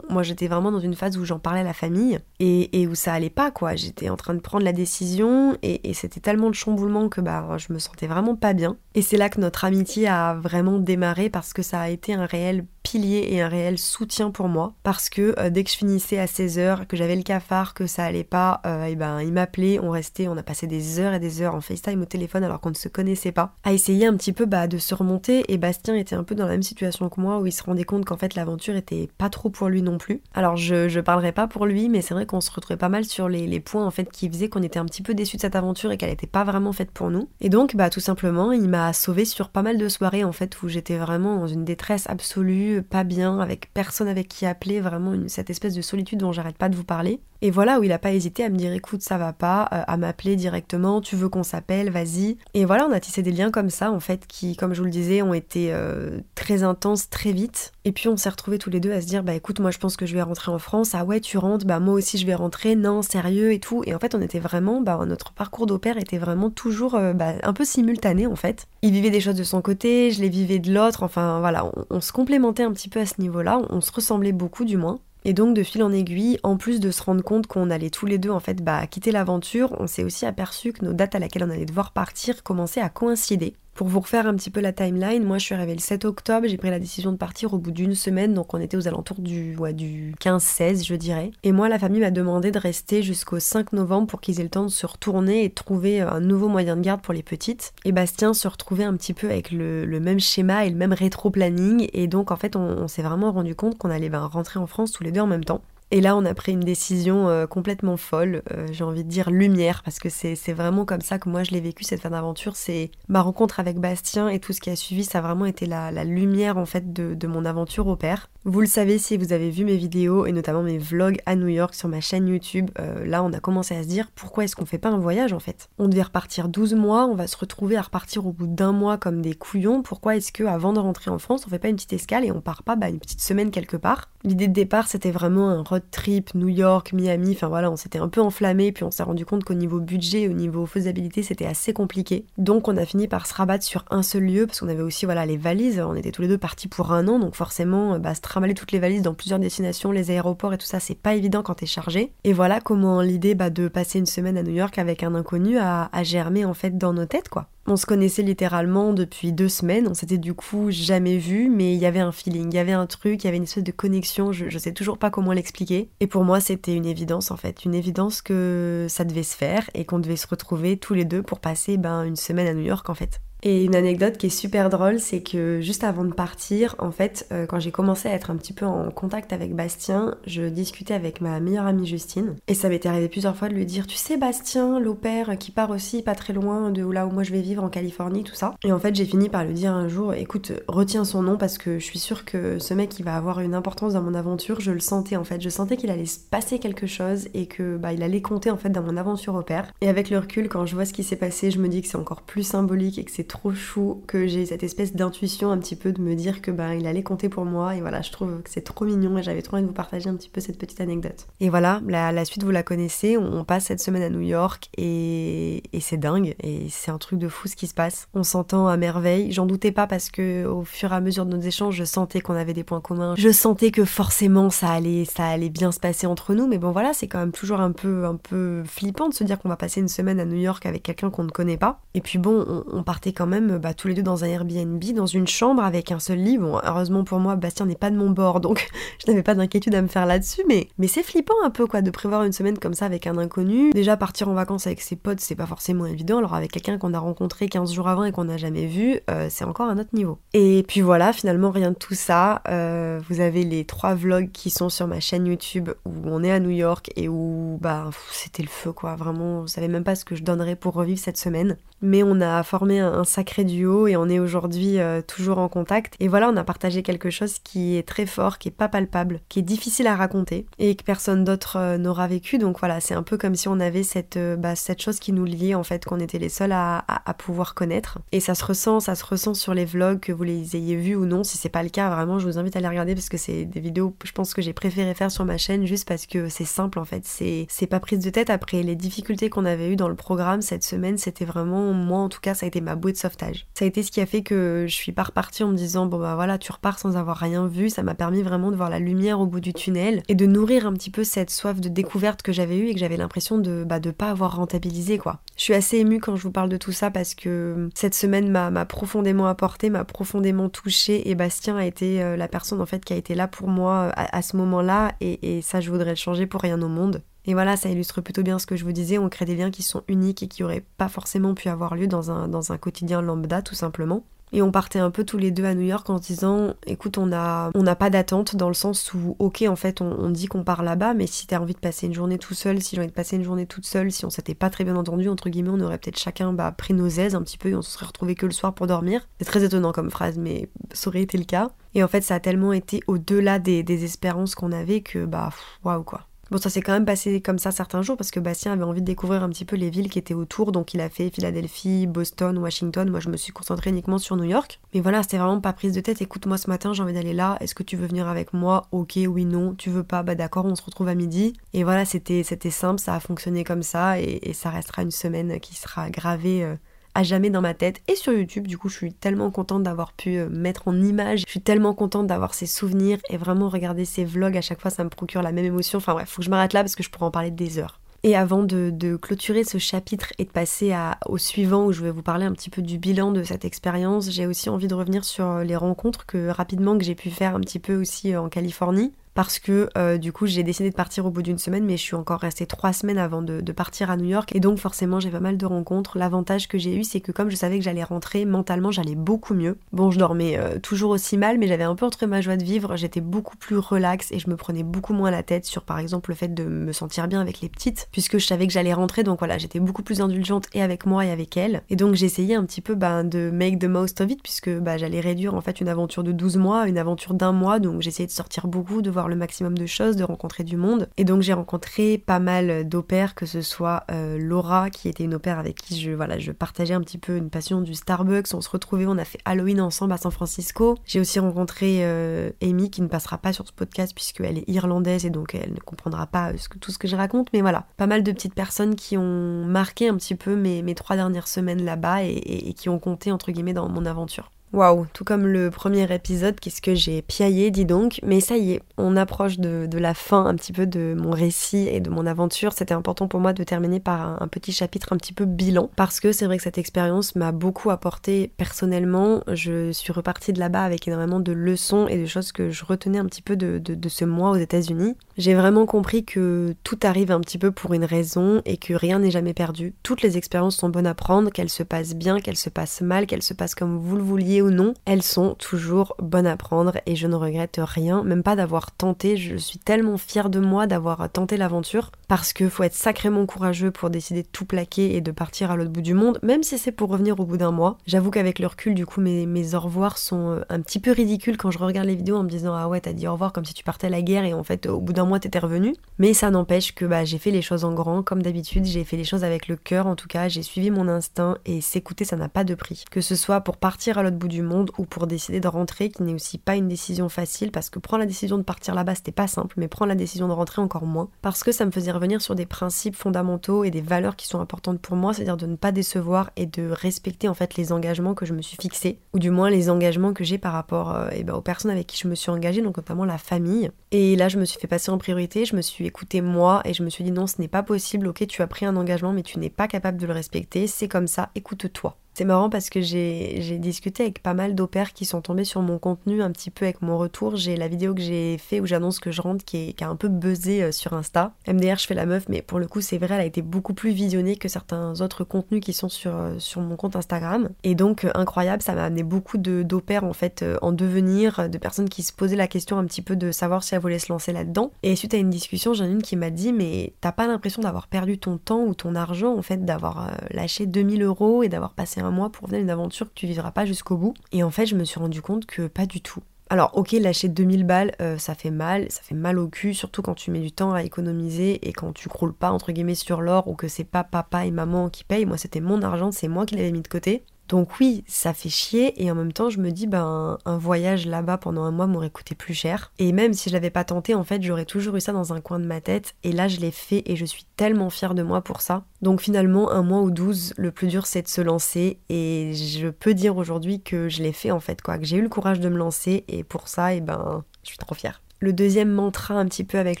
Moi 0.10 0.22
j'étais 0.22 0.48
vraiment 0.48 0.72
dans 0.72 0.80
une 0.80 0.94
phase 0.94 1.16
où 1.16 1.24
j'en 1.24 1.38
parlais 1.38 1.60
à 1.60 1.64
la 1.64 1.72
famille 1.72 2.18
et, 2.38 2.86
où 2.86 2.94
ça 2.94 3.12
allait 3.12 3.30
pas 3.30 3.50
quoi. 3.50 3.76
J'étais 3.76 4.08
en 4.08 4.16
train 4.16 4.34
de 4.34 4.40
prendre 4.40 4.64
la 4.64 4.72
décision 4.72 5.56
et, 5.62 5.88
et 5.88 5.94
c'était 5.94 6.20
tellement 6.20 6.48
de 6.48 6.54
chamboulement 6.54 7.08
que 7.08 7.20
bah 7.20 7.46
je 7.58 7.72
me 7.72 7.78
sentais 7.78 8.06
vraiment 8.06 8.36
pas 8.36 8.52
bien. 8.52 8.76
Et 8.94 9.02
c'est 9.02 9.16
là 9.16 9.28
que 9.28 9.40
notre 9.40 9.64
amitié 9.64 10.08
a 10.08 10.34
vraiment 10.34 10.78
démarré 10.78 11.30
parce 11.30 11.52
que 11.52 11.62
ça 11.62 11.80
a 11.80 11.88
été 11.88 12.14
un 12.14 12.26
réel 12.26 12.64
et 12.96 13.40
un 13.40 13.48
réel 13.48 13.78
soutien 13.78 14.30
pour 14.30 14.48
moi 14.48 14.74
parce 14.82 15.08
que 15.08 15.34
euh, 15.38 15.48
dès 15.48 15.62
que 15.62 15.70
je 15.70 15.76
finissais 15.76 16.18
à 16.18 16.26
16h, 16.26 16.86
que 16.86 16.96
j'avais 16.96 17.14
le 17.14 17.22
cafard, 17.22 17.72
que 17.72 17.86
ça 17.86 18.04
allait 18.04 18.24
pas, 18.24 18.60
et 18.64 18.68
euh, 18.68 18.86
eh 18.88 18.96
ben 18.96 19.20
il 19.20 19.32
m'appelait, 19.32 19.78
on 19.78 19.90
restait, 19.90 20.26
on 20.26 20.36
a 20.36 20.42
passé 20.42 20.66
des 20.66 20.98
heures 20.98 21.12
et 21.12 21.20
des 21.20 21.40
heures 21.40 21.54
en 21.54 21.60
FaceTime 21.60 22.02
au 22.02 22.04
téléphone 22.04 22.42
alors 22.42 22.60
qu'on 22.60 22.70
ne 22.70 22.74
se 22.74 22.88
connaissait 22.88 23.30
pas, 23.32 23.54
à 23.62 23.72
essayer 23.72 24.06
un 24.06 24.16
petit 24.16 24.32
peu 24.32 24.44
bah, 24.44 24.66
de 24.66 24.78
se 24.78 24.94
remonter 24.94 25.44
et 25.52 25.56
Bastien 25.56 25.94
était 25.94 26.16
un 26.16 26.24
peu 26.24 26.34
dans 26.34 26.46
la 26.46 26.50
même 26.50 26.62
situation 26.62 27.08
que 27.08 27.20
moi 27.20 27.38
où 27.38 27.46
il 27.46 27.52
se 27.52 27.62
rendait 27.62 27.84
compte 27.84 28.04
qu'en 28.04 28.16
fait 28.16 28.34
l'aventure 28.34 28.74
était 28.74 29.08
pas 29.18 29.30
trop 29.30 29.50
pour 29.50 29.68
lui 29.68 29.82
non 29.82 29.98
plus. 29.98 30.20
Alors 30.34 30.56
je, 30.56 30.88
je 30.88 31.00
parlerai 31.00 31.32
pas 31.32 31.46
pour 31.46 31.66
lui 31.66 31.88
mais 31.88 32.02
c'est 32.02 32.14
vrai 32.14 32.26
qu'on 32.26 32.40
se 32.40 32.50
retrouvait 32.50 32.76
pas 32.76 32.88
mal 32.88 33.04
sur 33.04 33.28
les, 33.28 33.46
les 33.46 33.60
points 33.60 33.86
en 33.86 33.90
fait 33.90 34.10
qui 34.10 34.28
faisaient 34.28 34.48
qu'on 34.48 34.62
était 34.62 34.80
un 34.80 34.86
petit 34.86 35.02
peu 35.02 35.14
déçus 35.14 35.36
de 35.36 35.42
cette 35.42 35.56
aventure 35.56 35.92
et 35.92 35.96
qu'elle 35.96 36.10
était 36.10 36.26
pas 36.26 36.42
vraiment 36.42 36.72
faite 36.72 36.90
pour 36.90 37.10
nous. 37.10 37.28
Et 37.40 37.50
donc 37.50 37.76
bah 37.76 37.88
tout 37.88 38.00
simplement 38.00 38.50
il 38.50 38.68
m'a 38.68 38.92
sauvé 38.92 39.24
sur 39.24 39.48
pas 39.48 39.62
mal 39.62 39.78
de 39.78 39.88
soirées 39.88 40.24
en 40.24 40.32
fait 40.32 40.60
où 40.62 40.68
j'étais 40.68 40.96
vraiment 40.96 41.36
dans 41.36 41.46
une 41.46 41.64
détresse 41.64 42.08
absolue, 42.08 42.79
pas 42.82 43.04
bien, 43.04 43.40
avec 43.40 43.72
personne 43.72 44.08
avec 44.08 44.28
qui 44.28 44.46
appeler, 44.46 44.80
vraiment 44.80 45.14
cette 45.28 45.50
espèce 45.50 45.74
de 45.74 45.82
solitude 45.82 46.18
dont 46.18 46.32
j'arrête 46.32 46.58
pas 46.58 46.68
de 46.68 46.76
vous 46.76 46.84
parler. 46.84 47.20
Et 47.42 47.50
voilà 47.50 47.80
où 47.80 47.84
il 47.84 47.92
a 47.92 47.98
pas 47.98 48.12
hésité 48.12 48.44
à 48.44 48.50
me 48.50 48.56
dire 48.56 48.72
écoute 48.72 49.02
ça 49.02 49.16
va 49.16 49.32
pas, 49.32 49.68
euh, 49.72 49.82
à 49.86 49.96
m'appeler 49.96 50.36
directement, 50.36 51.00
tu 51.00 51.16
veux 51.16 51.30
qu'on 51.30 51.42
s'appelle, 51.42 51.90
vas-y. 51.90 52.36
Et 52.52 52.66
voilà 52.66 52.86
on 52.86 52.92
a 52.92 53.00
tissé 53.00 53.22
des 53.22 53.32
liens 53.32 53.50
comme 53.50 53.70
ça 53.70 53.90
en 53.90 54.00
fait 54.00 54.26
qui 54.26 54.56
comme 54.56 54.74
je 54.74 54.80
vous 54.80 54.84
le 54.84 54.90
disais 54.90 55.22
ont 55.22 55.32
été 55.32 55.72
euh, 55.72 56.20
très 56.34 56.62
intenses 56.62 57.08
très 57.08 57.32
vite. 57.32 57.72
Et 57.86 57.92
puis 57.92 58.08
on 58.08 58.18
s'est 58.18 58.28
retrouvés 58.28 58.58
tous 58.58 58.68
les 58.68 58.80
deux 58.80 58.92
à 58.92 59.00
se 59.00 59.06
dire 59.06 59.22
bah 59.22 59.34
écoute 59.34 59.58
moi 59.58 59.70
je 59.70 59.78
pense 59.78 59.96
que 59.96 60.04
je 60.04 60.14
vais 60.14 60.20
rentrer 60.20 60.52
en 60.52 60.58
France, 60.58 60.94
ah 60.94 61.04
ouais 61.04 61.20
tu 61.20 61.38
rentres, 61.38 61.64
bah 61.64 61.80
moi 61.80 61.94
aussi 61.94 62.18
je 62.18 62.26
vais 62.26 62.34
rentrer, 62.34 62.76
non 62.76 63.00
sérieux 63.00 63.52
et 63.52 63.58
tout. 63.58 63.82
Et 63.86 63.94
en 63.94 63.98
fait 63.98 64.14
on 64.14 64.20
était 64.20 64.38
vraiment, 64.38 64.82
bah 64.82 65.02
notre 65.06 65.32
parcours 65.32 65.64
d'opère 65.64 65.96
était 65.96 66.18
vraiment 66.18 66.50
toujours 66.50 66.94
euh, 66.94 67.14
bah, 67.14 67.32
un 67.42 67.54
peu 67.54 67.64
simultané 67.64 68.26
en 68.26 68.36
fait. 68.36 68.66
Il 68.82 68.92
vivait 68.92 69.10
des 69.10 69.20
choses 69.20 69.36
de 69.36 69.44
son 69.44 69.62
côté, 69.62 70.10
je 70.10 70.20
les 70.20 70.28
vivais 70.28 70.58
de 70.58 70.74
l'autre, 70.74 71.04
enfin 71.04 71.40
voilà 71.40 71.64
on, 71.64 71.86
on 71.88 72.00
se 72.02 72.12
complémentait 72.12 72.59
un 72.62 72.72
petit 72.72 72.88
peu 72.88 73.00
à 73.00 73.06
ce 73.06 73.20
niveau-là, 73.20 73.60
on 73.70 73.80
se 73.80 73.92
ressemblait 73.92 74.32
beaucoup 74.32 74.64
du 74.64 74.76
moins. 74.76 75.00
Et 75.24 75.34
donc 75.34 75.54
de 75.54 75.62
fil 75.62 75.82
en 75.82 75.92
aiguille, 75.92 76.38
en 76.42 76.56
plus 76.56 76.80
de 76.80 76.90
se 76.90 77.02
rendre 77.02 77.22
compte 77.22 77.46
qu'on 77.46 77.70
allait 77.70 77.90
tous 77.90 78.06
les 78.06 78.18
deux 78.18 78.30
en 78.30 78.40
fait 78.40 78.62
bah, 78.64 78.86
quitter 78.86 79.12
l'aventure, 79.12 79.76
on 79.78 79.86
s'est 79.86 80.04
aussi 80.04 80.24
aperçu 80.24 80.72
que 80.72 80.84
nos 80.84 80.94
dates 80.94 81.14
à 81.14 81.18
laquelle 81.18 81.44
on 81.44 81.50
allait 81.50 81.66
devoir 81.66 81.92
partir 81.92 82.42
commençaient 82.42 82.80
à 82.80 82.88
coïncider. 82.88 83.54
Pour 83.80 83.88
vous 83.88 84.00
refaire 84.00 84.26
un 84.26 84.34
petit 84.34 84.50
peu 84.50 84.60
la 84.60 84.74
timeline, 84.74 85.24
moi 85.24 85.38
je 85.38 85.44
suis 85.46 85.54
arrivée 85.54 85.72
le 85.72 85.80
7 85.80 86.04
octobre, 86.04 86.46
j'ai 86.46 86.58
pris 86.58 86.68
la 86.68 86.78
décision 86.78 87.12
de 87.12 87.16
partir 87.16 87.54
au 87.54 87.56
bout 87.56 87.70
d'une 87.70 87.94
semaine, 87.94 88.34
donc 88.34 88.52
on 88.52 88.60
était 88.60 88.76
aux 88.76 88.86
alentours 88.86 89.20
du, 89.20 89.56
du 89.72 90.14
15-16 90.20 90.86
je 90.86 90.94
dirais. 90.96 91.30
Et 91.44 91.52
moi 91.52 91.66
la 91.70 91.78
famille 91.78 92.02
m'a 92.02 92.10
demandé 92.10 92.50
de 92.50 92.58
rester 92.58 93.02
jusqu'au 93.02 93.40
5 93.40 93.72
novembre 93.72 94.06
pour 94.06 94.20
qu'ils 94.20 94.38
aient 94.38 94.42
le 94.42 94.50
temps 94.50 94.64
de 94.64 94.68
se 94.68 94.84
retourner 94.84 95.44
et 95.44 95.48
de 95.48 95.54
trouver 95.54 96.02
un 96.02 96.20
nouveau 96.20 96.48
moyen 96.48 96.76
de 96.76 96.82
garde 96.82 97.00
pour 97.00 97.14
les 97.14 97.22
petites. 97.22 97.72
Et 97.86 97.92
Bastien 97.92 98.34
se 98.34 98.48
retrouvait 98.48 98.84
un 98.84 98.94
petit 98.96 99.14
peu 99.14 99.30
avec 99.30 99.50
le, 99.50 99.86
même 99.98 100.20
schéma 100.20 100.66
et 100.66 100.68
le 100.68 100.76
même 100.76 100.92
rétro-planning, 100.92 101.88
et 101.94 102.06
donc 102.06 102.32
en 102.32 102.36
fait 102.36 102.56
on, 102.56 102.86
s'est 102.86 103.00
vraiment 103.00 103.32
rendu 103.32 103.54
compte 103.54 103.78
qu'on 103.78 103.88
allait 103.88 104.10
ben, 104.10 104.26
rentrer 104.26 104.58
en 104.58 104.66
France 104.66 104.92
tous 104.92 105.04
les 105.04 105.10
deux 105.10 105.22
en 105.22 105.26
même 105.26 105.44
temps. 105.44 105.62
Et 105.92 106.00
là, 106.00 106.16
on 106.16 106.24
a 106.24 106.34
pris 106.34 106.52
une 106.52 106.60
décision 106.60 107.28
euh, 107.28 107.46
complètement 107.46 107.96
folle, 107.96 108.42
euh, 108.52 108.68
j'ai 108.70 108.84
envie 108.84 109.02
de 109.02 109.08
dire 109.08 109.28
lumière, 109.30 109.82
parce 109.82 109.98
que 109.98 110.08
c'est 110.08 110.52
vraiment 110.52 110.84
comme 110.84 111.00
ça 111.00 111.18
que 111.18 111.28
moi 111.28 111.42
je 111.42 111.50
l'ai 111.50 111.60
vécu 111.60 111.82
cette 111.82 112.00
fin 112.00 112.10
d'aventure. 112.10 112.54
C'est 112.54 112.92
ma 113.08 113.22
rencontre 113.22 113.58
avec 113.58 113.78
Bastien 113.78 114.28
et 114.28 114.38
tout 114.38 114.52
ce 114.52 114.60
qui 114.60 114.70
a 114.70 114.76
suivi, 114.76 115.04
ça 115.04 115.18
a 115.18 115.22
vraiment 115.22 115.46
été 115.46 115.66
la, 115.66 115.90
lumière 116.04 116.58
en 116.58 116.66
fait 116.66 116.92
de, 116.92 117.26
mon 117.26 117.44
aventure 117.44 117.88
au 117.88 117.96
père. 117.96 118.30
Vous 118.46 118.62
le 118.62 118.66
savez 118.66 118.96
si 118.96 119.18
vous 119.18 119.34
avez 119.34 119.50
vu 119.50 119.66
mes 119.66 119.76
vidéos 119.76 120.24
et 120.24 120.32
notamment 120.32 120.62
mes 120.62 120.78
vlogs 120.78 121.18
à 121.26 121.36
New 121.36 121.48
York 121.48 121.74
sur 121.74 121.90
ma 121.90 122.00
chaîne 122.00 122.26
YouTube, 122.26 122.70
euh, 122.78 123.04
là 123.04 123.22
on 123.22 123.34
a 123.34 123.38
commencé 123.38 123.76
à 123.76 123.82
se 123.82 123.88
dire 123.88 124.10
pourquoi 124.14 124.44
est-ce 124.44 124.56
qu'on 124.56 124.64
fait 124.64 124.78
pas 124.78 124.88
un 124.88 124.96
voyage 124.96 125.34
en 125.34 125.40
fait? 125.40 125.68
On 125.78 125.88
devait 125.88 126.00
repartir 126.00 126.48
12 126.48 126.72
mois, 126.72 127.04
on 127.04 127.14
va 127.14 127.26
se 127.26 127.36
retrouver 127.36 127.76
à 127.76 127.82
repartir 127.82 128.26
au 128.26 128.32
bout 128.32 128.46
d'un 128.46 128.72
mois 128.72 128.96
comme 128.96 129.20
des 129.20 129.34
couillons, 129.34 129.82
pourquoi 129.82 130.16
est-ce 130.16 130.32
que 130.32 130.44
avant 130.44 130.72
de 130.72 130.78
rentrer 130.78 131.10
en 131.10 131.18
France 131.18 131.44
on 131.46 131.50
fait 131.50 131.58
pas 131.58 131.68
une 131.68 131.76
petite 131.76 131.92
escale 131.92 132.24
et 132.24 132.32
on 132.32 132.40
part 132.40 132.62
pas 132.62 132.76
bah, 132.76 132.88
une 132.88 132.98
petite 132.98 133.20
semaine 133.20 133.50
quelque 133.50 133.76
part? 133.76 134.08
L'idée 134.24 134.48
de 134.48 134.54
départ 134.54 134.88
c'était 134.88 135.10
vraiment 135.10 135.50
un 135.50 135.62
road 135.62 135.82
trip 135.90 136.34
New 136.34 136.48
York, 136.48 136.94
Miami, 136.94 137.32
enfin 137.32 137.48
voilà 137.48 137.70
on 137.70 137.76
s'était 137.76 137.98
un 137.98 138.08
peu 138.08 138.22
enflammé 138.22 138.72
puis 138.72 138.84
on 138.84 138.90
s'est 138.90 139.02
rendu 139.02 139.26
compte 139.26 139.44
qu'au 139.44 139.52
niveau 139.52 139.80
budget, 139.80 140.28
au 140.28 140.32
niveau 140.32 140.64
faisabilité 140.64 141.22
c'était 141.22 141.46
assez 141.46 141.74
compliqué. 141.74 142.24
Donc 142.38 142.68
on 142.68 142.78
a 142.78 142.86
fini 142.86 143.06
par 143.06 143.26
se 143.26 143.34
rabattre 143.34 143.64
sur 143.64 143.84
un 143.90 144.02
seul 144.02 144.22
lieu 144.22 144.46
parce 144.46 144.60
qu'on 144.60 144.68
avait 144.70 144.80
aussi 144.80 145.04
voilà 145.04 145.26
les 145.26 145.36
valises, 145.36 145.78
on 145.78 145.94
était 145.94 146.10
tous 146.10 146.22
les 146.22 146.28
deux 146.28 146.38
partis 146.38 146.68
pour 146.68 146.92
un 146.92 147.06
an 147.06 147.18
donc 147.18 147.34
forcément 147.34 147.98
bah, 147.98 148.14
trimballer 148.30 148.54
toutes 148.54 148.70
les 148.70 148.78
valises 148.78 149.02
dans 149.02 149.12
plusieurs 149.12 149.40
destinations, 149.40 149.90
les 149.90 150.12
aéroports 150.12 150.54
et 150.54 150.58
tout 150.58 150.66
ça, 150.66 150.78
c'est 150.78 150.94
pas 150.94 151.14
évident 151.14 151.42
quand 151.42 151.54
t'es 151.54 151.66
chargé. 151.66 152.12
Et 152.22 152.32
voilà 152.32 152.60
comment 152.60 153.00
l'idée 153.00 153.34
bah, 153.34 153.50
de 153.50 153.66
passer 153.66 153.98
une 153.98 154.06
semaine 154.06 154.38
à 154.38 154.44
New 154.44 154.52
York 154.52 154.78
avec 154.78 155.02
un 155.02 155.16
inconnu 155.16 155.58
a, 155.58 155.90
germé 156.04 156.44
en 156.44 156.54
fait 156.54 156.78
dans 156.78 156.92
nos 156.92 157.06
têtes. 157.06 157.28
On 157.66 157.76
se 157.76 157.86
connaissait 157.86 158.22
littéralement 158.22 158.92
depuis 158.92 159.32
deux 159.32 159.48
semaines, 159.48 159.88
on 159.88 159.94
s'était 159.94 160.16
du 160.16 160.34
coup 160.34 160.70
jamais 160.70 161.18
vu, 161.18 161.50
mais 161.50 161.74
il 161.74 161.80
y 161.80 161.86
avait 161.86 161.98
un 161.98 162.12
feeling, 162.12 162.52
il 162.52 162.54
y 162.54 162.58
avait 162.58 162.72
un 162.72 162.86
truc, 162.86 163.22
il 163.22 163.26
y 163.26 163.28
avait 163.28 163.36
une 163.36 163.42
espèce 163.42 163.64
de 163.64 163.72
connexion, 163.72 164.32
je, 164.32 164.48
je 164.48 164.58
sais 164.58 164.72
toujours 164.72 164.98
pas 164.98 165.10
comment 165.10 165.32
l'expliquer. 165.32 165.90
Et 165.98 166.06
pour 166.06 166.24
moi, 166.24 166.40
c'était 166.40 166.74
une 166.74 166.86
évidence 166.86 167.32
en 167.32 167.36
fait, 167.36 167.64
une 167.64 167.74
évidence 167.74 168.22
que 168.22 168.86
ça 168.88 169.04
devait 169.04 169.24
se 169.24 169.36
faire 169.36 169.68
et 169.74 169.84
qu'on 169.84 169.98
devait 169.98 170.16
se 170.16 170.28
retrouver 170.28 170.76
tous 170.76 170.94
les 170.94 171.04
deux 171.04 171.22
pour 171.22 171.40
passer 171.40 171.76
ben, 171.76 172.04
une 172.04 172.16
semaine 172.16 172.46
à 172.46 172.54
New 172.54 172.64
York 172.64 172.88
en 172.88 172.94
fait. 172.94 173.20
Et 173.42 173.64
une 173.64 173.74
anecdote 173.74 174.16
qui 174.16 174.26
est 174.26 174.30
super 174.30 174.70
drôle, 174.70 175.00
c'est 175.00 175.22
que 175.22 175.60
juste 175.60 175.84
avant 175.84 176.04
de 176.04 176.12
partir, 176.12 176.74
en 176.78 176.90
fait, 176.90 177.26
euh, 177.32 177.46
quand 177.46 177.60
j'ai 177.60 177.70
commencé 177.70 178.08
à 178.08 178.12
être 178.12 178.30
un 178.30 178.36
petit 178.36 178.52
peu 178.52 178.66
en 178.66 178.90
contact 178.90 179.32
avec 179.32 179.54
Bastien, 179.54 180.16
je 180.26 180.42
discutais 180.42 180.94
avec 180.94 181.20
ma 181.20 181.40
meilleure 181.40 181.66
amie 181.66 181.86
Justine. 181.86 182.36
Et 182.48 182.54
ça 182.54 182.68
m'était 182.68 182.88
arrivé 182.88 183.08
plusieurs 183.08 183.36
fois 183.36 183.48
de 183.48 183.54
lui 183.54 183.66
dire, 183.66 183.86
tu 183.86 183.96
sais 183.96 184.16
Bastien, 184.16 184.78
l'opère 184.78 185.38
qui 185.38 185.50
part 185.50 185.70
aussi 185.70 186.02
pas 186.02 186.14
très 186.14 186.32
loin 186.32 186.70
de 186.70 186.84
là 186.90 187.06
où 187.06 187.10
moi 187.10 187.22
je 187.22 187.32
vais 187.32 187.40
vivre 187.40 187.62
en 187.62 187.68
Californie, 187.68 188.24
tout 188.24 188.34
ça. 188.34 188.54
Et 188.64 188.72
en 188.72 188.78
fait, 188.78 188.94
j'ai 188.94 189.04
fini 189.04 189.28
par 189.28 189.44
lui 189.44 189.54
dire 189.54 189.72
un 189.72 189.88
jour, 189.88 190.14
écoute, 190.14 190.52
retiens 190.68 191.04
son 191.04 191.22
nom 191.22 191.36
parce 191.36 191.58
que 191.58 191.78
je 191.78 191.84
suis 191.84 191.98
sûre 191.98 192.24
que 192.24 192.58
ce 192.58 192.74
mec 192.74 192.98
il 192.98 193.04
va 193.04 193.16
avoir 193.16 193.40
une 193.40 193.54
importance 193.54 193.94
dans 193.94 194.02
mon 194.02 194.14
aventure. 194.14 194.60
Je 194.60 194.72
le 194.72 194.80
sentais 194.80 195.16
en 195.16 195.24
fait, 195.24 195.40
je 195.40 195.48
sentais 195.48 195.76
qu'il 195.76 195.90
allait 195.90 196.06
se 196.06 196.18
passer 196.18 196.58
quelque 196.58 196.86
chose 196.86 197.28
et 197.34 197.46
que 197.46 197.76
bah 197.76 197.92
il 197.92 198.02
allait 198.02 198.22
compter 198.22 198.50
en 198.50 198.56
fait 198.56 198.70
dans 198.70 198.82
mon 198.82 198.96
aventure 198.96 199.34
au 199.34 199.42
père. 199.42 199.72
Et 199.80 199.88
avec 199.88 200.10
le 200.10 200.18
recul, 200.18 200.48
quand 200.48 200.66
je 200.66 200.74
vois 200.74 200.84
ce 200.84 200.92
qui 200.92 201.04
s'est 201.04 201.16
passé, 201.16 201.50
je 201.50 201.58
me 201.58 201.68
dis 201.68 201.82
que 201.82 201.88
c'est 201.88 201.96
encore 201.96 202.22
plus 202.22 202.42
symbolique 202.42 202.98
et 202.98 203.04
que 203.04 203.10
c'est 203.10 203.29
trop 203.30 203.52
chou 203.54 204.02
que 204.06 204.26
j'ai 204.26 204.44
cette 204.44 204.64
espèce 204.64 204.94
d'intuition 204.94 205.50
un 205.50 205.58
petit 205.58 205.76
peu 205.76 205.92
de 205.92 206.02
me 206.02 206.14
dire 206.14 206.42
que 206.42 206.50
ben 206.50 206.74
il 206.74 206.86
allait 206.86 207.04
compter 207.04 207.28
pour 207.28 207.44
moi 207.44 207.76
et 207.76 207.80
voilà 207.80 208.02
je 208.02 208.10
trouve 208.10 208.42
que 208.42 208.50
c'est 208.50 208.60
trop 208.60 208.84
mignon 208.84 209.16
et 209.16 209.22
j'avais 209.22 209.40
trop 209.40 209.56
envie 209.56 209.62
de 209.62 209.68
vous 209.68 209.74
partager 209.74 210.10
un 210.10 210.16
petit 210.16 210.28
peu 210.28 210.40
cette 210.40 210.58
petite 210.58 210.80
anecdote. 210.80 211.28
Et 211.38 211.48
voilà 211.48 211.80
la, 211.86 212.24
suite 212.24 212.42
vous 212.42 212.50
la 212.50 212.62
connaissez, 212.62 213.16
on, 213.16 213.44
passe 213.44 213.66
cette 213.66 213.80
semaine 213.80 214.02
à 214.02 214.10
New 214.10 214.20
York 214.20 214.68
et, 214.76 215.62
et 215.72 215.80
c'est 215.80 215.96
dingue 215.96 216.34
et 216.42 216.66
c'est 216.68 216.90
un 216.90 216.98
truc 216.98 217.18
de 217.18 217.28
fou 217.28 217.48
ce 217.48 217.56
qui 217.56 217.68
se 217.68 217.74
passe. 217.74 218.08
On 218.14 218.24
s'entend 218.24 218.66
à 218.66 218.76
merveille, 218.76 219.30
j'en 219.32 219.46
doutais 219.46 219.72
pas 219.72 219.86
parce 219.86 220.10
que 220.10 220.44
au 220.44 220.64
fur 220.64 220.92
et 220.92 220.96
à 220.96 221.00
mesure 221.00 221.24
de 221.24 221.36
nos 221.36 221.40
échanges 221.40 221.76
je 221.76 221.84
sentais 221.84 222.20
qu'on 222.20 222.34
avait 222.34 222.52
des 222.52 222.64
points 222.64 222.80
communs, 222.80 223.14
je 223.16 223.30
sentais 223.30 223.70
que 223.70 223.84
forcément 223.84 224.50
ça 224.50 224.70
allait 224.70 225.04
ça 225.04 225.26
allait 225.26 225.50
bien 225.50 225.70
se 225.70 225.78
passer 225.78 226.06
entre 226.06 226.34
nous 226.34 226.48
mais 226.48 226.58
bon 226.58 226.72
voilà 226.72 226.92
c'est 226.92 227.06
quand 227.06 227.18
même 227.18 227.32
toujours 227.32 227.60
un 227.60 227.70
peu 227.70 228.04
un 228.04 228.16
peu 228.16 228.64
flippant 228.64 229.08
de 229.08 229.14
se 229.14 229.22
dire 229.22 229.38
qu'on 229.38 229.48
va 229.48 229.56
passer 229.56 229.80
une 229.80 229.88
semaine 229.88 230.18
à 230.18 230.24
New 230.24 230.38
York 230.38 230.66
avec 230.66 230.82
quelqu'un 230.82 231.10
qu'on 231.10 231.24
ne 231.24 231.30
connaît 231.30 231.56
pas 231.56 231.80
et 231.94 232.00
puis 232.00 232.18
bon 232.18 232.44
on, 232.48 232.64
on 232.72 232.82
partait 232.82 233.12
quand 233.20 233.26
même 233.26 233.58
bah, 233.58 233.74
tous 233.74 233.86
les 233.86 233.92
deux 233.92 234.02
dans 234.02 234.24
un 234.24 234.28
Airbnb, 234.28 234.82
dans 234.94 235.04
une 235.04 235.28
chambre 235.28 235.62
avec 235.62 235.92
un 235.92 235.98
seul 235.98 236.16
lit. 236.16 236.38
Bon, 236.38 236.58
heureusement 236.64 237.04
pour 237.04 237.18
moi, 237.18 237.36
Bastien 237.36 237.66
n'est 237.66 237.74
pas 237.74 237.90
de 237.90 237.96
mon 237.96 238.08
bord, 238.08 238.40
donc 238.40 238.70
je 238.98 239.10
n'avais 239.10 239.22
pas 239.22 239.34
d'inquiétude 239.34 239.74
à 239.74 239.82
me 239.82 239.88
faire 239.88 240.06
là-dessus, 240.06 240.40
mais, 240.48 240.68
c'est 240.88 241.02
flippant 241.02 241.34
un 241.44 241.50
peu 241.50 241.66
quoi 241.66 241.82
de 241.82 241.90
prévoir 241.90 242.24
une 242.24 242.32
semaine 242.32 242.58
comme 242.58 242.72
ça 242.72 242.86
avec 242.86 243.06
un 243.06 243.18
inconnu. 243.18 243.72
Déjà 243.72 243.98
partir 243.98 244.30
en 244.30 244.32
vacances 244.32 244.66
avec 244.66 244.80
ses 244.80 244.96
potes, 244.96 245.20
c'est 245.20 245.34
pas 245.34 245.44
forcément 245.44 245.84
évident, 245.84 246.16
alors 246.16 246.34
avec 246.34 246.50
quelqu'un 246.50 246.78
qu'on 246.78 246.94
a 246.94 246.98
rencontré 246.98 247.46
15 247.46 247.74
jours 247.74 247.88
avant 247.88 248.04
et 248.04 248.12
qu'on 248.12 248.24
n'a 248.24 248.38
jamais 248.38 248.64
vu, 248.64 249.00
euh, 249.10 249.26
c'est 249.28 249.44
encore 249.44 249.68
un 249.68 249.76
autre 249.76 249.90
niveau. 249.92 250.18
Et 250.32 250.64
puis 250.66 250.80
voilà, 250.80 251.12
finalement 251.12 251.50
rien 251.50 251.72
de 251.72 251.76
tout 251.76 251.94
ça. 251.94 252.40
Euh, 252.48 253.00
vous 253.10 253.20
avez 253.20 253.44
les 253.44 253.66
trois 253.66 253.94
vlogs 253.94 254.30
qui 254.32 254.48
sont 254.48 254.70
sur 254.70 254.86
ma 254.86 255.00
chaîne 255.00 255.26
YouTube 255.26 255.68
où 255.84 255.92
on 256.06 256.24
est 256.24 256.32
à 256.32 256.40
New 256.40 256.48
York 256.48 256.90
et 256.96 257.10
où 257.10 257.58
bah 257.60 257.90
c'était 258.12 258.42
le 258.42 258.48
feu 258.48 258.72
quoi. 258.72 258.96
Vraiment, 258.96 259.46
je 259.46 259.52
savais 259.52 259.68
même 259.68 259.84
pas 259.84 259.94
ce 259.94 260.06
que 260.06 260.16
je 260.16 260.22
donnerais 260.22 260.56
pour 260.56 260.72
revivre 260.72 260.98
cette 260.98 261.18
semaine. 261.18 261.58
Mais 261.82 262.02
on 262.02 262.20
a 262.20 262.42
formé 262.42 262.80
un 262.80 263.04
sacré 263.10 263.44
duo 263.44 263.86
et 263.86 263.96
on 263.96 264.08
est 264.08 264.18
aujourd'hui 264.18 264.78
euh, 264.78 265.02
toujours 265.02 265.38
en 265.38 265.48
contact. 265.48 265.94
Et 266.00 266.08
voilà, 266.08 266.28
on 266.30 266.36
a 266.36 266.44
partagé 266.44 266.82
quelque 266.82 267.10
chose 267.10 267.38
qui 267.42 267.76
est 267.76 267.86
très 267.86 268.06
fort, 268.06 268.38
qui 268.38 268.48
est 268.48 268.52
pas 268.52 268.68
palpable, 268.68 269.20
qui 269.28 269.40
est 269.40 269.42
difficile 269.42 269.86
à 269.86 269.96
raconter 269.96 270.46
et 270.58 270.74
que 270.76 270.84
personne 270.84 271.24
d'autre 271.24 271.56
euh, 271.56 271.78
n'aura 271.78 272.06
vécu. 272.06 272.38
Donc 272.38 272.60
voilà, 272.60 272.80
c'est 272.80 272.94
un 272.94 273.02
peu 273.02 273.18
comme 273.18 273.34
si 273.34 273.48
on 273.48 273.60
avait 273.60 273.82
cette, 273.82 274.18
bah, 274.38 274.56
cette 274.56 274.80
chose 274.80 275.00
qui 275.00 275.12
nous 275.12 275.24
liait 275.24 275.54
en 275.54 275.64
fait, 275.64 275.84
qu'on 275.84 276.00
était 276.00 276.18
les 276.18 276.28
seuls 276.28 276.52
à, 276.52 276.84
pouvoir 277.18 277.54
connaître. 277.54 277.98
Et 278.12 278.20
ça 278.20 278.34
se 278.34 278.44
ressent, 278.44 278.80
ça 278.80 278.94
se 278.94 279.04
ressent 279.04 279.34
sur 279.34 279.52
les 279.52 279.64
vlogs, 279.64 280.00
que 280.00 280.12
vous 280.12 280.22
les 280.22 280.56
ayez 280.56 280.76
vus 280.76 280.94
ou 280.94 281.04
non. 281.04 281.24
Si 281.24 281.36
c'est 281.36 281.48
pas 281.48 281.62
le 281.62 281.68
cas, 281.68 281.90
vraiment, 281.90 282.18
je 282.18 282.26
vous 282.26 282.38
invite 282.38 282.56
à 282.56 282.60
les 282.60 282.68
regarder 282.68 282.94
parce 282.94 283.08
que 283.08 283.18
c'est 283.18 283.44
des 283.44 283.60
vidéos, 283.60 283.94
je 284.04 284.12
pense 284.12 284.32
que 284.32 284.40
j'ai 284.40 284.52
préféré 284.52 284.94
faire 284.94 285.10
sur 285.10 285.24
ma 285.24 285.36
chaîne 285.36 285.66
juste 285.66 285.86
parce 285.86 286.06
que 286.06 286.28
c'est 286.28 286.44
simple 286.44 286.78
en 286.78 286.84
fait. 286.84 287.04
C'est 287.04 287.66
pas 287.66 287.80
prise 287.80 287.98
de 287.98 288.10
tête 288.10 288.30
après 288.30 288.62
les 288.62 288.76
difficultés 288.76 289.28
qu'on 289.28 289.44
avait 289.44 289.70
eues 289.70 289.76
dans 289.76 289.88
le 289.88 289.96
programme 289.96 290.40
cette 290.40 290.64
semaine. 290.64 290.96
C'était 290.96 291.24
vraiment, 291.24 291.72
moi 291.72 291.98
en 291.98 292.08
tout 292.08 292.20
cas, 292.20 292.34
ça 292.34 292.46
a 292.46 292.48
été 292.48 292.60
ma 292.60 292.76
de 292.88 292.96
sauvetage. 293.00 293.46
Ça 293.54 293.64
a 293.64 293.68
été 293.68 293.82
ce 293.82 293.90
qui 293.90 294.00
a 294.00 294.06
fait 294.06 294.22
que 294.22 294.66
je 294.68 294.74
suis 294.74 294.92
pas 294.92 295.02
repartie 295.02 295.42
en 295.42 295.48
me 295.48 295.56
disant, 295.56 295.86
bon 295.86 295.98
bah 295.98 296.14
voilà, 296.14 296.38
tu 296.38 296.52
repars 296.52 296.78
sans 296.78 296.96
avoir 296.96 297.16
rien 297.16 297.46
vu. 297.46 297.70
Ça 297.70 297.82
m'a 297.82 297.94
permis 297.94 298.22
vraiment 298.22 298.50
de 298.50 298.56
voir 298.56 298.70
la 298.70 298.78
lumière 298.78 299.20
au 299.20 299.26
bout 299.26 299.40
du 299.40 299.52
tunnel 299.52 300.02
et 300.08 300.14
de 300.14 300.26
nourrir 300.26 300.66
un 300.66 300.72
petit 300.72 300.90
peu 300.90 301.04
cette 301.04 301.30
soif 301.30 301.60
de 301.60 301.68
découverte 301.68 302.22
que 302.22 302.32
j'avais 302.32 302.58
eue 302.58 302.68
et 302.68 302.74
que 302.74 302.80
j'avais 302.80 302.96
l'impression 302.96 303.38
de, 303.38 303.64
bah, 303.64 303.80
de 303.80 303.90
pas 303.90 304.10
avoir 304.10 304.36
rentabilisé 304.36 304.98
quoi. 304.98 305.20
Je 305.36 305.44
suis 305.44 305.54
assez 305.54 305.78
émue 305.78 306.00
quand 306.00 306.16
je 306.16 306.22
vous 306.22 306.32
parle 306.32 306.48
de 306.48 306.56
tout 306.56 306.72
ça 306.72 306.90
parce 306.90 307.14
que 307.14 307.68
cette 307.74 307.94
semaine 307.94 308.30
m'a 308.30 308.64
profondément 308.66 309.26
apporté, 309.26 309.70
m'a 309.70 309.84
profondément 309.84 310.48
touchée 310.48 311.08
et 311.08 311.14
Bastien 311.14 311.56
a 311.56 311.64
été 311.64 312.02
euh, 312.02 312.16
la 312.16 312.28
personne 312.28 312.60
en 312.60 312.66
fait 312.66 312.84
qui 312.84 312.92
a 312.92 312.96
été 312.96 313.14
là 313.14 313.28
pour 313.28 313.48
moi 313.48 313.88
euh, 313.88 313.92
à, 313.94 314.22
ce 314.22 314.36
moment-là 314.36 314.92
et, 315.00 315.38
et 315.38 315.42
ça 315.42 315.60
je 315.60 315.70
voudrais 315.70 315.90
le 315.90 315.96
changer 315.96 316.26
pour 316.26 316.42
rien 316.42 316.60
au 316.60 316.68
monde. 316.68 317.02
Et 317.26 317.34
voilà, 317.34 317.56
ça 317.56 317.68
illustre 317.68 318.00
plutôt 318.00 318.22
bien 318.22 318.38
ce 318.38 318.46
que 318.46 318.56
je 318.56 318.64
vous 318.64 318.72
disais, 318.72 318.98
on 318.98 319.08
crée 319.08 319.24
des 319.24 319.36
liens 319.36 319.50
qui 319.50 319.62
sont 319.62 319.82
uniques 319.88 320.22
et 320.22 320.28
qui 320.28 320.42
n'auraient 320.42 320.64
pas 320.78 320.88
forcément 320.88 321.34
pu 321.34 321.48
avoir 321.48 321.74
lieu 321.74 321.86
dans 321.86 322.10
un, 322.10 322.58
quotidien 322.58 323.02
lambda 323.02 323.42
tout 323.42 323.54
simplement. 323.54 324.04
Et 324.32 324.42
on 324.42 324.52
partait 324.52 324.78
un 324.78 324.92
peu 324.92 325.02
tous 325.02 325.18
les 325.18 325.32
deux 325.32 325.44
à 325.44 325.54
New 325.54 325.64
York 325.64 325.90
en 325.90 325.98
se 325.98 326.06
disant 326.06 326.54
écoute, 326.66 326.98
on 326.98 327.06
n'a 327.06 327.50
on 327.54 327.64
pas 327.74 327.90
d'attente 327.90 328.36
dans 328.36 328.46
le 328.46 328.54
sens 328.54 328.94
où, 328.94 329.16
ok, 329.18 329.44
en 329.48 329.56
fait, 329.56 329.80
on, 329.80 330.08
dit 330.10 330.26
qu'on 330.26 330.44
part 330.44 330.62
là-bas, 330.62 330.94
mais 330.94 331.08
si 331.08 331.26
t'as 331.26 331.40
envie 331.40 331.54
de 331.54 331.58
passer 331.58 331.86
une 331.86 331.94
journée 331.94 332.16
tout 332.16 332.34
seul, 332.34 332.62
si 332.62 332.76
j'ai 332.76 332.80
envie 332.80 332.90
de 332.90 332.94
passer 332.94 333.16
une 333.16 333.24
journée 333.24 333.46
toute 333.46 333.66
seule, 333.66 333.90
si 333.90 334.04
on 334.04 334.10
s'était 334.10 334.34
pas 334.34 334.48
très 334.48 334.62
bien 334.62 334.76
entendu, 334.76 335.08
entre 335.08 335.30
guillemets, 335.30 335.50
on 335.52 335.60
aurait 335.60 335.78
peut-être 335.78 335.98
chacun 335.98 336.32
bah, 336.32 336.52
pris 336.52 336.74
nos 336.74 336.86
aises 336.86 337.16
un 337.16 337.22
petit 337.22 337.38
peu 337.38 337.48
et 337.48 337.56
on 337.56 337.62
se 337.62 337.72
serait 337.72 337.86
retrouvé 337.86 338.14
que 338.14 338.26
le 338.26 338.32
soir 338.32 338.54
pour 338.54 338.68
dormir. 338.68 339.08
C'est 339.18 339.26
très 339.26 339.42
étonnant 339.42 339.72
comme 339.72 339.90
phrase, 339.90 340.16
mais 340.16 340.48
ça 340.72 340.90
aurait 340.90 341.02
été 341.02 341.18
le 341.18 341.24
cas. 341.24 341.50
Et 341.74 341.82
en 341.82 341.88
fait, 341.88 342.02
ça 342.02 342.14
a 342.14 342.20
tellement 342.20 342.52
été 342.52 342.82
au-delà 342.86 343.40
des, 343.40 343.64
des 343.64 343.84
espérances 343.84 344.36
qu'on 344.36 344.52
avait 344.52 344.80
que, 344.80 345.06
bah, 345.06 345.30
waouh 345.64 345.82
quoi. 345.82 346.06
Bon, 346.30 346.38
ça 346.38 346.48
s'est 346.48 346.60
quand 346.60 346.72
même 346.72 346.84
passé 346.84 347.20
comme 347.20 347.40
ça 347.40 347.50
certains 347.50 347.82
jours 347.82 347.96
parce 347.96 348.12
que 348.12 348.20
Bastien 348.20 348.52
avait 348.52 348.62
envie 348.62 348.82
de 348.82 348.86
découvrir 348.86 349.24
un 349.24 349.28
petit 349.30 349.44
peu 349.44 349.56
les 349.56 349.68
villes 349.68 349.90
qui 349.90 349.98
étaient 349.98 350.14
autour, 350.14 350.52
donc 350.52 350.74
il 350.74 350.80
a 350.80 350.88
fait 350.88 351.10
Philadelphie, 351.10 351.88
Boston, 351.88 352.38
Washington. 352.38 352.88
Moi, 352.88 353.00
je 353.00 353.08
me 353.08 353.16
suis 353.16 353.32
concentrée 353.32 353.70
uniquement 353.70 353.98
sur 353.98 354.16
New 354.16 354.24
York. 354.24 354.60
Mais 354.72 354.80
voilà, 354.80 355.02
c'était 355.02 355.18
vraiment 355.18 355.40
pas 355.40 355.52
prise 355.52 355.72
de 355.72 355.80
tête. 355.80 356.00
Écoute, 356.02 356.26
moi 356.26 356.38
ce 356.38 356.48
matin, 356.48 356.72
j'ai 356.72 356.84
envie 356.84 356.92
d'aller 356.92 357.14
là. 357.14 357.36
Est-ce 357.40 357.56
que 357.56 357.64
tu 357.64 357.76
veux 357.76 357.88
venir 357.88 358.06
avec 358.06 358.32
moi? 358.32 358.68
Ok, 358.70 358.96
oui, 359.08 359.24
non. 359.24 359.54
Tu 359.54 359.70
veux 359.70 359.82
pas? 359.82 360.04
Bah 360.04 360.14
d'accord, 360.14 360.44
on 360.44 360.54
se 360.54 360.62
retrouve 360.62 360.86
à 360.86 360.94
midi. 360.94 361.32
Et 361.52 361.64
voilà, 361.64 361.84
c'était 361.84 362.22
c'était 362.22 362.50
simple, 362.50 362.80
ça 362.80 362.94
a 362.94 363.00
fonctionné 363.00 363.42
comme 363.42 363.62
ça 363.62 364.00
et, 364.00 364.20
ça 364.32 364.50
restera 364.50 364.82
une 364.82 364.92
semaine 364.92 365.40
qui 365.40 365.56
sera 365.56 365.90
gravée. 365.90 366.44
Euh, 366.44 366.54
à 366.94 367.02
jamais 367.02 367.30
dans 367.30 367.40
ma 367.40 367.54
tête 367.54 367.80
et 367.88 367.94
sur 367.94 368.12
YouTube. 368.12 368.46
Du 368.46 368.58
coup, 368.58 368.68
je 368.68 368.76
suis 368.76 368.92
tellement 368.92 369.30
contente 369.30 369.62
d'avoir 369.62 369.92
pu 369.92 370.16
euh, 370.16 370.28
mettre 370.28 370.68
en 370.68 370.80
image. 370.80 371.20
Je 371.26 371.30
suis 371.30 371.40
tellement 371.40 371.74
contente 371.74 372.06
d'avoir 372.06 372.34
ces 372.34 372.46
souvenirs 372.46 372.98
et 373.08 373.16
vraiment 373.16 373.48
regarder 373.48 373.84
ces 373.84 374.04
vlogs 374.04 374.36
à 374.36 374.40
chaque 374.40 374.60
fois, 374.60 374.70
ça 374.70 374.84
me 374.84 374.90
procure 374.90 375.22
la 375.22 375.32
même 375.32 375.44
émotion. 375.44 375.78
Enfin 375.78 375.94
bref, 375.94 376.08
faut 376.08 376.20
que 376.20 376.26
je 376.26 376.30
m'arrête 376.30 376.52
là 376.52 376.62
parce 376.62 376.74
que 376.74 376.82
je 376.82 376.90
pourrais 376.90 377.06
en 377.06 377.10
parler 377.10 377.30
des 377.30 377.58
heures. 377.58 377.80
Et 378.02 378.16
avant 378.16 378.42
de, 378.42 378.96
clôturer 378.96 379.44
ce 379.44 379.58
chapitre 379.58 380.12
et 380.18 380.24
de 380.24 380.30
passer 380.30 380.74
au 381.04 381.18
suivant 381.18 381.66
où 381.66 381.72
je 381.72 381.82
vais 381.82 381.90
vous 381.90 382.02
parler 382.02 382.24
un 382.24 382.32
petit 382.32 382.48
peu 382.48 382.62
du 382.62 382.78
bilan 382.78 383.12
de 383.12 383.22
cette 383.22 383.44
expérience, 383.44 384.10
j'ai 384.10 384.26
aussi 384.26 384.48
envie 384.48 384.68
de 384.68 384.74
revenir 384.74 385.04
sur 385.04 385.40
les 385.40 385.56
rencontres 385.56 386.06
que 386.06 386.28
rapidement 386.28 386.78
que 386.78 386.84
j'ai 386.84 386.94
pu 386.94 387.10
faire 387.10 387.34
un 387.34 387.40
petit 387.40 387.58
peu 387.58 387.78
aussi 387.78 388.14
euh, 388.14 388.22
en 388.22 388.30
Californie 388.30 388.92
parce 389.14 389.38
que 389.38 389.68
euh, 389.76 389.98
du 389.98 390.12
coup 390.12 390.26
j'ai 390.26 390.42
décidé 390.42 390.70
de 390.70 390.74
partir 390.74 391.06
au 391.06 391.10
bout 391.10 391.22
d'une 391.22 391.38
semaine 391.38 391.64
mais 391.64 391.76
je 391.76 391.82
suis 391.82 391.94
encore 391.94 392.20
restée 392.20 392.46
trois 392.46 392.72
semaines 392.72 392.98
avant 392.98 393.22
de, 393.22 393.40
partir 393.52 393.90
à 393.90 393.96
New 393.96 394.06
York. 394.06 394.34
Et 394.34 394.40
donc 394.40 394.58
forcément 394.58 395.00
j'ai 395.00 395.10
pas 395.10 395.20
mal 395.20 395.36
de 395.36 395.46
rencontres. 395.46 395.98
L'avantage 395.98 396.48
que 396.48 396.58
j'ai 396.58 396.74
eu 396.74 396.84
c'est 396.84 397.00
que 397.00 397.12
comme 397.12 397.30
je 397.30 397.36
savais 397.36 397.58
que 397.58 397.64
j'allais 397.64 397.82
rentrer 397.82 398.24
mentalement 398.24 398.70
j'allais 398.70 398.94
beaucoup 398.94 399.34
mieux. 399.34 399.58
Bon 399.72 399.90
je 399.90 399.98
dormais 399.98 400.38
euh, 400.38 400.58
toujours 400.58 400.90
aussi 400.90 401.16
mal 401.16 401.38
mais 401.38 401.48
j'avais 401.48 401.64
un 401.64 401.74
peu 401.74 401.86
entre 401.86 402.06
ma 402.06 402.20
joie 402.20 402.36
de 402.36 402.44
vivre, 402.44 402.76
j'étais 402.76 403.00
beaucoup 403.00 403.36
plus 403.36 403.58
relax 403.58 404.12
et 404.12 404.18
je 404.18 404.30
me 404.30 404.36
prenais 404.36 404.62
beaucoup 404.62 404.92
moins 404.92 405.10
la 405.10 405.22
tête 405.22 405.44
sur 405.44 405.62
par 405.62 405.78
exemple 405.78 406.10
le 406.10 406.16
fait 406.16 406.32
de 406.32 406.44
me 406.44 406.72
sentir 406.72 407.08
bien 407.08 407.20
avec 407.20 407.40
les 407.40 407.48
petites 407.48 407.88
puisque 407.92 408.18
je 408.18 408.26
savais 408.26 408.46
que 408.46 408.52
j'allais 408.52 408.72
rentrer. 408.72 409.02
Donc 409.02 409.18
voilà 409.18 409.38
j'étais 409.38 409.60
beaucoup 409.60 409.82
plus 409.82 410.00
indulgente 410.00 410.46
et 410.54 410.62
avec 410.62 410.86
moi 410.86 411.04
et 411.04 411.10
avec 411.10 411.36
elle. 411.36 411.62
Et 411.68 411.76
donc 411.76 411.94
j'essayais 411.94 412.34
un 412.34 412.44
petit 412.44 412.60
peu 412.60 412.74
ben, 412.74 413.04
de 413.04 413.30
make 413.30 413.58
the 413.58 413.64
most 413.64 414.00
of 414.00 414.10
it 414.10 414.22
puisque 414.22 414.50
bah, 414.50 414.76
j'allais 414.76 415.00
réduire 415.00 415.34
en 415.34 415.40
fait 415.40 415.60
une 415.60 415.68
aventure 415.68 416.04
de 416.04 416.12
12 416.12 416.36
mois, 416.36 416.68
une 416.68 416.78
aventure 416.78 417.14
d'un 417.14 417.32
mois. 417.32 417.58
Donc 417.58 417.82
j'essayais 417.82 418.06
de 418.06 418.12
sortir 418.12 418.46
beaucoup, 418.46 418.82
de 418.82 418.90
voir 418.90 418.99
le 419.08 419.16
maximum 419.16 419.56
de 419.56 419.66
choses, 419.66 419.96
de 419.96 420.04
rencontrer 420.04 420.44
du 420.44 420.56
monde. 420.56 420.88
Et 420.96 421.04
donc 421.04 421.22
j'ai 421.22 421.32
rencontré 421.32 421.98
pas 421.98 422.18
mal 422.18 422.68
d'opères, 422.68 423.14
que 423.14 423.26
ce 423.26 423.42
soit 423.42 423.84
euh, 423.90 424.18
Laura, 424.18 424.70
qui 424.70 424.88
était 424.88 425.04
une 425.04 425.14
opère 425.14 425.38
avec 425.38 425.56
qui 425.56 425.80
je, 425.80 425.92
voilà, 425.92 426.18
je 426.18 426.32
partageais 426.32 426.74
un 426.74 426.80
petit 426.80 426.98
peu 426.98 427.16
une 427.16 427.30
passion 427.30 427.60
du 427.60 427.74
Starbucks. 427.74 428.34
On 428.34 428.40
se 428.40 428.50
retrouvait, 428.50 428.86
on 428.86 428.98
a 428.98 429.04
fait 429.04 429.18
Halloween 429.24 429.60
ensemble 429.60 429.92
à 429.92 429.96
San 429.96 430.12
Francisco. 430.12 430.76
J'ai 430.84 431.00
aussi 431.00 431.18
rencontré 431.18 431.84
euh, 431.84 432.30
Amy, 432.42 432.70
qui 432.70 432.82
ne 432.82 432.88
passera 432.88 433.18
pas 433.18 433.32
sur 433.32 433.46
ce 433.46 433.52
podcast 433.52 433.94
puisqu'elle 433.94 434.38
est 434.38 434.48
irlandaise 434.48 435.06
et 435.06 435.10
donc 435.10 435.34
elle 435.34 435.52
ne 435.52 435.60
comprendra 435.60 436.06
pas 436.06 436.32
euh, 436.32 436.36
tout 436.60 436.70
ce 436.70 436.78
que 436.78 436.88
je 436.88 436.96
raconte. 436.96 437.28
Mais 437.32 437.40
voilà, 437.40 437.66
pas 437.76 437.86
mal 437.86 438.02
de 438.02 438.12
petites 438.12 438.34
personnes 438.34 438.74
qui 438.74 438.96
ont 438.96 439.44
marqué 439.44 439.88
un 439.88 439.96
petit 439.96 440.14
peu 440.14 440.36
mes, 440.36 440.62
mes 440.62 440.74
trois 440.74 440.96
dernières 440.96 441.28
semaines 441.28 441.64
là-bas 441.64 442.02
et 442.02 442.54
qui 442.54 442.68
ont 442.68 442.78
compté 442.78 443.12
entre 443.12 443.32
guillemets 443.32 443.52
dans 443.52 443.68
mon 443.68 443.86
aventure. 443.86 444.30
Waouh, 444.52 444.86
tout 444.92 445.04
comme 445.04 445.28
le 445.28 445.48
premier 445.50 445.92
épisode, 445.94 446.40
qu'est-ce 446.40 446.60
que 446.60 446.74
j'ai 446.74 447.02
piaillé, 447.02 447.52
dis 447.52 447.64
donc. 447.64 448.00
Mais 448.04 448.20
ça 448.20 448.36
y 448.36 448.54
est, 448.54 448.62
on 448.78 448.96
approche 448.96 449.38
de, 449.38 449.68
la 449.78 449.94
fin 449.94 450.26
un 450.26 450.34
petit 450.34 450.52
peu 450.52 450.66
de 450.66 450.96
mon 450.98 451.12
récit 451.12 451.68
et 451.70 451.80
de 451.80 451.88
mon 451.88 452.04
aventure. 452.04 452.52
C'était 452.52 452.74
important 452.74 453.06
pour 453.06 453.20
moi 453.20 453.32
de 453.32 453.44
terminer 453.44 453.78
par 453.78 454.20
un, 454.20 454.26
petit 454.26 454.50
chapitre 454.50 454.92
un 454.92 454.96
petit 454.96 455.12
peu 455.12 455.24
bilan. 455.24 455.70
Parce 455.76 456.00
que 456.00 456.10
c'est 456.10 456.26
vrai 456.26 456.36
que 456.36 456.42
cette 456.42 456.58
expérience 456.58 457.14
m'a 457.14 457.30
beaucoup 457.30 457.70
apporté 457.70 458.32
personnellement. 458.36 459.22
Je 459.28 459.70
suis 459.70 459.92
repartie 459.92 460.32
de 460.32 460.40
là-bas 460.40 460.64
avec 460.64 460.88
énormément 460.88 461.20
de 461.20 461.30
leçons 461.30 461.86
et 461.86 461.96
de 461.96 462.06
choses 462.06 462.32
que 462.32 462.50
je 462.50 462.64
retenais 462.64 462.98
un 462.98 463.06
petit 463.06 463.22
peu 463.22 463.36
de, 463.36 463.58
de 463.58 463.88
ce 463.88 464.04
mois 464.04 464.30
aux 464.30 464.36
États-Unis. 464.36 464.96
J'ai 465.16 465.34
vraiment 465.34 465.64
compris 465.64 466.04
que 466.04 466.56
tout 466.64 466.78
arrive 466.82 467.12
un 467.12 467.20
petit 467.20 467.38
peu 467.38 467.52
pour 467.52 467.72
une 467.72 467.84
raison 467.84 468.42
et 468.44 468.56
que 468.56 468.74
rien 468.74 468.98
n'est 468.98 469.10
jamais 469.12 469.34
perdu. 469.34 469.74
Toutes 469.84 470.02
les 470.02 470.16
expériences 470.16 470.56
sont 470.56 470.70
bonnes 470.70 470.86
à 470.86 470.94
prendre, 470.94 471.30
qu'elles 471.30 471.50
se 471.50 471.62
passent 471.62 471.94
bien, 471.94 472.20
qu'elles 472.20 472.36
se 472.36 472.50
passent 472.50 472.80
mal, 472.80 473.06
qu'elles 473.06 473.22
se 473.22 473.34
passent 473.34 473.54
comme 473.54 473.78
vous 473.78 473.96
le 473.96 474.02
vouliez 474.02 474.39
ou 474.42 474.50
non, 474.50 474.74
elles 474.84 475.02
sont 475.02 475.34
toujours 475.34 475.94
bonnes 475.98 476.26
à 476.26 476.36
prendre 476.36 476.78
et 476.86 476.96
je 476.96 477.06
ne 477.06 477.14
regrette 477.14 477.60
rien, 477.62 478.02
même 478.04 478.22
pas 478.22 478.36
d'avoir 478.36 478.72
tenté. 478.72 479.16
Je 479.16 479.36
suis 479.36 479.58
tellement 479.58 479.98
fière 479.98 480.30
de 480.30 480.40
moi 480.40 480.66
d'avoir 480.66 481.10
tenté 481.10 481.36
l'aventure 481.36 481.90
parce 482.08 482.32
que 482.32 482.48
faut 482.48 482.62
être 482.62 482.74
sacrément 482.74 483.26
courageux 483.26 483.70
pour 483.70 483.90
décider 483.90 484.22
de 484.22 484.28
tout 484.28 484.44
plaquer 484.44 484.96
et 484.96 485.00
de 485.00 485.10
partir 485.12 485.50
à 485.50 485.56
l'autre 485.56 485.70
bout 485.70 485.80
du 485.80 485.94
monde, 485.94 486.18
même 486.22 486.42
si 486.42 486.58
c'est 486.58 486.72
pour 486.72 486.90
revenir 486.90 487.18
au 487.20 487.24
bout 487.24 487.36
d'un 487.36 487.52
mois. 487.52 487.78
J'avoue 487.86 488.10
qu'avec 488.10 488.38
le 488.38 488.46
recul, 488.46 488.74
du 488.74 488.86
coup, 488.86 489.00
mes, 489.00 489.26
mes 489.26 489.54
au 489.54 489.60
revoir 489.60 489.98
sont 489.98 490.30
euh, 490.30 490.40
un 490.48 490.60
petit 490.60 490.80
peu 490.80 490.92
ridicules 490.92 491.36
quand 491.36 491.50
je 491.50 491.58
regarde 491.58 491.86
les 491.86 491.94
vidéos 491.94 492.16
en 492.16 492.22
me 492.22 492.28
disant 492.28 492.54
Ah 492.54 492.68
ouais, 492.68 492.80
t'as 492.80 492.92
dit 492.92 493.06
au 493.06 493.12
revoir 493.12 493.32
comme 493.32 493.44
si 493.44 493.54
tu 493.54 493.64
partais 493.64 493.86
à 493.86 493.90
la 493.90 494.02
guerre 494.02 494.24
et 494.24 494.34
en 494.34 494.42
fait, 494.42 494.66
au 494.66 494.80
bout 494.80 494.92
d'un 494.92 495.04
mois, 495.04 495.20
t'étais 495.20 495.38
revenu. 495.38 495.74
Mais 495.98 496.14
ça 496.14 496.30
n'empêche 496.30 496.74
que 496.74 496.84
bah, 496.84 497.04
j'ai 497.04 497.18
fait 497.18 497.30
les 497.30 497.42
choses 497.42 497.64
en 497.64 497.72
grand, 497.72 498.02
comme 498.02 498.22
d'habitude, 498.22 498.64
j'ai 498.64 498.84
fait 498.84 498.96
les 498.96 499.04
choses 499.04 499.24
avec 499.24 499.48
le 499.48 499.56
cœur 499.56 499.86
en 499.86 499.96
tout 499.96 500.08
cas, 500.08 500.28
j'ai 500.28 500.42
suivi 500.42 500.70
mon 500.70 500.88
instinct 500.88 501.36
et 501.46 501.60
s'écouter, 501.60 502.04
ça 502.04 502.16
n'a 502.16 502.28
pas 502.28 502.44
de 502.44 502.54
prix. 502.54 502.84
Que 502.90 503.00
ce 503.00 503.16
soit 503.16 503.40
pour 503.40 503.56
partir 503.56 503.98
à 503.98 504.02
l'autre 504.02 504.16
bout 504.16 504.28
du 504.30 504.40
monde 504.42 504.70
ou 504.78 504.86
pour 504.86 505.06
décider 505.06 505.40
de 505.40 505.48
rentrer, 505.48 505.90
qui 505.90 506.02
n'est 506.02 506.14
aussi 506.14 506.38
pas 506.38 506.56
une 506.56 506.68
décision 506.68 507.10
facile 507.10 507.50
parce 507.50 507.68
que 507.68 507.78
prendre 507.78 508.00
la 508.00 508.06
décision 508.06 508.38
de 508.38 508.42
partir 508.42 508.74
là-bas 508.74 508.94
c'était 508.94 509.12
pas 509.12 509.26
simple, 509.26 509.54
mais 509.58 509.68
prendre 509.68 509.90
la 509.90 509.94
décision 509.94 510.28
de 510.28 510.32
rentrer 510.32 510.62
encore 510.62 510.86
moins 510.86 511.08
parce 511.20 511.44
que 511.44 511.52
ça 511.52 511.66
me 511.66 511.70
faisait 511.70 511.90
revenir 511.90 512.22
sur 512.22 512.34
des 512.34 512.46
principes 512.46 512.96
fondamentaux 512.96 513.64
et 513.64 513.70
des 513.70 513.80
valeurs 513.80 514.16
qui 514.16 514.26
sont 514.26 514.40
importantes 514.40 514.80
pour 514.80 514.96
moi, 514.96 515.12
c'est-à-dire 515.12 515.36
de 515.36 515.46
ne 515.46 515.56
pas 515.56 515.72
décevoir 515.72 516.30
et 516.36 516.46
de 516.46 516.70
respecter 516.70 517.28
en 517.28 517.34
fait 517.34 517.56
les 517.56 517.72
engagements 517.72 518.14
que 518.14 518.24
je 518.24 518.32
me 518.32 518.42
suis 518.42 518.56
fixés 518.60 518.98
ou 519.12 519.18
du 519.18 519.30
moins 519.30 519.50
les 519.50 519.68
engagements 519.68 520.12
que 520.12 520.24
j'ai 520.24 520.38
par 520.38 520.52
rapport 520.52 520.94
euh, 520.94 521.08
eh 521.12 521.24
ben, 521.24 521.34
aux 521.34 521.42
personnes 521.42 521.70
avec 521.70 521.86
qui 521.86 521.98
je 521.98 522.08
me 522.08 522.14
suis 522.14 522.30
engagée, 522.30 522.62
donc 522.62 522.76
notamment 522.76 523.04
la 523.04 523.18
famille. 523.18 523.70
Et 523.90 524.16
là 524.16 524.28
je 524.28 524.38
me 524.38 524.44
suis 524.44 524.58
fait 524.58 524.68
passer 524.68 524.90
en 524.90 524.98
priorité, 524.98 525.44
je 525.44 525.56
me 525.56 525.62
suis 525.62 525.86
écouté 525.86 526.20
moi 526.20 526.62
et 526.64 526.72
je 526.72 526.82
me 526.82 526.90
suis 526.90 527.04
dit 527.04 527.12
non 527.12 527.26
ce 527.26 527.40
n'est 527.40 527.48
pas 527.48 527.62
possible, 527.62 528.06
ok 528.06 528.26
tu 528.26 528.42
as 528.42 528.46
pris 528.46 528.66
un 528.66 528.76
engagement 528.76 529.12
mais 529.12 529.22
tu 529.22 529.38
n'es 529.38 529.50
pas 529.50 529.68
capable 529.68 529.98
de 529.98 530.06
le 530.06 530.12
respecter, 530.12 530.66
c'est 530.66 530.88
comme 530.88 531.06
ça, 531.06 531.30
écoute-toi. 531.34 531.96
C'est 532.20 532.26
marrant 532.26 532.50
parce 532.50 532.68
que 532.68 532.82
j'ai 532.82 533.56
discuté 533.58 534.02
avec 534.02 534.22
pas 534.22 534.34
mal 534.34 534.54
d'opères 534.54 534.92
qui 534.92 535.06
sont 535.06 535.22
tombés 535.22 535.44
sur 535.44 535.62
mon 535.62 535.78
contenu 535.78 536.22
un 536.22 536.30
petit 536.30 536.50
peu 536.50 536.66
avec 536.66 536.82
mon 536.82 536.98
retour. 536.98 537.36
J'ai 537.36 537.56
la 537.56 537.66
vidéo 537.66 537.94
que 537.94 538.02
j'ai 538.02 538.36
fait 538.36 538.60
où 538.60 538.66
j'annonce 538.66 539.00
que 539.00 539.10
je 539.10 539.22
rentre 539.22 539.42
qui, 539.42 539.70
est, 539.70 539.82
a 539.82 539.88
un 539.88 539.96
peu 539.96 540.08
buzzé 540.08 540.62
euh, 540.62 540.70
sur 540.70 540.92
Insta. 540.92 541.32
MDR, 541.48 541.78
je 541.78 541.86
fais 541.86 541.94
la 541.94 542.04
meuf, 542.04 542.28
mais 542.28 542.42
pour 542.42 542.58
le 542.58 542.66
coup, 542.66 542.82
c'est 542.82 542.98
vrai, 542.98 543.14
elle 543.14 543.22
a 543.22 543.24
été 543.24 543.40
beaucoup 543.40 543.72
plus 543.72 543.92
visionnée 543.92 544.36
que 544.36 544.48
certains 544.48 545.00
autres 545.00 545.24
contenus 545.24 545.62
qui 545.62 545.72
sont 545.72 545.88
sur, 545.88 546.14
euh, 546.14 546.34
sur 546.36 546.60
mon 546.60 546.76
compte 546.76 546.94
Instagram. 546.94 547.48
Et 547.64 547.74
donc, 547.74 548.04
euh, 548.04 548.10
incroyable, 548.14 548.60
ça 548.60 548.74
m'a 548.74 548.84
amené 548.84 549.02
beaucoup 549.02 549.38
d'opères 549.38 550.04
en 550.04 550.12
fait 550.12 550.44
en 550.60 550.72
devenir, 550.72 551.48
de 551.48 551.56
personnes 551.56 551.88
qui 551.88 552.02
se 552.02 552.12
posaient 552.12 552.36
la 552.36 552.48
question 552.48 552.76
un 552.76 552.84
petit 552.84 553.00
peu 553.00 553.16
de 553.16 553.32
savoir 553.32 553.64
si 553.64 553.74
elles 553.74 553.80
voulaient 553.80 553.98
se 553.98 554.12
lancer 554.12 554.34
là-dedans. 554.34 554.72
Et 554.82 554.94
suite 554.94 555.14
à 555.14 555.16
une 555.16 555.30
discussion, 555.30 555.72
j'en 555.72 555.86
ai 555.86 555.90
une 555.90 556.02
qui 556.02 556.16
m'a 556.16 556.28
dit, 556.28 556.52
mais 556.52 556.92
t'as 557.00 557.12
pas 557.12 557.26
l'impression 557.26 557.62
d'avoir 557.62 557.86
perdu 557.86 558.18
ton 558.18 558.36
temps 558.36 558.60
ou 558.64 558.74
ton 558.74 558.94
argent 558.94 559.34
en 559.34 559.40
fait, 559.40 559.64
d'avoir 559.64 560.10
lâché 560.32 560.66
2000 560.66 561.02
euros 561.02 561.42
et 561.42 561.48
d'avoir 561.48 561.72
passé 561.72 562.02
un 562.02 562.09
mois 562.10 562.30
pour 562.30 562.48
venir 562.48 562.62
une 562.62 562.70
aventure 562.70 563.08
que 563.08 563.14
tu 563.14 563.26
vivras 563.26 563.50
pas 563.50 563.64
jusqu'au 563.64 563.96
bout. 563.96 564.14
Et 564.32 564.42
en 564.42 564.50
fait, 564.50 564.66
je 564.66 564.76
me 564.76 564.84
suis 564.84 565.00
rendu 565.00 565.22
compte 565.22 565.46
que 565.46 565.66
pas 565.66 565.86
du 565.86 566.00
tout. 566.00 566.22
Alors 566.52 566.72
ok, 566.74 566.90
lâcher 566.92 567.28
2000 567.28 567.64
balles, 567.64 567.92
euh, 568.00 568.18
ça 568.18 568.34
fait 568.34 568.50
mal, 568.50 568.90
ça 568.90 569.02
fait 569.02 569.14
mal 569.14 569.38
au 569.38 569.46
cul, 569.46 569.72
surtout 569.72 570.02
quand 570.02 570.14
tu 570.14 570.32
mets 570.32 570.40
du 570.40 570.50
temps 570.50 570.72
à 570.72 570.82
économiser 570.82 571.68
et 571.68 571.72
quand 571.72 571.92
tu 571.92 572.08
croules 572.08 572.34
pas 572.34 572.50
entre 572.50 572.72
guillemets 572.72 572.96
sur 572.96 573.20
l'or 573.20 573.46
ou 573.46 573.54
que 573.54 573.68
c'est 573.68 573.84
pas 573.84 574.02
papa 574.02 574.44
et 574.44 574.50
maman 574.50 574.90
qui 574.90 575.04
payent. 575.04 575.26
Moi 575.26 575.38
c'était 575.38 575.60
mon 575.60 575.80
argent, 575.82 576.10
c'est 576.10 576.26
moi 576.26 576.46
qui 576.46 576.56
l'avais 576.56 576.72
mis 576.72 576.82
de 576.82 576.88
côté. 576.88 577.22
Donc 577.50 577.80
oui, 577.80 578.04
ça 578.06 578.32
fait 578.32 578.48
chier 578.48 579.02
et 579.02 579.10
en 579.10 579.16
même 579.16 579.32
temps 579.32 579.50
je 579.50 579.58
me 579.58 579.72
dis 579.72 579.88
ben 579.88 580.38
un 580.44 580.56
voyage 580.56 581.04
là-bas 581.08 581.36
pendant 581.36 581.64
un 581.64 581.72
mois 581.72 581.88
m'aurait 581.88 582.08
coûté 582.08 582.36
plus 582.36 582.54
cher. 582.54 582.92
Et 583.00 583.10
même 583.10 583.32
si 583.32 583.48
je 583.48 583.54
l'avais 583.54 583.70
pas 583.70 583.82
tenté, 583.82 584.14
en 584.14 584.22
fait 584.22 584.40
j'aurais 584.40 584.64
toujours 584.64 584.94
eu 584.94 585.00
ça 585.00 585.10
dans 585.10 585.32
un 585.32 585.40
coin 585.40 585.58
de 585.58 585.64
ma 585.64 585.80
tête 585.80 586.14
et 586.22 586.30
là 586.30 586.46
je 586.46 586.58
l'ai 586.60 586.70
fait 586.70 587.02
et 587.06 587.16
je 587.16 587.24
suis 587.24 587.44
tellement 587.56 587.90
fière 587.90 588.14
de 588.14 588.22
moi 588.22 588.40
pour 588.40 588.60
ça. 588.60 588.84
Donc 589.02 589.20
finalement 589.20 589.72
un 589.72 589.82
mois 589.82 590.00
ou 590.00 590.12
douze, 590.12 590.54
le 590.58 590.70
plus 590.70 590.86
dur 590.86 591.06
c'est 591.06 591.22
de 591.22 591.28
se 591.28 591.40
lancer 591.40 591.98
et 592.08 592.52
je 592.54 592.86
peux 592.86 593.14
dire 593.14 593.36
aujourd'hui 593.36 593.82
que 593.82 594.08
je 594.08 594.22
l'ai 594.22 594.32
fait 594.32 594.52
en 594.52 594.60
fait 594.60 594.80
quoi, 594.80 594.96
que 594.98 595.04
j'ai 595.04 595.16
eu 595.16 595.22
le 595.22 595.28
courage 595.28 595.58
de 595.58 595.68
me 595.68 595.76
lancer 595.76 596.24
et 596.28 596.44
pour 596.44 596.68
ça 596.68 596.94
et 596.94 596.98
eh 596.98 597.00
ben 597.00 597.42
je 597.64 597.70
suis 597.70 597.78
trop 597.78 597.96
fière. 597.96 598.22
Le 598.42 598.54
deuxième 598.54 598.90
mantra 598.90 599.34
un 599.34 599.44
petit 599.44 599.64
peu 599.64 599.76
avec 599.76 600.00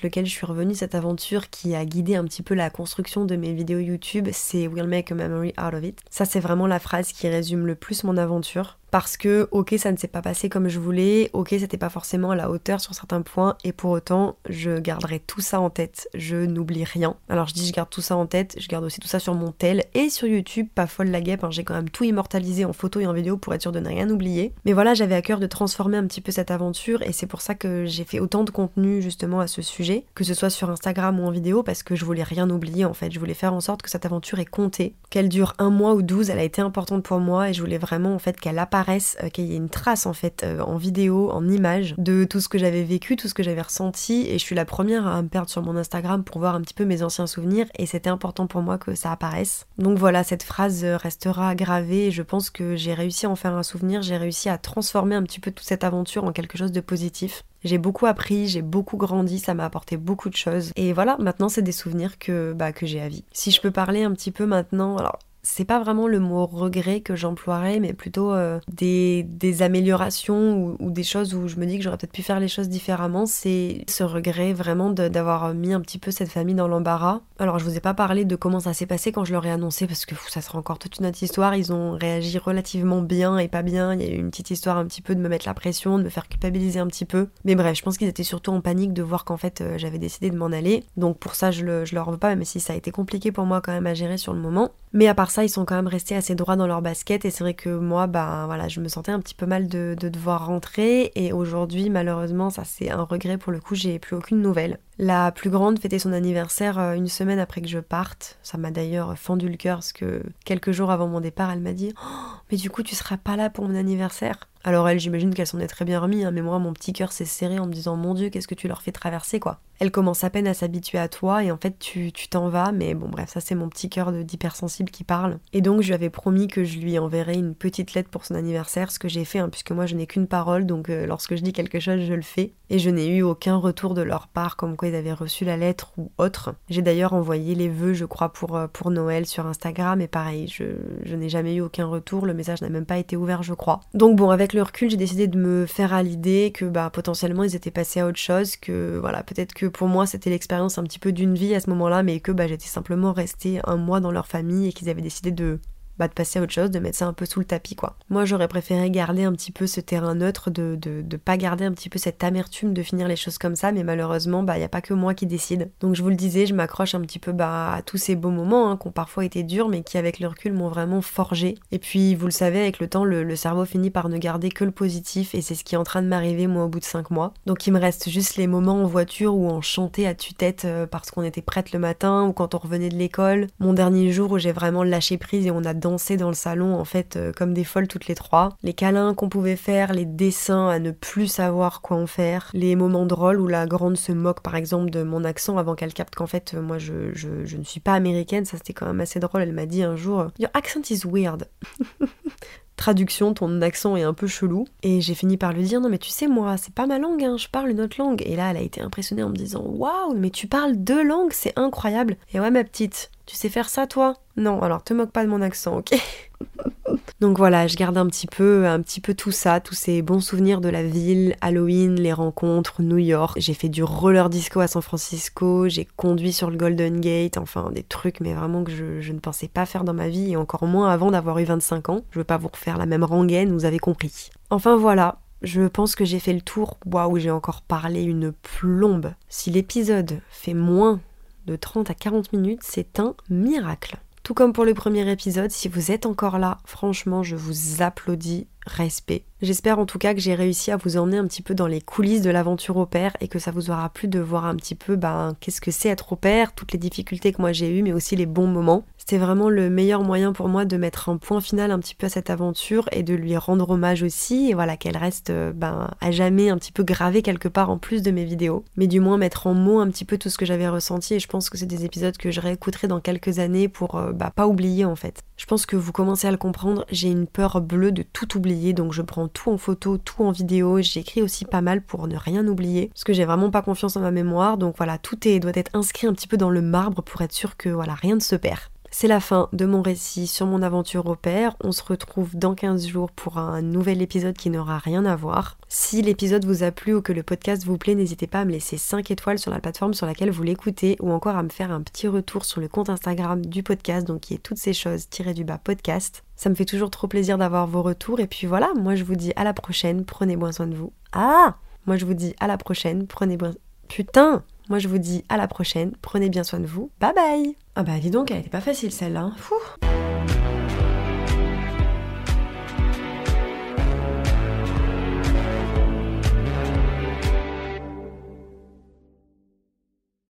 lequel 0.00 0.24
je 0.24 0.30
suis 0.30 0.46
revenue 0.46 0.74
cette 0.74 0.94
aventure 0.94 1.50
qui 1.50 1.74
a 1.74 1.84
guidé 1.84 2.14
un 2.14 2.24
petit 2.24 2.42
peu 2.42 2.54
la 2.54 2.70
construction 2.70 3.26
de 3.26 3.36
mes 3.36 3.52
vidéos 3.52 3.80
YouTube, 3.80 4.30
c'est 4.32 4.66
We'll 4.66 4.86
make 4.86 5.12
a 5.12 5.14
memory 5.14 5.52
out 5.62 5.74
of 5.74 5.84
it. 5.84 6.00
Ça 6.08 6.24
c'est 6.24 6.40
vraiment 6.40 6.66
la 6.66 6.78
phrase 6.78 7.12
qui 7.12 7.28
résume 7.28 7.66
le 7.66 7.74
plus 7.74 8.02
mon 8.02 8.16
aventure 8.16 8.78
parce 8.90 9.16
que 9.16 9.48
ok 9.50 9.74
ça 9.78 9.92
ne 9.92 9.96
s'est 9.96 10.08
pas 10.08 10.22
passé 10.22 10.48
comme 10.48 10.68
je 10.68 10.78
voulais, 10.78 11.30
ok 11.32 11.54
c'était 11.58 11.78
pas 11.78 11.88
forcément 11.88 12.30
à 12.30 12.36
la 12.36 12.50
hauteur 12.50 12.80
sur 12.80 12.94
certains 12.94 13.22
points 13.22 13.56
et 13.64 13.72
pour 13.72 13.90
autant 13.90 14.36
je 14.48 14.78
garderai 14.78 15.20
tout 15.20 15.40
ça 15.40 15.60
en 15.60 15.70
tête, 15.70 16.08
je 16.14 16.36
n'oublie 16.36 16.84
rien. 16.84 17.16
Alors 17.28 17.46
je 17.46 17.54
dis 17.54 17.66
je 17.66 17.72
garde 17.72 17.90
tout 17.90 18.00
ça 18.00 18.16
en 18.16 18.26
tête, 18.26 18.56
je 18.58 18.68
garde 18.68 18.84
aussi 18.84 19.00
tout 19.00 19.08
ça 19.08 19.18
sur 19.18 19.34
mon 19.34 19.52
tel 19.52 19.84
et 19.94 20.10
sur 20.10 20.26
YouTube, 20.26 20.68
pas 20.74 20.86
folle 20.86 21.08
la 21.08 21.20
guêpe, 21.20 21.44
hein, 21.44 21.50
j'ai 21.50 21.64
quand 21.64 21.74
même 21.74 21.90
tout 21.90 22.04
immortalisé 22.04 22.64
en 22.64 22.72
photo 22.72 23.00
et 23.00 23.06
en 23.06 23.12
vidéo 23.12 23.36
pour 23.36 23.54
être 23.54 23.62
sûr 23.62 23.72
de 23.72 23.80
ne 23.80 23.88
rien 23.88 24.08
oublier. 24.10 24.52
Mais 24.64 24.72
voilà 24.72 24.94
j'avais 24.94 25.14
à 25.14 25.22
cœur 25.22 25.40
de 25.40 25.46
transformer 25.46 25.96
un 25.96 26.06
petit 26.06 26.20
peu 26.20 26.32
cette 26.32 26.50
aventure 26.50 27.02
et 27.02 27.12
c'est 27.12 27.26
pour 27.26 27.40
ça 27.40 27.54
que 27.54 27.84
j'ai 27.86 28.04
fait 28.04 28.20
autant 28.20 28.44
de 28.44 28.50
contenu 28.50 29.02
justement 29.02 29.40
à 29.40 29.46
ce 29.46 29.62
sujet, 29.62 30.04
que 30.14 30.24
ce 30.24 30.34
soit 30.34 30.50
sur 30.50 30.70
Instagram 30.70 31.20
ou 31.20 31.24
en 31.24 31.30
vidéo 31.30 31.62
parce 31.62 31.82
que 31.82 31.94
je 31.94 32.04
voulais 32.04 32.22
rien 32.22 32.48
oublier 32.50 32.84
en 32.84 32.94
fait, 32.94 33.12
je 33.12 33.18
voulais 33.18 33.34
faire 33.34 33.54
en 33.54 33.60
sorte 33.60 33.82
que 33.82 33.90
cette 33.90 34.06
aventure 34.06 34.38
est 34.40 34.44
comptée, 34.44 34.94
qu'elle 35.10 35.28
dure 35.28 35.54
un 35.58 35.70
mois 35.70 35.94
ou 35.94 36.02
douze, 36.02 36.30
elle 36.30 36.38
a 36.38 36.44
été 36.44 36.60
importante 36.60 37.02
pour 37.02 37.20
moi 37.20 37.50
et 37.50 37.54
je 37.54 37.60
voulais 37.60 37.78
vraiment 37.78 38.14
en 38.14 38.18
fait 38.18 38.38
qu'elle 38.38 38.58
apparaisse 38.58 38.79
euh, 38.88 39.28
qu'il 39.28 39.46
y 39.46 39.52
ait 39.52 39.56
une 39.56 39.68
trace 39.68 40.06
en 40.06 40.12
fait 40.12 40.42
euh, 40.42 40.60
en 40.60 40.76
vidéo, 40.76 41.30
en 41.30 41.48
image 41.48 41.94
de 41.98 42.24
tout 42.24 42.40
ce 42.40 42.48
que 42.48 42.58
j'avais 42.58 42.82
vécu, 42.82 43.16
tout 43.16 43.28
ce 43.28 43.34
que 43.34 43.42
j'avais 43.42 43.62
ressenti 43.62 44.26
et 44.28 44.34
je 44.34 44.44
suis 44.44 44.54
la 44.54 44.64
première 44.64 45.06
à 45.06 45.22
me 45.22 45.28
perdre 45.28 45.50
sur 45.50 45.62
mon 45.62 45.76
Instagram 45.76 46.24
pour 46.24 46.38
voir 46.38 46.54
un 46.54 46.60
petit 46.60 46.74
peu 46.74 46.84
mes 46.84 47.02
anciens 47.02 47.26
souvenirs 47.26 47.66
et 47.78 47.86
c'était 47.86 48.10
important 48.10 48.46
pour 48.46 48.62
moi 48.62 48.78
que 48.78 48.94
ça 48.94 49.12
apparaisse. 49.12 49.66
Donc 49.78 49.98
voilà, 49.98 50.24
cette 50.24 50.42
phrase 50.42 50.84
euh, 50.84 50.96
restera 50.96 51.54
gravée 51.54 52.06
et 52.06 52.10
je 52.10 52.22
pense 52.22 52.50
que 52.50 52.76
j'ai 52.76 52.94
réussi 52.94 53.26
à 53.26 53.30
en 53.30 53.36
faire 53.36 53.54
un 53.54 53.62
souvenir, 53.62 54.02
j'ai 54.02 54.16
réussi 54.16 54.48
à 54.48 54.58
transformer 54.58 55.14
un 55.14 55.22
petit 55.22 55.40
peu 55.40 55.50
toute 55.50 55.66
cette 55.66 55.84
aventure 55.84 56.24
en 56.24 56.32
quelque 56.32 56.58
chose 56.58 56.72
de 56.72 56.80
positif. 56.80 57.44
J'ai 57.62 57.78
beaucoup 57.78 58.06
appris, 58.06 58.48
j'ai 58.48 58.62
beaucoup 58.62 58.96
grandi, 58.96 59.38
ça 59.38 59.52
m'a 59.52 59.66
apporté 59.66 59.98
beaucoup 59.98 60.30
de 60.30 60.36
choses. 60.36 60.72
Et 60.76 60.92
voilà, 60.92 61.16
maintenant 61.18 61.50
c'est 61.50 61.62
des 61.62 61.72
souvenirs 61.72 62.18
que, 62.18 62.54
bah, 62.54 62.72
que 62.72 62.86
j'ai 62.86 63.00
à 63.00 63.08
vie. 63.08 63.24
Si 63.32 63.50
je 63.50 63.60
peux 63.60 63.70
parler 63.70 64.02
un 64.02 64.12
petit 64.12 64.30
peu 64.30 64.46
maintenant, 64.46 64.96
alors 64.96 65.18
c'est 65.42 65.64
pas 65.64 65.80
vraiment 65.80 66.06
le 66.06 66.20
mot 66.20 66.46
regret 66.46 67.00
que 67.00 67.16
j'emploierais, 67.16 67.80
mais 67.80 67.92
plutôt 67.92 68.32
euh, 68.32 68.60
des, 68.68 69.24
améliorations 69.62 70.76
ou, 70.78 70.90
des 70.90 71.02
choses 71.02 71.34
où 71.34 71.48
je 71.48 71.56
me 71.56 71.66
dis 71.66 71.78
que 71.78 71.84
j'aurais 71.84 71.96
peut-être 71.96 72.12
pu 72.12 72.22
faire 72.22 72.40
les 72.40 72.48
choses 72.48 72.68
différemment. 72.68 73.26
C'est 73.26 73.84
ce 73.88 74.04
regret 74.04 74.52
vraiment 74.52 74.90
d'avoir 74.90 75.54
mis 75.54 75.72
un 75.72 75.80
petit 75.80 75.98
peu 75.98 76.10
cette 76.10 76.28
famille 76.28 76.54
dans 76.54 76.68
l'embarras. 76.68 77.20
Alors 77.38 77.58
je 77.58 77.64
vous 77.64 77.76
ai 77.76 77.80
pas 77.80 77.94
parlé 77.94 78.24
de 78.24 78.36
comment 78.36 78.60
ça 78.60 78.74
s'est 78.74 78.86
passé 78.86 79.12
quand 79.12 79.24
je 79.24 79.32
leur 79.32 79.46
ai 79.46 79.50
annoncé 79.50 79.86
parce 79.86 80.04
que 80.04 80.14
ça 80.28 80.40
sera 80.40 80.58
encore 80.58 80.78
toute 80.78 80.98
une 80.98 81.06
autre 81.06 81.22
histoire. 81.22 81.54
Ils 81.56 81.72
ont 81.72 81.92
réagi 81.92 82.38
relativement 82.38 83.02
bien 83.02 83.38
et 83.38 83.48
pas 83.48 83.62
bien. 83.62 83.94
Il 83.94 84.02
y 84.02 84.04
a 84.04 84.10
eu 84.10 84.18
une 84.18 84.30
petite 84.30 84.50
histoire 84.50 84.76
un 84.76 84.86
petit 84.86 85.02
peu 85.02 85.14
de 85.14 85.20
me 85.20 85.28
mettre 85.28 85.46
la 85.46 85.54
pression, 85.54 85.98
de 85.98 86.04
me 86.04 86.08
faire 86.08 86.28
culpabiliser 86.28 86.80
un 86.80 86.86
petit 86.86 87.04
peu. 87.04 87.28
Mais 87.44 87.54
bref, 87.54 87.76
je 87.76 87.82
pense 87.82 87.98
qu'ils 87.98 88.08
étaient 88.08 88.22
surtout 88.22 88.52
en 88.52 88.60
panique 88.60 88.92
de 88.92 89.02
voir 89.02 89.24
qu'en 89.24 89.36
fait 89.36 89.60
euh, 89.60 89.78
j'avais 89.78 89.98
décidé 89.98 90.30
de 90.30 90.36
m'en 90.36 90.46
aller. 90.46 90.84
Donc 90.96 91.18
pour 91.18 91.34
ça 91.34 91.50
je, 91.50 91.64
le, 91.64 91.84
je 91.84 91.94
leur 91.94 92.10
veux 92.10 92.18
pas, 92.18 92.28
même 92.28 92.44
si 92.44 92.60
ça 92.60 92.74
a 92.74 92.76
été 92.76 92.90
compliqué 92.90 93.32
pour 93.32 93.46
moi 93.46 93.60
quand 93.60 93.72
même 93.72 93.86
à 93.86 93.94
gérer 93.94 94.18
sur 94.18 94.32
le 94.32 94.40
moment. 94.40 94.70
Mais 94.92 95.06
à 95.06 95.14
part 95.14 95.29
ça, 95.30 95.44
ils 95.44 95.48
sont 95.48 95.64
quand 95.64 95.74
même 95.74 95.86
restés 95.86 96.16
assez 96.16 96.34
droits 96.34 96.56
dans 96.56 96.66
leur 96.66 96.82
basket 96.82 97.24
et 97.24 97.30
c'est 97.30 97.44
vrai 97.44 97.54
que 97.54 97.70
moi, 97.70 98.06
bah 98.06 98.44
voilà, 98.46 98.68
je 98.68 98.80
me 98.80 98.88
sentais 98.88 99.12
un 99.12 99.20
petit 99.20 99.34
peu 99.34 99.46
mal 99.46 99.68
de, 99.68 99.96
de 99.98 100.08
devoir 100.08 100.46
rentrer 100.46 101.12
et 101.14 101.32
aujourd'hui, 101.32 101.90
malheureusement, 101.90 102.50
ça 102.50 102.64
c'est 102.64 102.90
un 102.90 103.02
regret 103.02 103.38
pour 103.38 103.52
le 103.52 103.60
coup, 103.60 103.74
j'ai 103.74 103.98
plus 103.98 104.16
aucune 104.16 104.42
nouvelle. 104.42 104.78
La 104.98 105.32
plus 105.32 105.48
grande 105.48 105.78
fêtait 105.78 105.98
son 105.98 106.12
anniversaire 106.12 106.78
euh, 106.78 106.92
une 106.92 107.08
semaine 107.08 107.38
après 107.38 107.62
que 107.62 107.68
je 107.68 107.78
parte. 107.78 108.38
Ça 108.42 108.58
m'a 108.58 108.70
d'ailleurs 108.70 109.16
fendu 109.18 109.48
le 109.48 109.56
cœur 109.56 109.78
parce 109.78 109.94
que 109.94 110.22
quelques 110.44 110.72
jours 110.72 110.90
avant 110.90 111.08
mon 111.08 111.20
départ, 111.20 111.50
elle 111.50 111.60
m'a 111.60 111.72
dit 111.72 111.94
oh, 111.96 112.36
Mais 112.50 112.58
du 112.58 112.68
coup, 112.68 112.82
tu 112.82 112.94
seras 112.94 113.16
pas 113.16 113.36
là 113.36 113.48
pour 113.48 113.66
mon 113.66 113.74
anniversaire 113.74 114.49
alors 114.62 114.88
elle, 114.88 115.00
j'imagine 115.00 115.32
qu'elle 115.32 115.46
s'en 115.46 115.58
est 115.60 115.66
très 115.66 115.84
bien 115.84 116.00
remis, 116.00 116.24
hein, 116.24 116.30
mais 116.30 116.42
moi, 116.42 116.58
mon 116.58 116.72
petit 116.72 116.92
cœur 116.92 117.12
s'est 117.12 117.24
serré 117.24 117.58
en 117.58 117.66
me 117.66 117.72
disant 117.72 117.96
Mon 117.96 118.14
Dieu, 118.14 118.28
qu'est-ce 118.28 118.48
que 118.48 118.54
tu 118.54 118.68
leur 118.68 118.82
fais 118.82 118.92
traverser, 118.92 119.40
quoi. 119.40 119.60
Elle 119.78 119.90
commence 119.90 120.24
à 120.24 120.30
peine 120.30 120.46
à 120.46 120.52
s'habituer 120.52 120.98
à 120.98 121.08
toi, 121.08 121.42
et 121.42 121.50
en 121.50 121.56
fait, 121.56 121.78
tu 121.78 122.12
t'en 122.28 122.50
vas, 122.50 122.70
mais 122.70 122.92
bon, 122.92 123.08
bref, 123.08 123.30
ça 123.30 123.40
c'est 123.40 123.54
mon 123.54 123.70
petit 123.70 123.88
cœur 123.88 124.12
d'hypersensible 124.12 124.90
qui 124.90 125.04
parle. 125.04 125.38
Et 125.54 125.62
donc, 125.62 125.80
je 125.80 125.86
lui 125.86 125.94
avais 125.94 126.10
promis 126.10 126.48
que 126.48 126.64
je 126.64 126.78
lui 126.78 126.98
enverrais 126.98 127.36
une 127.36 127.54
petite 127.54 127.94
lettre 127.94 128.10
pour 128.10 128.26
son 128.26 128.34
anniversaire, 128.34 128.90
ce 128.90 128.98
que 128.98 129.08
j'ai 129.08 129.24
fait, 129.24 129.38
hein, 129.38 129.48
puisque 129.48 129.70
moi, 129.70 129.86
je 129.86 129.94
n'ai 129.94 130.06
qu'une 130.06 130.26
parole, 130.26 130.66
donc 130.66 130.90
euh, 130.90 131.06
lorsque 131.06 131.34
je 131.34 131.42
dis 131.42 131.54
quelque 131.54 131.80
chose, 131.80 132.00
je 132.02 132.12
le 132.12 132.20
fais. 132.20 132.52
Et 132.68 132.78
je 132.78 132.90
n'ai 132.90 133.08
eu 133.08 133.22
aucun 133.22 133.56
retour 133.56 133.94
de 133.94 134.02
leur 134.02 134.28
part, 134.28 134.56
comme 134.56 134.76
quoi 134.76 134.88
ils 134.88 134.94
avaient 134.94 135.14
reçu 135.14 135.46
la 135.46 135.56
lettre 135.56 135.92
ou 135.96 136.12
autre. 136.18 136.54
J'ai 136.68 136.82
d'ailleurs 136.82 137.14
envoyé 137.14 137.54
les 137.54 137.70
vœux, 137.70 137.94
je 137.94 138.04
crois, 138.04 138.32
pour, 138.32 138.56
euh, 138.56 138.66
Noël 138.90 139.24
sur 139.24 139.46
Instagram, 139.46 140.00
et 140.00 140.08
pareil, 140.08 140.48
je, 140.48 140.64
je 141.04 141.16
n'ai 141.16 141.28
jamais 141.28 141.54
eu 141.54 141.60
aucun 141.60 141.86
retour, 141.86 142.26
le 142.26 142.34
message 142.34 142.60
n'a 142.60 142.68
même 142.68 142.86
pas 142.86 142.98
été 142.98 143.16
ouvert, 143.16 143.42
je 143.42 143.54
crois. 143.54 143.80
Donc 143.94 144.16
bon, 144.16 144.30
avec 144.30 144.49
le 144.52 144.62
recul, 144.62 144.90
j'ai 144.90 144.96
décidé 144.96 145.26
de 145.28 145.38
me 145.38 145.66
faire 145.66 145.92
à 145.92 146.02
l'idée 146.02 146.52
que 146.54 146.64
bah, 146.64 146.90
potentiellement 146.92 147.44
ils 147.44 147.56
étaient 147.56 147.70
passés 147.70 148.00
à 148.00 148.06
autre 148.06 148.18
chose, 148.18 148.56
que 148.56 148.98
voilà, 148.98 149.22
peut-être 149.22 149.54
que 149.54 149.66
pour 149.66 149.88
moi 149.88 150.06
c'était 150.06 150.30
l'expérience 150.30 150.78
un 150.78 150.82
petit 150.82 150.98
peu 150.98 151.12
d'une 151.12 151.34
vie 151.34 151.54
à 151.54 151.60
ce 151.60 151.70
moment-là, 151.70 152.02
mais 152.02 152.20
que 152.20 152.32
bah, 152.32 152.46
j'étais 152.46 152.66
simplement 152.66 153.12
restée 153.12 153.60
un 153.64 153.76
mois 153.76 154.00
dans 154.00 154.10
leur 154.10 154.26
famille 154.26 154.68
et 154.68 154.72
qu'ils 154.72 154.88
avaient 154.88 155.02
décidé 155.02 155.30
de 155.30 155.60
bah, 156.00 156.08
de 156.08 156.14
passer 156.14 156.38
à 156.38 156.42
autre 156.42 156.52
chose, 156.52 156.70
de 156.70 156.78
mettre 156.78 156.96
ça 156.96 157.06
un 157.06 157.12
peu 157.12 157.26
sous 157.26 157.40
le 157.40 157.44
tapis 157.44 157.76
quoi. 157.76 157.94
Moi 158.08 158.24
j'aurais 158.24 158.48
préféré 158.48 158.90
garder 158.90 159.24
un 159.24 159.32
petit 159.32 159.52
peu 159.52 159.66
ce 159.66 159.82
terrain 159.82 160.14
neutre, 160.14 160.50
de, 160.50 160.74
de, 160.80 161.16
pas 161.18 161.36
garder 161.36 161.66
un 161.66 161.72
petit 161.72 161.90
peu 161.90 161.98
cette 161.98 162.24
amertume 162.24 162.72
de 162.72 162.82
finir 162.82 163.06
les 163.06 163.16
choses 163.16 163.36
comme 163.36 163.54
ça, 163.54 163.70
mais 163.70 163.84
malheureusement 163.84 164.42
bah 164.42 164.56
il 164.56 164.62
y 164.62 164.64
a 164.64 164.68
pas 164.70 164.80
que 164.80 164.94
moi 164.94 165.12
qui 165.12 165.26
décide. 165.26 165.70
Donc 165.80 165.94
je 165.94 166.02
vous 166.02 166.08
le 166.08 166.14
disais, 166.14 166.46
je 166.46 166.54
m'accroche 166.54 166.94
un 166.94 167.02
petit 167.02 167.18
peu 167.18 167.32
bah, 167.32 167.74
à 167.74 167.82
tous 167.82 167.98
ces 167.98 168.16
beaux 168.16 168.30
moments 168.30 168.70
hein, 168.70 168.78
qui 168.78 168.88
ont 168.88 168.92
parfois 168.92 169.26
été 169.26 169.42
durs 169.42 169.68
mais 169.68 169.82
qui 169.82 169.98
avec 169.98 170.20
le 170.20 170.28
recul 170.28 170.54
m'ont 170.54 170.68
vraiment 170.68 171.02
forgé. 171.02 171.58
Et 171.70 171.78
puis 171.78 172.14
vous 172.14 172.24
le 172.24 172.32
savez, 172.32 172.60
avec 172.60 172.78
le 172.78 172.88
temps 172.88 173.04
le, 173.04 173.36
cerveau 173.36 173.66
finit 173.66 173.90
par 173.90 174.08
ne 174.08 174.16
garder 174.16 174.48
que 174.48 174.64
le 174.64 174.70
positif 174.70 175.34
et 175.34 175.42
c'est 175.42 175.54
ce 175.54 175.64
qui 175.64 175.74
est 175.74 175.78
en 175.78 175.84
train 175.84 176.00
de 176.00 176.08
m'arriver 176.08 176.46
moi 176.46 176.64
au 176.64 176.68
bout 176.68 176.80
de 176.80 176.84
5 176.84 177.10
mois. 177.10 177.34
Donc 177.44 177.66
il 177.66 177.74
me 177.74 177.78
reste 177.78 178.08
juste 178.08 178.36
les 178.36 178.46
moments 178.46 178.82
en 178.82 178.86
voiture 178.86 179.34
où 179.34 179.46
on 179.50 179.60
chantait 179.60 180.06
à 180.06 180.14
tue-tête 180.14 180.64
euh, 180.64 180.86
parce 180.86 181.10
qu'on 181.10 181.24
était 181.24 181.42
prête 181.42 181.72
le 181.72 181.78
matin 181.78 182.24
ou 182.26 182.32
quand 182.32 182.54
on 182.54 182.58
revenait 182.58 182.88
de 182.88 182.96
l'école. 182.96 183.48
Mon 183.58 183.74
dernier 183.74 184.10
jour 184.12 184.32
où 184.32 184.38
j'ai 184.38 184.52
vraiment 184.52 184.82
lâché 184.82 185.18
prise 185.18 185.46
et 185.46 185.50
on 185.50 185.64
a 185.64 185.74
dansé 185.74 185.89
dans 186.16 186.28
le 186.28 186.34
salon 186.34 186.74
en 186.78 186.84
fait 186.84 187.16
euh, 187.16 187.32
comme 187.32 187.54
des 187.54 187.64
folles 187.64 187.88
toutes 187.88 188.06
les 188.06 188.14
trois. 188.14 188.50
Les 188.62 188.74
câlins 188.74 189.14
qu'on 189.14 189.28
pouvait 189.28 189.56
faire, 189.56 189.92
les 189.92 190.04
dessins 190.04 190.68
à 190.68 190.78
ne 190.78 190.90
plus 190.90 191.26
savoir 191.26 191.80
quoi 191.80 191.96
en 191.96 192.06
faire, 192.06 192.50
les 192.54 192.76
moments 192.76 193.06
drôles 193.06 193.40
où 193.40 193.46
la 193.46 193.66
grande 193.66 193.96
se 193.96 194.12
moque 194.12 194.42
par 194.42 194.54
exemple 194.54 194.90
de 194.90 195.02
mon 195.02 195.24
accent 195.24 195.58
avant 195.58 195.74
qu'elle 195.74 195.92
capte 195.92 196.14
qu'en 196.14 196.26
fait 196.26 196.54
euh, 196.54 196.62
moi 196.62 196.78
je, 196.78 197.12
je, 197.14 197.44
je, 197.44 197.56
ne 197.56 197.64
suis 197.64 197.80
pas 197.80 197.94
américaine, 197.94 198.44
ça 198.44 198.56
c'était 198.56 198.72
quand 198.72 198.86
même 198.86 199.00
assez 199.00 199.20
drôle. 199.20 199.42
Elle 199.42 199.52
m'a 199.52 199.66
dit 199.66 199.82
un 199.82 199.96
jour 199.96 200.28
Your 200.38 200.50
accent 200.54 200.82
is 200.90 201.02
weird. 201.04 201.48
traduction, 202.80 203.34
ton 203.34 203.60
accent 203.60 203.94
est 203.94 204.02
un 204.02 204.14
peu 204.14 204.26
chelou. 204.26 204.66
Et 204.82 205.00
j'ai 205.00 205.14
fini 205.14 205.36
par 205.36 205.52
lui 205.52 205.62
dire, 205.62 205.80
non 205.80 205.88
mais 205.88 205.98
tu 205.98 206.08
sais 206.08 206.26
moi, 206.26 206.56
c'est 206.56 206.74
pas 206.74 206.86
ma 206.86 206.98
langue, 206.98 207.22
hein, 207.22 207.36
je 207.36 207.46
parle 207.46 207.70
une 207.70 207.80
autre 207.80 207.96
langue. 207.98 208.22
Et 208.24 208.36
là, 208.36 208.50
elle 208.50 208.56
a 208.56 208.62
été 208.62 208.80
impressionnée 208.80 209.22
en 209.22 209.28
me 209.28 209.36
disant, 209.36 209.62
waouh, 209.62 210.14
mais 210.16 210.30
tu 210.30 210.46
parles 210.46 210.76
deux 210.76 211.04
langues, 211.04 211.32
c'est 211.32 211.56
incroyable. 211.56 212.16
Et 212.32 212.40
ouais 212.40 212.50
ma 212.50 212.64
petite, 212.64 213.10
tu 213.26 213.36
sais 213.36 213.50
faire 213.50 213.68
ça 213.68 213.86
toi? 213.86 214.14
Non, 214.36 214.62
alors 214.62 214.82
te 214.82 214.94
moque 214.94 215.12
pas 215.12 215.24
de 215.24 215.28
mon 215.28 215.42
accent, 215.42 215.76
ok? 215.76 215.94
Donc 217.20 217.36
voilà, 217.36 217.66
je 217.66 217.76
garde 217.76 217.98
un 217.98 218.06
petit 218.06 218.26
peu, 218.26 218.66
un 218.66 218.80
petit 218.80 219.02
peu 219.02 219.12
tout 219.12 219.30
ça, 219.30 219.60
tous 219.60 219.74
ces 219.74 220.00
bons 220.00 220.20
souvenirs 220.20 220.62
de 220.62 220.70
la 220.70 220.82
ville, 220.82 221.36
Halloween, 221.42 221.96
les 221.96 222.14
rencontres, 222.14 222.80
New 222.80 222.96
York. 222.96 223.36
J'ai 223.38 223.52
fait 223.52 223.68
du 223.68 223.82
roller 223.82 224.30
disco 224.30 224.60
à 224.60 224.66
San 224.66 224.80
Francisco, 224.80 225.68
j'ai 225.68 225.84
conduit 225.84 226.32
sur 226.32 226.50
le 226.50 226.56
Golden 226.56 226.98
Gate, 226.98 227.36
enfin 227.36 227.70
des 227.72 227.82
trucs, 227.82 228.20
mais 228.20 228.32
vraiment 228.32 228.64
que 228.64 228.72
je, 228.72 229.12
ne 229.12 229.18
pensais 229.18 229.48
pas 229.48 229.66
faire 229.66 229.84
dans 229.84 229.92
ma 229.92 230.08
vie, 230.08 230.32
et 230.32 230.36
encore 230.36 230.64
moins 230.64 230.88
avant 230.88 231.10
d'avoir 231.10 231.38
eu 231.40 231.44
25 231.44 231.90
ans. 231.90 232.04
Je 232.10 232.20
veux 232.20 232.24
pas 232.24 232.38
vous 232.38 232.48
refaire 232.48 232.78
la 232.78 232.86
même 232.86 233.04
rengaine, 233.04 233.52
vous 233.52 233.66
avez 233.66 233.78
compris. 233.78 234.30
Enfin 234.48 234.76
voilà, 234.76 235.18
je 235.42 235.68
pense 235.68 235.96
que 235.96 236.06
j'ai 236.06 236.20
fait 236.20 236.32
le 236.32 236.40
tour. 236.40 236.78
Waouh, 236.86 237.18
j'ai 237.18 237.30
encore 237.30 237.60
parlé 237.60 238.02
une 238.02 238.32
plombe. 238.32 239.12
Si 239.28 239.50
l'épisode 239.50 240.20
fait 240.30 240.54
moins 240.54 241.00
de 241.46 241.56
30 241.56 241.90
à 241.90 241.94
40 241.94 242.32
minutes, 242.32 242.62
c'est 242.62 242.98
un 242.98 243.14
miracle. 243.28 243.98
Tout 244.30 244.34
comme 244.34 244.52
pour 244.52 244.64
le 244.64 244.74
premier 244.74 245.10
épisode, 245.10 245.50
si 245.50 245.66
vous 245.66 245.90
êtes 245.90 246.06
encore 246.06 246.38
là, 246.38 246.58
franchement, 246.64 247.24
je 247.24 247.34
vous 247.34 247.82
applaudis 247.82 248.46
respect. 248.66 249.24
J'espère 249.42 249.78
en 249.78 249.86
tout 249.86 249.98
cas 249.98 250.12
que 250.12 250.20
j'ai 250.20 250.34
réussi 250.34 250.70
à 250.70 250.76
vous 250.76 250.98
emmener 250.98 251.16
un 251.16 251.26
petit 251.26 251.40
peu 251.40 251.54
dans 251.54 251.66
les 251.66 251.80
coulisses 251.80 252.20
de 252.20 252.28
l'aventure 252.28 252.76
au 252.76 252.84
père 252.84 253.16
et 253.22 253.28
que 253.28 253.38
ça 253.38 253.50
vous 253.50 253.70
aura 253.70 253.88
plu 253.88 254.06
de 254.06 254.20
voir 254.20 254.44
un 254.44 254.54
petit 254.54 254.74
peu 254.74 254.96
ben, 254.96 255.34
qu'est-ce 255.40 255.62
que 255.62 255.70
c'est 255.70 255.88
être 255.88 256.12
au 256.12 256.16
père, 256.16 256.52
toutes 256.52 256.72
les 256.72 256.78
difficultés 256.78 257.32
que 257.32 257.40
moi 257.40 257.52
j'ai 257.52 257.74
eues, 257.74 257.82
mais 257.82 257.94
aussi 257.94 258.16
les 258.16 258.26
bons 258.26 258.46
moments. 258.46 258.84
C'était 258.98 259.16
vraiment 259.16 259.48
le 259.48 259.70
meilleur 259.70 260.02
moyen 260.02 260.34
pour 260.34 260.48
moi 260.48 260.66
de 260.66 260.76
mettre 260.76 261.08
un 261.08 261.16
point 261.16 261.40
final 261.40 261.70
un 261.70 261.78
petit 261.78 261.94
peu 261.94 262.06
à 262.06 262.10
cette 262.10 262.28
aventure 262.28 262.86
et 262.92 263.02
de 263.02 263.14
lui 263.14 263.34
rendre 263.36 263.70
hommage 263.70 264.02
aussi, 264.02 264.50
et 264.50 264.54
voilà, 264.54 264.76
qu'elle 264.76 264.98
reste 264.98 265.30
euh, 265.30 265.52
ben, 265.54 265.88
à 266.02 266.10
jamais 266.10 266.50
un 266.50 266.58
petit 266.58 266.70
peu 266.70 266.82
gravée 266.82 267.22
quelque 267.22 267.48
part 267.48 267.70
en 267.70 267.78
plus 267.78 268.02
de 268.02 268.10
mes 268.10 268.24
vidéos, 268.24 268.64
mais 268.76 268.86
du 268.86 269.00
moins 269.00 269.16
mettre 269.16 269.46
en 269.46 269.54
mots 269.54 269.80
un 269.80 269.88
petit 269.88 270.04
peu 270.04 270.18
tout 270.18 270.28
ce 270.28 270.36
que 270.36 270.44
j'avais 270.44 270.68
ressenti 270.68 271.14
et 271.14 271.18
je 271.18 271.28
pense 271.28 271.48
que 271.48 271.56
c'est 271.56 271.64
des 271.64 271.86
épisodes 271.86 272.16
que 272.18 272.30
je 272.30 272.40
réécouterai 272.40 272.88
dans 272.88 273.00
quelques 273.00 273.38
années 273.38 273.68
pour 273.68 273.94
euh, 273.94 274.12
bah, 274.12 274.30
pas 274.34 274.46
oublier 274.46 274.84
en 274.84 274.96
fait. 274.96 275.22
Je 275.38 275.46
pense 275.46 275.64
que 275.64 275.76
vous 275.76 275.92
commencez 275.92 276.26
à 276.26 276.30
le 276.30 276.36
comprendre, 276.36 276.84
j'ai 276.90 277.08
une 277.08 277.26
peur 277.26 277.62
bleue 277.62 277.92
de 277.92 278.02
tout 278.02 278.36
oublier, 278.36 278.49
donc 278.74 278.92
je 278.92 279.02
prends 279.02 279.28
tout 279.28 279.50
en 279.50 279.58
photo, 279.58 279.98
tout 279.98 280.24
en 280.24 280.32
vidéo, 280.32 280.80
j'écris 280.80 281.22
aussi 281.22 281.44
pas 281.44 281.60
mal 281.60 281.82
pour 281.82 282.06
ne 282.08 282.16
rien 282.16 282.46
oublier, 282.46 282.88
parce 282.88 283.04
que 283.04 283.12
j'ai 283.12 283.24
vraiment 283.24 283.50
pas 283.50 283.62
confiance 283.62 283.96
en 283.96 284.00
ma 284.00 284.10
mémoire, 284.10 284.58
donc 284.58 284.76
voilà, 284.76 284.98
tout 284.98 285.16
doit 285.40 285.52
être 285.54 285.70
inscrit 285.74 286.06
un 286.06 286.12
petit 286.12 286.26
peu 286.26 286.36
dans 286.36 286.50
le 286.50 286.62
marbre 286.62 287.02
pour 287.02 287.20
être 287.22 287.32
sûr 287.32 287.56
que 287.56 287.68
voilà, 287.68 287.94
rien 287.94 288.14
ne 288.14 288.20
se 288.20 288.36
perd. 288.36 288.60
C'est 288.92 289.06
la 289.06 289.20
fin 289.20 289.48
de 289.52 289.66
mon 289.66 289.82
récit 289.82 290.26
sur 290.26 290.46
mon 290.46 290.62
aventure 290.62 291.06
au 291.06 291.14
père. 291.14 291.54
On 291.62 291.70
se 291.70 291.82
retrouve 291.82 292.34
dans 292.34 292.54
15 292.54 292.88
jours 292.88 293.10
pour 293.12 293.38
un 293.38 293.62
nouvel 293.62 294.02
épisode 294.02 294.36
qui 294.36 294.50
n'aura 294.50 294.78
rien 294.78 295.04
à 295.06 295.14
voir. 295.14 295.56
Si 295.68 296.02
l'épisode 296.02 296.44
vous 296.44 296.64
a 296.64 296.72
plu 296.72 296.94
ou 296.94 297.00
que 297.00 297.12
le 297.12 297.22
podcast 297.22 297.64
vous 297.64 297.78
plaît, 297.78 297.94
n'hésitez 297.94 298.26
pas 298.26 298.40
à 298.40 298.44
me 298.44 298.50
laisser 298.50 298.78
5 298.78 299.08
étoiles 299.12 299.38
sur 299.38 299.52
la 299.52 299.60
plateforme 299.60 299.94
sur 299.94 300.06
laquelle 300.06 300.32
vous 300.32 300.42
l'écoutez 300.42 300.96
ou 301.00 301.12
encore 301.12 301.36
à 301.36 301.42
me 301.44 301.48
faire 301.50 301.70
un 301.70 301.82
petit 301.82 302.08
retour 302.08 302.44
sur 302.44 302.60
le 302.60 302.66
compte 302.66 302.90
Instagram 302.90 303.46
du 303.46 303.62
podcast, 303.62 304.06
donc 304.06 304.22
qui 304.22 304.34
est 304.34 304.42
toutes 304.42 304.58
ces 304.58 304.72
choses 304.72 305.08
tirées 305.08 305.34
du 305.34 305.44
bas 305.44 305.58
podcast. 305.62 306.24
Ça 306.34 306.50
me 306.50 306.56
fait 306.56 306.64
toujours 306.64 306.90
trop 306.90 307.06
plaisir 307.06 307.38
d'avoir 307.38 307.68
vos 307.68 307.82
retours 307.82 308.18
et 308.18 308.26
puis 308.26 308.48
voilà, 308.48 308.70
moi 308.76 308.96
je 308.96 309.04
vous 309.04 309.16
dis 309.16 309.32
à 309.36 309.44
la 309.44 309.54
prochaine, 309.54 310.04
prenez 310.04 310.36
bien 310.36 310.50
soin 310.50 310.66
de 310.66 310.74
vous. 310.74 310.92
Ah 311.12 311.56
Moi 311.86 311.96
je 311.96 312.04
vous 312.04 312.14
dis 312.14 312.34
à 312.40 312.48
la 312.48 312.58
prochaine, 312.58 313.06
prenez 313.06 313.36
bien... 313.36 313.52
Putain 313.88 314.42
moi 314.68 314.78
je 314.78 314.86
vous 314.86 314.98
dis 314.98 315.24
à 315.28 315.36
la 315.36 315.48
prochaine, 315.48 315.92
prenez 316.00 316.28
bien 316.28 316.44
soin 316.44 316.60
de 316.60 316.66
vous, 316.66 316.90
bye 317.00 317.12
bye 317.12 317.56
Ah 317.80 317.82
bah 317.82 317.98
dis 317.98 318.10
donc, 318.10 318.30
elle 318.30 318.40
était 318.40 318.50
pas 318.50 318.60
facile 318.60 318.92
celle-là. 318.92 319.22
Hein. 319.22 320.09